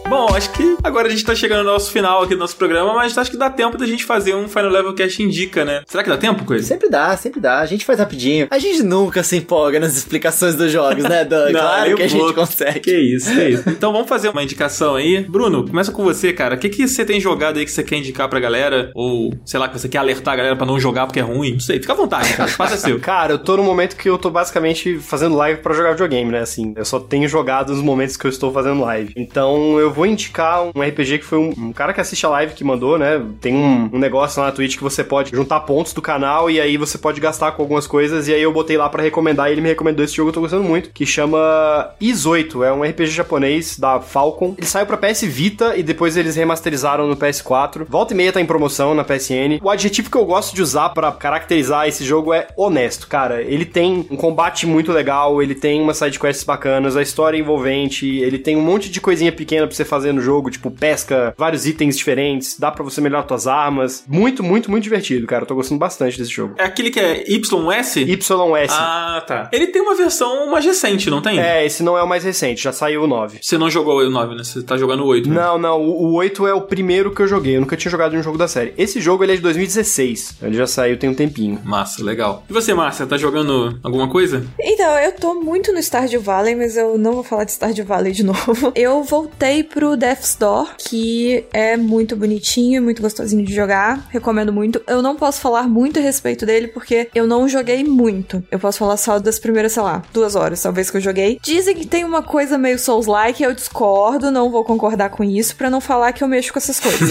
[0.10, 2.96] Bom, acho que agora a gente tá chegando no nosso final aqui do nosso programa,
[2.96, 5.84] mas acho que dá tempo da gente fazer um Final Level Cast Indica, né?
[5.86, 6.66] Será que dá tempo, coisa?
[6.66, 7.60] Sempre dá, sempre dá.
[7.60, 8.48] A gente faz rapidinho.
[8.50, 11.52] A gente nunca se empolga nas explicações dos jogos, né, Dan?
[11.54, 12.80] Não, claro que a gente consegue.
[12.80, 13.70] Que isso, que isso.
[13.70, 15.22] Então vamos fazer uma indicação aí.
[15.30, 16.56] Bruno, começa com você, cara.
[16.56, 18.92] O que, que você tem jogado aí que você quer indicar pra galera?
[18.96, 21.54] Ou, sei lá, que você quer alertar a galera pra não jogar porque é ruim?
[21.54, 22.50] Não sei, fica à vontade, cara.
[22.50, 23.00] Espaço é seu.
[23.10, 26.40] Cara, eu tô no momento que eu tô basicamente fazendo live pra jogar videogame, né?
[26.40, 29.14] Assim, eu só tenho jogado nos momentos que eu estou fazendo live.
[29.16, 32.54] Então eu vou indicar um RPG que foi um, um cara que assiste a live
[32.54, 33.22] que mandou, né?
[33.42, 36.60] Tem um, um negócio lá na Twitch que você pode juntar pontos do canal e
[36.60, 38.28] aí você pode gastar com algumas coisas.
[38.28, 40.42] E aí eu botei lá pra recomendar e ele me recomendou esse jogo, eu tô
[40.42, 42.66] gostando muito, que chama Is8.
[42.66, 44.56] É um RPG japonês da Falcon.
[44.58, 47.86] Ele saiu pra PS Vita e depois eles remasterizaram no PS4.
[47.88, 49.60] Volta e meia tá em promoção na PSN.
[49.62, 53.42] O adjetivo que eu gosto de usar pra caracterizar esse jogo é honesto, cara.
[53.42, 58.06] Ele tem um combate muito legal, ele tem umas sidequests bacanas, a história é envolvente,
[58.06, 61.66] ele tem um monte de coisinha pequena pra você fazer no jogo, tipo pesca, vários
[61.66, 64.04] itens diferentes, dá pra você melhorar suas armas.
[64.08, 65.44] Muito, muito, muito divertido, cara.
[65.44, 66.54] Eu tô gostando bastante desse jogo.
[66.58, 67.96] É aquele que é YS?
[67.98, 68.30] YS.
[68.72, 69.50] Ah, tá.
[69.52, 71.40] Ele tem uma versão mais recente, não tem?
[71.40, 73.40] É, esse não é o mais recente, já saiu o 9.
[73.42, 74.44] Você não jogou o 9, né?
[74.44, 75.30] Você tá jogando o 8.
[75.30, 75.36] né?
[75.36, 77.56] Não, não, o o 8 é o primeiro que eu joguei.
[77.58, 78.74] Eu nunca tinha jogado um jogo da série.
[78.78, 80.36] Esse jogo ele é de 2016.
[80.42, 81.60] Ele já saiu tem um tempinho.
[81.64, 82.44] Massa, legal.
[82.50, 84.46] E você, Márcia, tá jogando alguma coisa?
[84.60, 88.12] Então, eu tô muito no Stardew Valley, mas eu não vou falar de Stardew Valley
[88.12, 88.72] de novo.
[88.76, 94.08] Eu voltei pro Death's Door, que é muito bonitinho, muito gostosinho de jogar.
[94.10, 94.82] Recomendo muito.
[94.88, 98.44] Eu não posso falar muito a respeito dele, porque eu não joguei muito.
[98.52, 101.40] Eu posso falar só das primeiras, sei lá, duas horas, talvez, que eu joguei.
[101.42, 105.70] Dizem que tem uma coisa meio Souls-like, eu discordo, não vou concordar com isso, pra
[105.70, 107.10] não falar que eu mexo com essas coisas.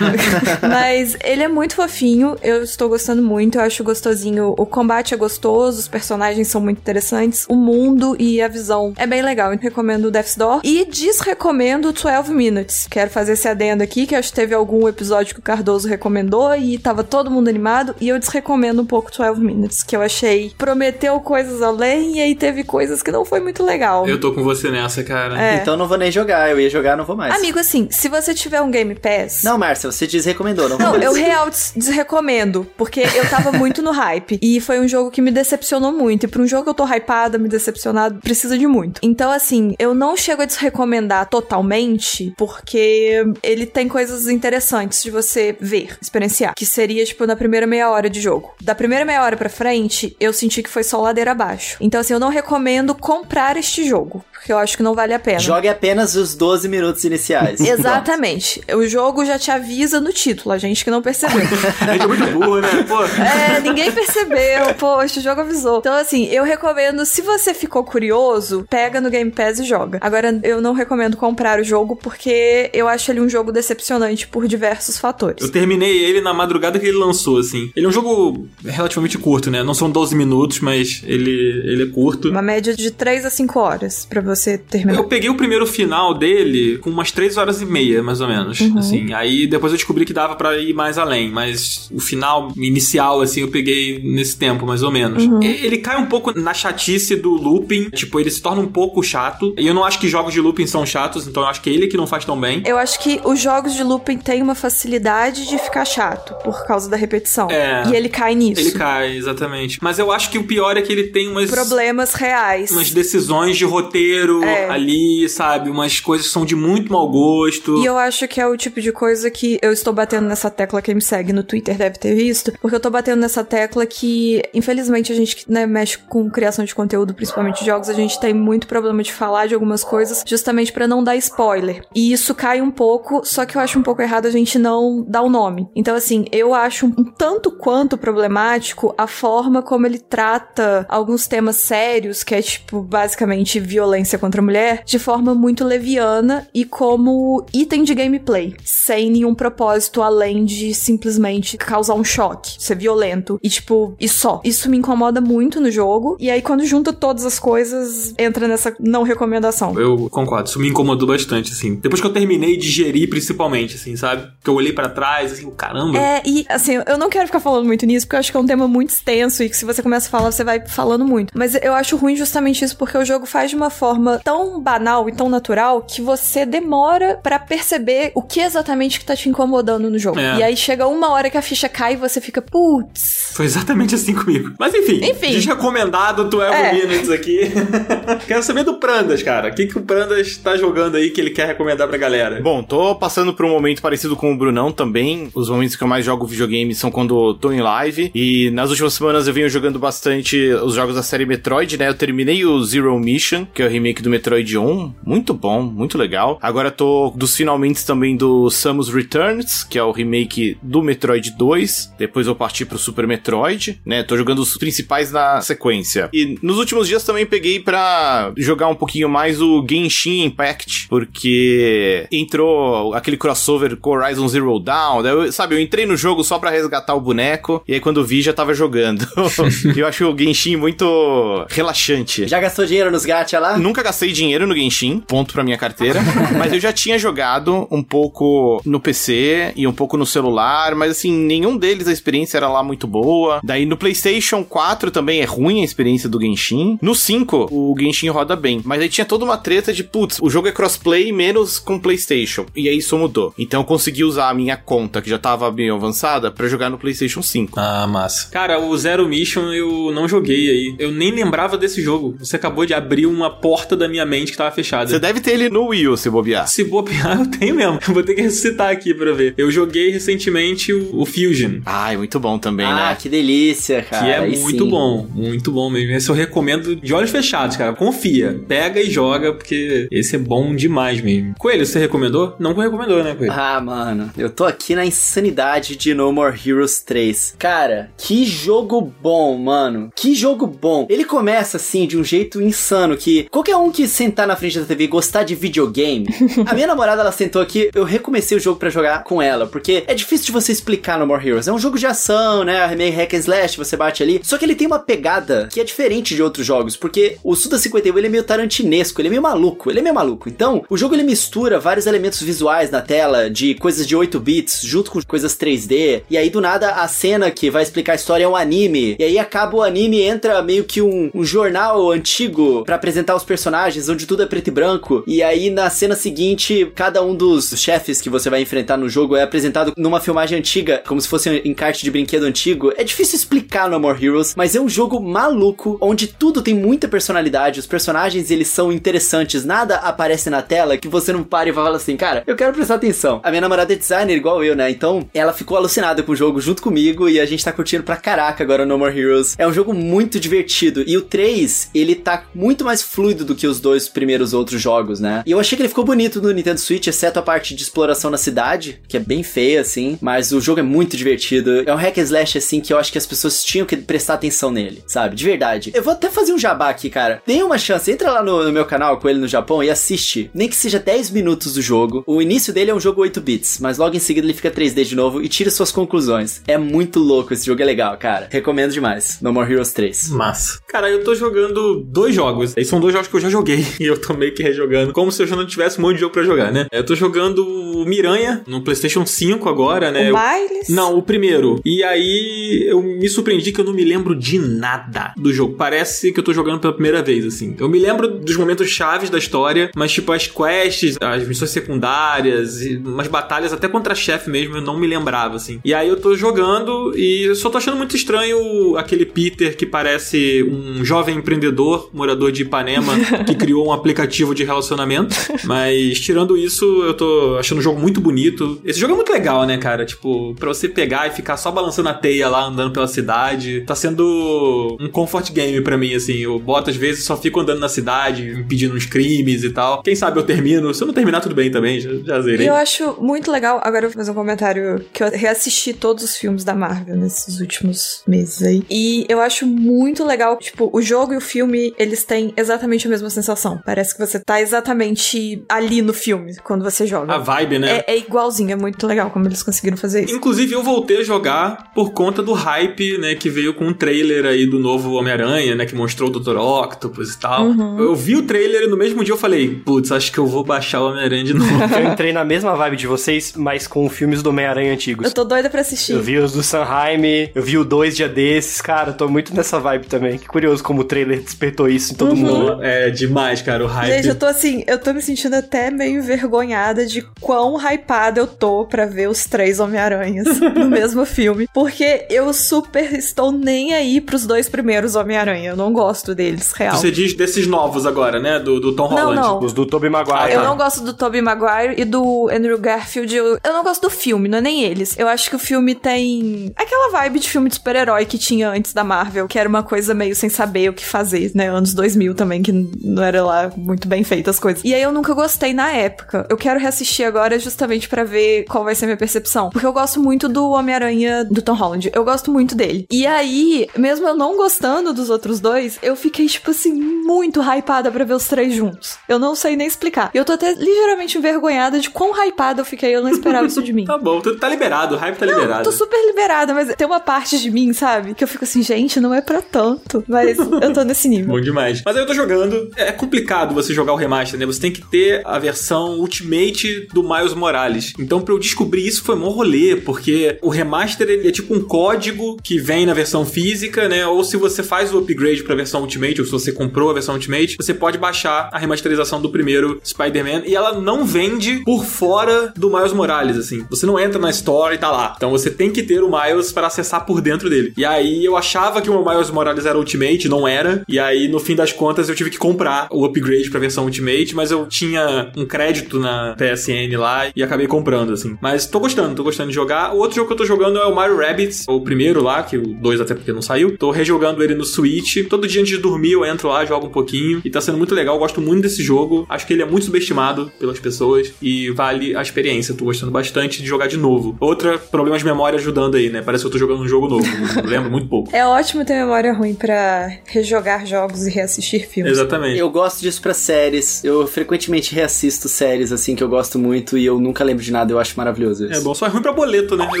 [0.62, 4.54] Mas ele é muito fofinho, eu estou gostando muito, eu acho gostosinho.
[4.58, 9.06] O combate é gostoso, os personagens são muito interessantes, o mundo e a visão é
[9.06, 9.52] bem legal.
[9.52, 12.86] Eu recomendo o Death's Door e desrecomendo o 12 Minutes.
[12.90, 16.54] Quero fazer esse adendo aqui, que acho que teve algum episódio que o Cardoso recomendou
[16.56, 20.52] e tava todo mundo animado, e eu desrecomendo um pouco 12 Minutes, que eu achei
[20.56, 24.06] prometeu coisas além e aí teve coisas que não foi muito legal.
[24.06, 25.40] Eu tô com você nessa, cara.
[25.40, 25.56] É.
[25.56, 26.50] Então não vou nem jogar.
[26.50, 27.34] Eu ia jogar, não vou mais.
[27.34, 29.42] Amigo, assim, se você tiver um Game Pass.
[29.42, 31.04] Não, Márcia, você desrecomendou, não vou Não, mais.
[31.04, 34.38] eu real des- desrecomendo, porque eu tava muito no hype.
[34.42, 36.24] E foi um jogo que me decepcionou muito.
[36.24, 39.00] E pra um jogo que eu tô hypada, me decepcionado, precisa de muito.
[39.02, 42.05] Então, assim, eu não chego a desrecomendar totalmente,
[42.36, 46.54] porque ele tem coisas interessantes de você ver, experienciar.
[46.54, 48.54] Que seria, tipo, na primeira meia hora de jogo.
[48.60, 51.76] Da primeira meia hora pra frente, eu senti que foi só ladeira abaixo.
[51.80, 55.18] Então, assim, eu não recomendo comprar este jogo, porque eu acho que não vale a
[55.18, 55.40] pena.
[55.40, 57.58] Jogue apenas os 12 minutos iniciais.
[57.68, 58.62] Exatamente.
[58.72, 61.36] O jogo já te avisa no título, a gente que não percebeu.
[61.80, 62.84] A gente é muito burro, né?
[62.86, 63.02] Pô.
[63.02, 65.78] É, ninguém percebeu, poxa, o jogo avisou.
[65.78, 69.98] Então, assim, eu recomendo, se você ficou curioso, pega no Game Pass e joga.
[70.00, 74.46] Agora, eu não recomendo comprar o jogo porque eu acho ele um jogo decepcionante por
[74.46, 75.42] diversos fatores.
[75.42, 77.70] Eu terminei ele na madrugada que ele lançou, assim.
[77.74, 79.62] Ele é um jogo relativamente curto, né?
[79.62, 81.30] Não são 12 minutos, mas ele,
[81.64, 82.28] ele é curto.
[82.28, 84.35] Uma média de 3 a 5 horas pra você
[84.68, 84.98] terminar.
[84.98, 88.58] Eu peguei o primeiro final dele com umas 3 horas e meia, mais ou menos.
[88.76, 93.20] Assim, aí depois eu descobri que dava pra ir mais além, mas o final inicial,
[93.20, 95.22] assim, eu peguei nesse tempo, mais ou menos.
[95.42, 99.02] E- Ele cai um pouco na chatice do looping, tipo, ele se torna um pouco
[99.02, 99.54] chato.
[99.58, 101.72] E eu não acho que jogos de looping são chatos, então eu acho que é
[101.72, 102.62] ele que não faz tão bem.
[102.66, 106.88] Eu acho que os jogos de looping têm uma facilidade de ficar chato por causa
[106.88, 107.48] da repetição.
[107.50, 107.84] É.
[107.88, 108.60] E ele cai nisso.
[108.60, 109.78] Ele cai, exatamente.
[109.82, 111.50] Mas eu acho que o pior é que ele tem umas.
[111.50, 112.70] Problemas reais.
[112.70, 114.68] Umas decisões de roteiro É.
[114.70, 115.70] ali, sabe?
[115.70, 117.78] Umas coisas que são de muito mau gosto.
[117.78, 120.82] E eu acho que é o tipo de coisa que eu estou batendo nessa tecla,
[120.82, 124.42] quem me segue no Twitter deve ter visto, porque eu tô batendo nessa tecla que,
[124.54, 128.20] infelizmente, a gente que né, mexe com criação de conteúdo, principalmente de jogos, a gente
[128.20, 131.82] tem muito problema de falar de algumas coisas justamente pra não dar spoiler.
[131.94, 135.04] E isso cai um pouco, só que eu acho um pouco errado a gente não
[135.06, 135.68] dar o nome.
[135.74, 141.56] Então, assim, eu acho um tanto quanto problemático a forma como ele trata alguns temas
[141.56, 147.44] sérios, que é tipo, basicamente, violência contra a mulher, de forma muito leviana e como
[147.52, 153.38] item de gameplay, sem nenhum propósito além de simplesmente causar um choque, ser violento.
[153.42, 154.40] E tipo, e só.
[154.44, 156.16] Isso me incomoda muito no jogo.
[156.20, 159.78] E aí, quando junta todas as coisas, entra nessa não recomendação.
[159.78, 161.74] Eu concordo, isso me incomodou bastante, assim.
[161.76, 164.28] Depois que eu terminei de gerir, principalmente, assim, sabe?
[164.42, 165.98] Que eu olhei para trás, assim, caramba.
[165.98, 168.40] É, e assim, eu não quero ficar falando muito nisso, porque eu acho que é
[168.40, 171.32] um tema muito extenso e que se você começa a falar, você vai falando muito.
[171.36, 175.08] Mas eu acho ruim justamente isso, porque o jogo faz de uma forma tão banal
[175.08, 179.90] e tão natural que você demora para perceber o que exatamente que tá te incomodando
[179.90, 180.18] no jogo.
[180.18, 180.38] É.
[180.38, 183.30] E aí chega uma hora que a ficha cai e você fica, putz.
[183.34, 184.52] Foi exatamente assim comigo.
[184.58, 185.32] Mas enfim, Enfim.
[185.32, 186.72] desrecomendado 12 É.
[186.72, 187.40] Minutes aqui.
[188.26, 189.48] Quero saber do Prandas, cara.
[189.50, 192.40] O que, que o Prandas tá jogando aí que ele quer recomendar pra galera?
[192.40, 195.28] Bom, tô passando por um momento parecido com o Brunão também.
[195.34, 198.10] Os momentos que eu mais jogo videogame são quando tô em live.
[198.14, 201.88] E nas últimas semanas eu venho jogando bastante os jogos da série Metroid, né?
[201.88, 204.92] Eu terminei o Zero Mission, que é o remake do Metroid 1.
[205.04, 206.38] Muito bom, muito legal.
[206.42, 211.94] Agora tô dos finalmente também do Samus Returns, que é o remake do Metroid 2.
[211.98, 214.02] Depois eu parti pro Super Metroid, né?
[214.02, 216.08] Tô jogando os principais na sequência.
[216.12, 222.06] E nos últimos dias também peguei pra jogar um pouquinho mais o Genshin Impact, porque
[222.10, 225.04] entrou aquele crossover com Horizon Zero Dawn.
[225.06, 228.22] eu- sabe, eu entrei no jogo só pra resgatar o boneco, e aí quando vi
[228.22, 229.06] já tava jogando.
[229.76, 232.26] eu acho o Genshin muito relaxante.
[232.28, 233.56] Já gastou dinheiro nos gacha lá?
[233.58, 236.00] Nunca gastei dinheiro no Genshin, ponto pra minha carteira.
[236.38, 240.90] mas eu já tinha jogado um pouco no PC e um pouco no celular, mas
[240.92, 243.40] assim, nenhum deles a experiência era lá muito boa.
[243.42, 246.78] Daí no PlayStation 4 também é ruim a experiência do Genshin.
[246.80, 248.60] No 5, o Genshin roda bem.
[248.64, 252.46] Mas aí tinha toda uma treta de, putz, o jogo é crossplay menos com PlayStation.
[252.54, 253.34] E aí isso mudou.
[253.38, 256.78] Então eu consegui usar a minha conta, que já tava bem avançada, pra jogar no
[256.78, 257.58] PlayStation 5.
[257.58, 258.30] Ah, massa.
[258.30, 260.74] Cara, o Zero Mission eu não joguei aí.
[260.78, 262.16] Eu nem lembrava desse jogo.
[262.18, 264.88] Você acabou de abrir uma porta da minha mente que tava fechada.
[264.88, 266.46] Você deve ter ele no Wii U, se bobear.
[266.46, 267.78] Se bobear, eu tenho mesmo.
[267.88, 269.34] Vou ter que ressuscitar aqui pra ver.
[269.36, 271.60] Eu joguei recentemente o, o Fusion.
[271.64, 272.96] Ai, muito bom também, ah, né?
[273.00, 274.04] que delícia, cara.
[274.04, 274.70] Que é Aí muito sim.
[274.70, 275.92] bom, muito bom mesmo.
[275.92, 277.72] Esse eu recomendo de olhos fechados, cara.
[277.72, 281.34] Confia, pega e joga, porque esse é bom demais mesmo.
[281.38, 282.36] Coelho, você recomendou?
[282.38, 283.32] Não recomendou, né, Coelho?
[283.32, 287.36] Ah, mano, eu tô aqui na insanidade de No More Heroes 3.
[287.38, 289.90] Cara, que jogo bom, mano.
[289.94, 290.86] Que jogo bom.
[290.90, 294.64] Ele começa assim de um jeito insano que qualquer um que sentar na frente da
[294.64, 296.06] TV e gostar de videogame.
[296.46, 299.84] a minha namorada ela sentou aqui, eu recomecei o jogo pra jogar com ela, porque
[299.86, 301.48] é difícil de você explicar No More Heroes.
[301.48, 302.74] É um jogo de ação, né?
[302.74, 304.20] Meio hack and slash, você bate ali.
[304.22, 307.58] Só que ele tem uma pegada que é diferente de outros jogos, porque o Suda
[307.58, 310.28] 51 ele é meio tarantinesco, ele é meio maluco, ele é meio maluco.
[310.28, 314.60] Então, o jogo ele mistura vários elementos visuais na tela, de coisas de 8 bits,
[314.62, 316.02] junto com coisas 3D.
[316.10, 318.96] E aí, do nada, a cena que vai explicar a história é um anime.
[318.98, 323.24] E aí acaba o anime, entra meio que um, um jornal antigo pra apresentar os
[323.24, 323.45] personagens,
[323.88, 325.04] onde tudo é preto e branco.
[325.06, 329.16] E aí, na cena seguinte, cada um dos chefes que você vai enfrentar no jogo
[329.16, 332.72] é apresentado numa filmagem antiga, como se fosse um encarte de brinquedo antigo.
[332.76, 336.88] É difícil explicar no More Heroes, mas é um jogo maluco, onde tudo tem muita
[336.88, 341.52] personalidade, os personagens eles são interessantes, nada aparece na tela que você não pare e
[341.52, 343.20] fala assim, cara, eu quero prestar atenção.
[343.22, 344.70] A minha namorada é designer igual eu, né?
[344.70, 347.96] Então, ela ficou alucinada com o jogo junto comigo e a gente tá curtindo pra
[347.96, 349.34] caraca agora No More Heroes.
[349.38, 353.46] É um jogo muito divertido e o 3, ele tá muito mais fluido do que
[353.46, 355.22] os dois primeiros outros jogos, né?
[355.26, 358.10] E eu achei que ele ficou bonito no Nintendo Switch, exceto a parte de exploração
[358.10, 361.62] na cidade, que é bem feia assim, mas o jogo é muito divertido.
[361.66, 364.14] É um hack and slash assim que eu acho que as pessoas tinham que prestar
[364.14, 365.16] atenção nele, sabe?
[365.16, 365.72] De verdade.
[365.74, 367.22] Eu vou até fazer um jabá aqui, cara.
[367.26, 370.30] Dê uma chance, entra lá no, no meu canal com ele no Japão e assiste,
[370.34, 372.04] nem que seja 10 minutos do jogo.
[372.06, 374.84] O início dele é um jogo 8 bits, mas logo em seguida ele fica 3D
[374.84, 376.42] de novo e tira suas conclusões.
[376.46, 378.28] É muito louco, esse jogo é legal, cara.
[378.30, 379.18] Recomendo demais.
[379.20, 380.10] No More Heroes 3.
[380.10, 380.60] Massa.
[380.66, 382.56] Cara, eu tô jogando dois jogos.
[382.56, 383.64] Esses são dois jogos que eu já joguei.
[383.78, 384.92] E eu tô meio que rejogando.
[384.92, 386.66] Como se eu já não tivesse um monte de jogo pra jogar, né?
[386.72, 390.12] Eu tô jogando o Miranha no PlayStation 5 agora, né?
[390.12, 390.68] O Miles?
[390.68, 391.60] Não, o primeiro.
[391.64, 395.54] E aí eu me surpreendi que eu não me lembro de nada do jogo.
[395.54, 397.54] Parece que eu tô jogando pela primeira vez, assim.
[397.58, 402.62] Eu me lembro dos momentos chaves da história, mas tipo as quests, as missões secundárias,
[402.62, 405.60] e umas batalhas até contra chefe mesmo, eu não me lembrava, assim.
[405.64, 409.66] E aí eu tô jogando e eu só tô achando muito estranho aquele Peter que
[409.66, 412.92] parece um jovem empreendedor, morador de Ipanema,
[413.26, 415.14] que criou um aplicativo de relacionamento.
[415.44, 418.60] Mas tirando isso, eu tô achando jogo muito bonito.
[418.64, 419.84] Esse jogo é muito legal, né, cara?
[419.84, 423.62] Tipo, pra você pegar e ficar só balançando a teia lá, andando pela cidade.
[423.66, 426.18] Tá sendo um comfort game pra mim, assim.
[426.18, 429.82] Eu boto às vezes só fico andando na cidade, impedindo uns crimes e tal.
[429.82, 430.72] Quem sabe eu termino.
[430.72, 432.48] Se eu não terminar, tudo bem também, já, já zerei.
[432.48, 433.60] Eu acho muito legal.
[433.62, 437.40] Agora eu vou fazer um comentário que eu reassisti todos os filmes da Marvel nesses
[437.40, 438.64] últimos meses aí.
[438.70, 442.90] E eu acho muito legal, tipo, o jogo e o filme, eles têm exatamente a
[442.90, 443.60] mesma sensação.
[443.64, 447.14] Parece que você tá exatamente ali no filme quando você joga.
[447.14, 447.82] A vibe, né?
[447.86, 450.14] É, é igualzinho, é muito legal como eles conseguiram fazer isso.
[450.14, 454.24] Inclusive, eu voltei a jogar por conta do hype, né, que veio com um trailer
[454.26, 456.36] aí do novo Homem-Aranha, né, que mostrou o Dr.
[456.36, 457.46] Octopus e tal.
[457.46, 457.78] Uhum.
[457.78, 460.44] Eu vi o trailer e no mesmo dia eu falei, putz, acho que eu vou
[460.44, 461.46] baixar o Homem-Aranha de novo.
[461.76, 465.06] Eu entrei na mesma vibe de vocês, mas com filmes do Homem-Aranha antigos.
[465.06, 465.92] Eu tô doida pra assistir.
[465.92, 469.34] Eu vi os do Sanheim, eu vi o dois dia desses, cara, eu tô muito
[469.34, 470.18] nessa vibe também.
[470.18, 472.16] Que curioso como o trailer despertou isso em todo Uhum.
[472.16, 472.62] mundo.
[472.62, 473.92] é demais, cara, o hype.
[473.94, 478.26] Gente, eu tô assim, eu tô me sentindo até meio envergonhada de quão hypada eu
[478.26, 481.48] tô pra ver os três Homem-Aranhas no mesmo filme.
[481.54, 485.50] Porque eu super estou nem aí pros dois primeiros Homem-Aranha.
[485.50, 486.76] Eu não gosto deles, real.
[486.76, 489.20] Você diz desses novos agora, né, do, do Tom Não, Holland.
[489.20, 489.40] não.
[489.40, 490.32] Os do Tobey Maguire.
[490.32, 493.14] Eu não gosto do Tobey Maguire e do Andrew Garfield.
[493.14, 494.98] Eu, eu não gosto do filme, não é nem eles.
[494.98, 498.72] Eu acho que o filme tem aquela vibe de filme de super-herói que tinha antes
[498.72, 501.48] da Marvel, que era uma coisa meio sem saber o que fazer, né?
[501.48, 504.62] Anos 2000 também, que não era lá muito bem feita as coisas.
[504.64, 506.26] E aí eu nunca gostei na época.
[506.28, 509.50] Eu quero reassistir agora justamente pra ver qual vai ser a minha percepção.
[509.50, 511.90] Porque eu gosto muito do Homem-Aranha do Tom Holland.
[511.94, 512.86] Eu gosto muito dele.
[512.90, 517.90] E aí, mesmo eu não gostando dos outros dois, eu fiquei, tipo assim, muito hypada
[517.90, 518.98] pra ver os três juntos.
[519.08, 520.10] Eu não sei nem explicar.
[520.14, 522.94] E eu tô até ligeiramente envergonhada de quão hypada eu fiquei.
[522.94, 523.84] Eu não esperava isso de mim.
[523.96, 525.62] Tá bom, tu tá liberado, o hype tá liberado.
[525.62, 528.14] Tô super liberada, mas tem uma parte de mim, sabe?
[528.14, 530.02] Que eu fico assim, gente, não é pra tanto.
[530.08, 531.28] Mas eu tô nesse nível.
[531.28, 531.82] Bom demais.
[531.84, 532.68] Mas aí eu tô jogando.
[532.76, 534.44] É complicado você jogar o remaster, né?
[534.44, 537.92] Você tem que ter a versão Ultimate do Miles Morales.
[537.98, 541.60] Então, pra eu descobrir isso foi mó rolê, porque o remaster ele é tipo um
[541.60, 544.06] código que vem na versão física, né?
[544.06, 547.14] Ou se você faz o upgrade pra versão Ultimate, ou se você comprou a versão
[547.14, 552.52] Ultimate, você pode baixar a remasterização do primeiro Spider-Man e ela não vende por fora
[552.56, 553.64] do Miles Morales, assim.
[553.70, 555.14] Você não entra na Store e tá lá.
[555.16, 557.72] Então você tem que ter o Miles para acessar por dentro dele.
[557.76, 560.82] E aí eu achava que o Miles Morales era Ultimate, não era.
[560.88, 564.34] E aí no fim das contas eu tive que comprar o upgrade pra versão Ultimate,
[564.34, 568.36] mas eu tinha um crédito na PSN lá e acabei comprando, assim.
[568.40, 569.94] Mas tô gostando, tô gostando de jogar.
[569.94, 572.56] O outro jogo que eu tô jogando é o Mario Rabbids, o primeiro lá, que
[572.56, 573.76] o 2 até porque não saiu.
[573.76, 575.26] Tô rejogando ele no Switch.
[575.28, 577.40] Todo dia antes de dormir eu entro lá, jogo um pouquinho.
[577.44, 579.26] E tá sendo muito legal, eu gosto muito desse jogo.
[579.28, 582.74] Acho que ele é muito subestimado pelas pessoas e vale a experiência.
[582.74, 584.36] Tô gostando bastante de jogar de novo.
[584.40, 586.22] Outra, problema de memória ajudando aí, né?
[586.22, 587.26] Parece que eu tô jogando um jogo novo.
[587.64, 588.34] Lembro muito pouco.
[588.34, 592.12] É ótimo ter memória ruim pra rejogar jogos e reassistir filmes.
[592.12, 592.58] Exatamente.
[592.58, 594.04] Eu gosto disso pra séries.
[594.04, 597.92] Eu frequentemente reassisto séries, assim, que eu gosto muito e eu nunca lembro de nada.
[597.92, 598.80] Eu acho maravilhoso isso.
[598.80, 599.88] É bom, só é ruim pra boleto, né?
[599.94, 600.00] Eu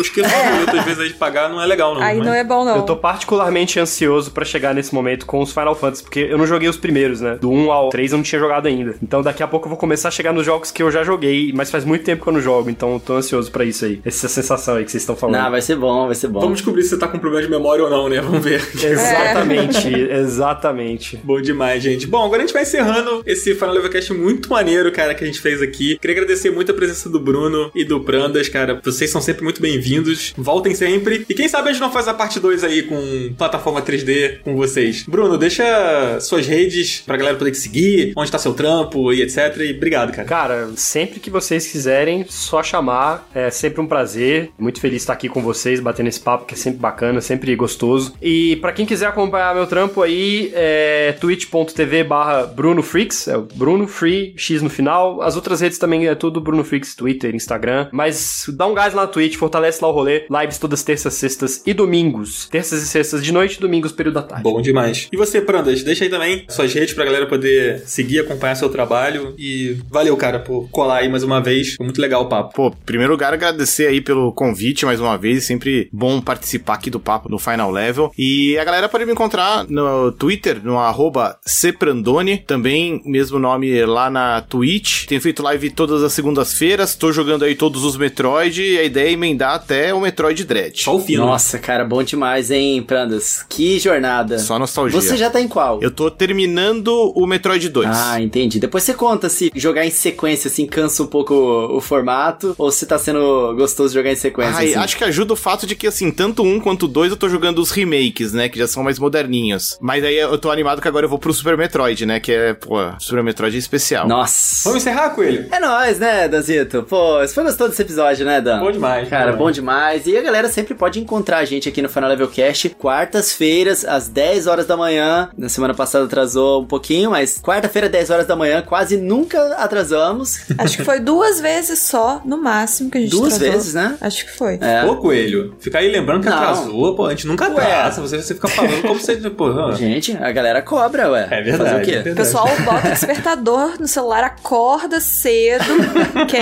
[0.02, 2.02] esqueço do boleto às vezes aí de pagar, não é legal, não.
[2.02, 2.76] Aí mas- não é bom, não.
[2.76, 6.46] Eu tô particularmente ansioso pra chegar nesse momento com os Final Fantasy, porque eu não
[6.46, 7.36] joguei os primeiros, né?
[7.40, 8.94] Do 1 ao 3 eu não tinha jogado ainda.
[9.02, 11.52] Então daqui a pouco eu vou começar a chegar nos jogos que eu já joguei,
[11.54, 14.00] mas faz muito tempo que eu não jogo, então eu tô ansioso pra isso aí.
[14.04, 15.36] Essa sensação aí que vocês estão falando.
[15.42, 16.40] Não, vai ser bom, vai ser bom.
[16.40, 18.20] Vamos descobrir se você tá com problema de memória ou não, né?
[18.20, 18.60] Vamos ver.
[18.82, 21.16] Exatamente, exatamente.
[21.22, 22.06] Bom demais, gente.
[22.06, 25.40] Bom, agora a gente vai encerrando esse Final Levelcast muito maneiro, cara, que a gente
[25.40, 25.98] fez aqui.
[25.98, 28.80] Queria agradecer muito a presença do Bruno e do Prandas, cara.
[28.82, 30.32] Vocês são sempre muito bem-vindos.
[30.36, 31.24] Voltem sempre.
[31.28, 34.56] E quem sabe a gente não faz a parte 2 aí com plataforma 3D com
[34.56, 35.04] vocês.
[35.06, 39.56] Bruno, deixa suas redes pra galera poder te seguir, onde tá seu trampo e etc.
[39.60, 40.28] E obrigado, cara.
[40.28, 43.28] Cara, sempre que vocês quiserem, só chamar.
[43.34, 44.50] É sempre um prazer.
[44.58, 47.54] Muito feliz de estar aqui com vocês, batendo esse papo, que é sempre bacana, sempre
[47.54, 48.14] gostoso.
[48.22, 53.42] E pra quem quiser acompanhar meu trampo aí, é twitch.tv barra Bruno Freaks, é o
[53.42, 55.20] Bruno Free, X no final.
[55.22, 57.88] As outras redes também é tudo Bruno Freaks, Twitter, Instagram.
[57.92, 60.26] Mas dá um gás lá na Twitch, fortalece lá o rolê.
[60.28, 62.48] Lives todas terças, sextas e domingos.
[62.48, 64.42] Terças e sextas de noite, domingos, período da tarde.
[64.42, 65.08] Bom demais.
[65.12, 69.34] E você, Prandas, deixa aí também suas redes pra galera poder seguir, acompanhar seu trabalho.
[69.38, 71.74] E valeu, cara, por colar aí mais uma vez.
[71.74, 72.54] Foi muito legal o papo.
[72.54, 75.44] Pô, em primeiro lugar, agradecer aí pelo convite mais uma vez.
[75.44, 78.10] Sempre bom participar aqui do papo no Final Level.
[78.18, 82.38] E a galera pode me encontrar no Twitter, no arroba Cprandone.
[82.38, 85.06] Também, mesmo nome lá na Twitch.
[85.06, 86.56] Tenho feito live todas as segundas-feiras.
[86.98, 88.62] Tô jogando aí todos os Metroid.
[88.62, 90.82] E a ideia é emendar até o Metroid Dread.
[90.82, 91.04] Só o.
[91.16, 93.44] Nossa, cara, bom demais, hein, Prandas?
[93.48, 94.38] Que jornada.
[94.38, 95.00] Só nostalgia.
[95.00, 95.82] Você já tá em qual?
[95.82, 97.88] Eu tô terminando o Metroid 2.
[97.90, 98.58] Ah, entendi.
[98.58, 102.70] Depois você conta se jogar em sequência, assim, cansa um pouco o, o formato, ou
[102.70, 104.78] se tá sendo gostoso jogar em sequência, Ai, assim.
[104.78, 107.60] acho que ajuda o fato de que, assim, tanto um quanto dois eu tô jogando
[107.60, 108.48] os remakes, né?
[108.48, 109.76] Que já são mais moderninhos.
[109.80, 112.20] Mas aí eu tô animado que agora eu vou pro Super Metroid, né?
[112.20, 114.08] Que é, pô, Super Metroid é especial.
[114.08, 114.68] Nossa.
[114.68, 115.46] Vamos encerrar, Coelho?
[115.50, 116.55] É nóis, né, Danzinho?
[116.56, 116.82] Danzito.
[116.84, 118.60] Pô, você foi gostoso desse episódio, né, Dan?
[118.60, 119.08] Bom demais.
[119.08, 120.06] Cara, bom bom demais.
[120.06, 124.08] E a galera sempre pode encontrar a gente aqui no Final Level Cast, quartas-feiras, às
[124.08, 125.28] 10 horas da manhã.
[125.36, 130.40] Na semana passada atrasou um pouquinho, mas quarta-feira, 10 horas da manhã, quase nunca atrasamos.
[130.58, 133.54] Acho que foi duas vezes só, no máximo, que a gente Duas atrasou.
[133.54, 133.96] vezes, né?
[134.00, 134.58] Acho que foi.
[134.60, 134.84] É.
[134.84, 136.36] Pô, Coelho, fica aí lembrando que Não.
[136.36, 137.62] atrasou, pô, a gente nunca Ué.
[137.62, 139.16] atrasa, você, você fica falando como se...
[139.30, 139.72] Pô.
[139.72, 141.28] Gente, a galera cobra, ué.
[141.30, 141.70] É verdade.
[141.70, 142.08] Fazer o quê?
[142.08, 142.12] é.
[142.12, 145.64] O pessoal bota despertador no celular, acorda cedo,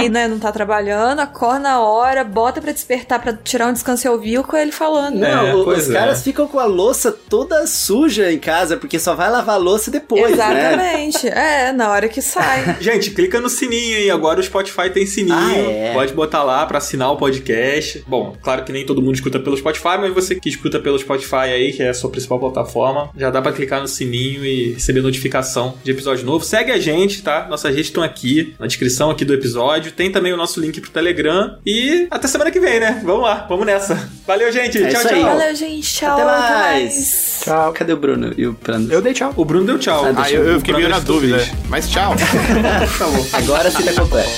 [0.05, 4.07] quem né, não tá trabalhando, acorda na hora, bota pra despertar pra tirar um descanso
[4.07, 5.17] e ouvir o Coelho falando.
[5.19, 5.93] Não, É, o- os é.
[5.93, 9.91] caras ficam com a louça toda suja em casa, porque só vai lavar a louça
[9.91, 10.73] depois, né?
[10.73, 11.29] Exatamente.
[11.29, 12.77] É, na hora que sai.
[12.81, 14.11] Gente, clica no sininho aí.
[14.11, 15.35] Agora o Spotify tem sininho.
[15.37, 15.93] Ah, é.
[15.93, 18.05] Pode botar lá pra assinar o podcast.
[18.07, 21.37] Bom, claro que nem todo mundo escuta pelo Spotify, mas você que escuta pelo Spotify
[21.37, 25.01] aí, que é a sua principal plataforma, já dá pra clicar no sininho e receber
[25.03, 26.45] notificação de episódio novo.
[26.45, 27.47] Segue a gente, tá?
[27.49, 29.93] Nossas redes estão aqui na descrição aqui do episódio.
[29.97, 31.59] Tem também o nosso link pro Telegram.
[31.65, 33.01] E até semana que vem, né?
[33.05, 34.11] Vamos lá, vamos nessa.
[34.27, 34.83] Valeu, gente.
[34.83, 35.23] É tchau, tchau.
[35.23, 35.95] Valeu, gente.
[35.95, 36.13] Tchau.
[36.19, 37.41] Até até mais.
[37.45, 37.73] Tchau.
[37.73, 38.93] Cadê o Bruno e o Prando?
[38.93, 39.33] Eu dei tchau.
[39.37, 40.05] O Bruno deu tchau.
[40.05, 41.39] Ah, Ah, eu, eu fiquei meio na dúvida.
[41.39, 41.55] fiz.
[41.69, 42.15] Mas tchau.
[42.99, 43.27] Tá bom.
[43.33, 44.31] Agora sim tá completo.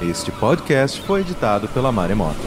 [0.00, 2.38] Este podcast foi editado pela Maremoto.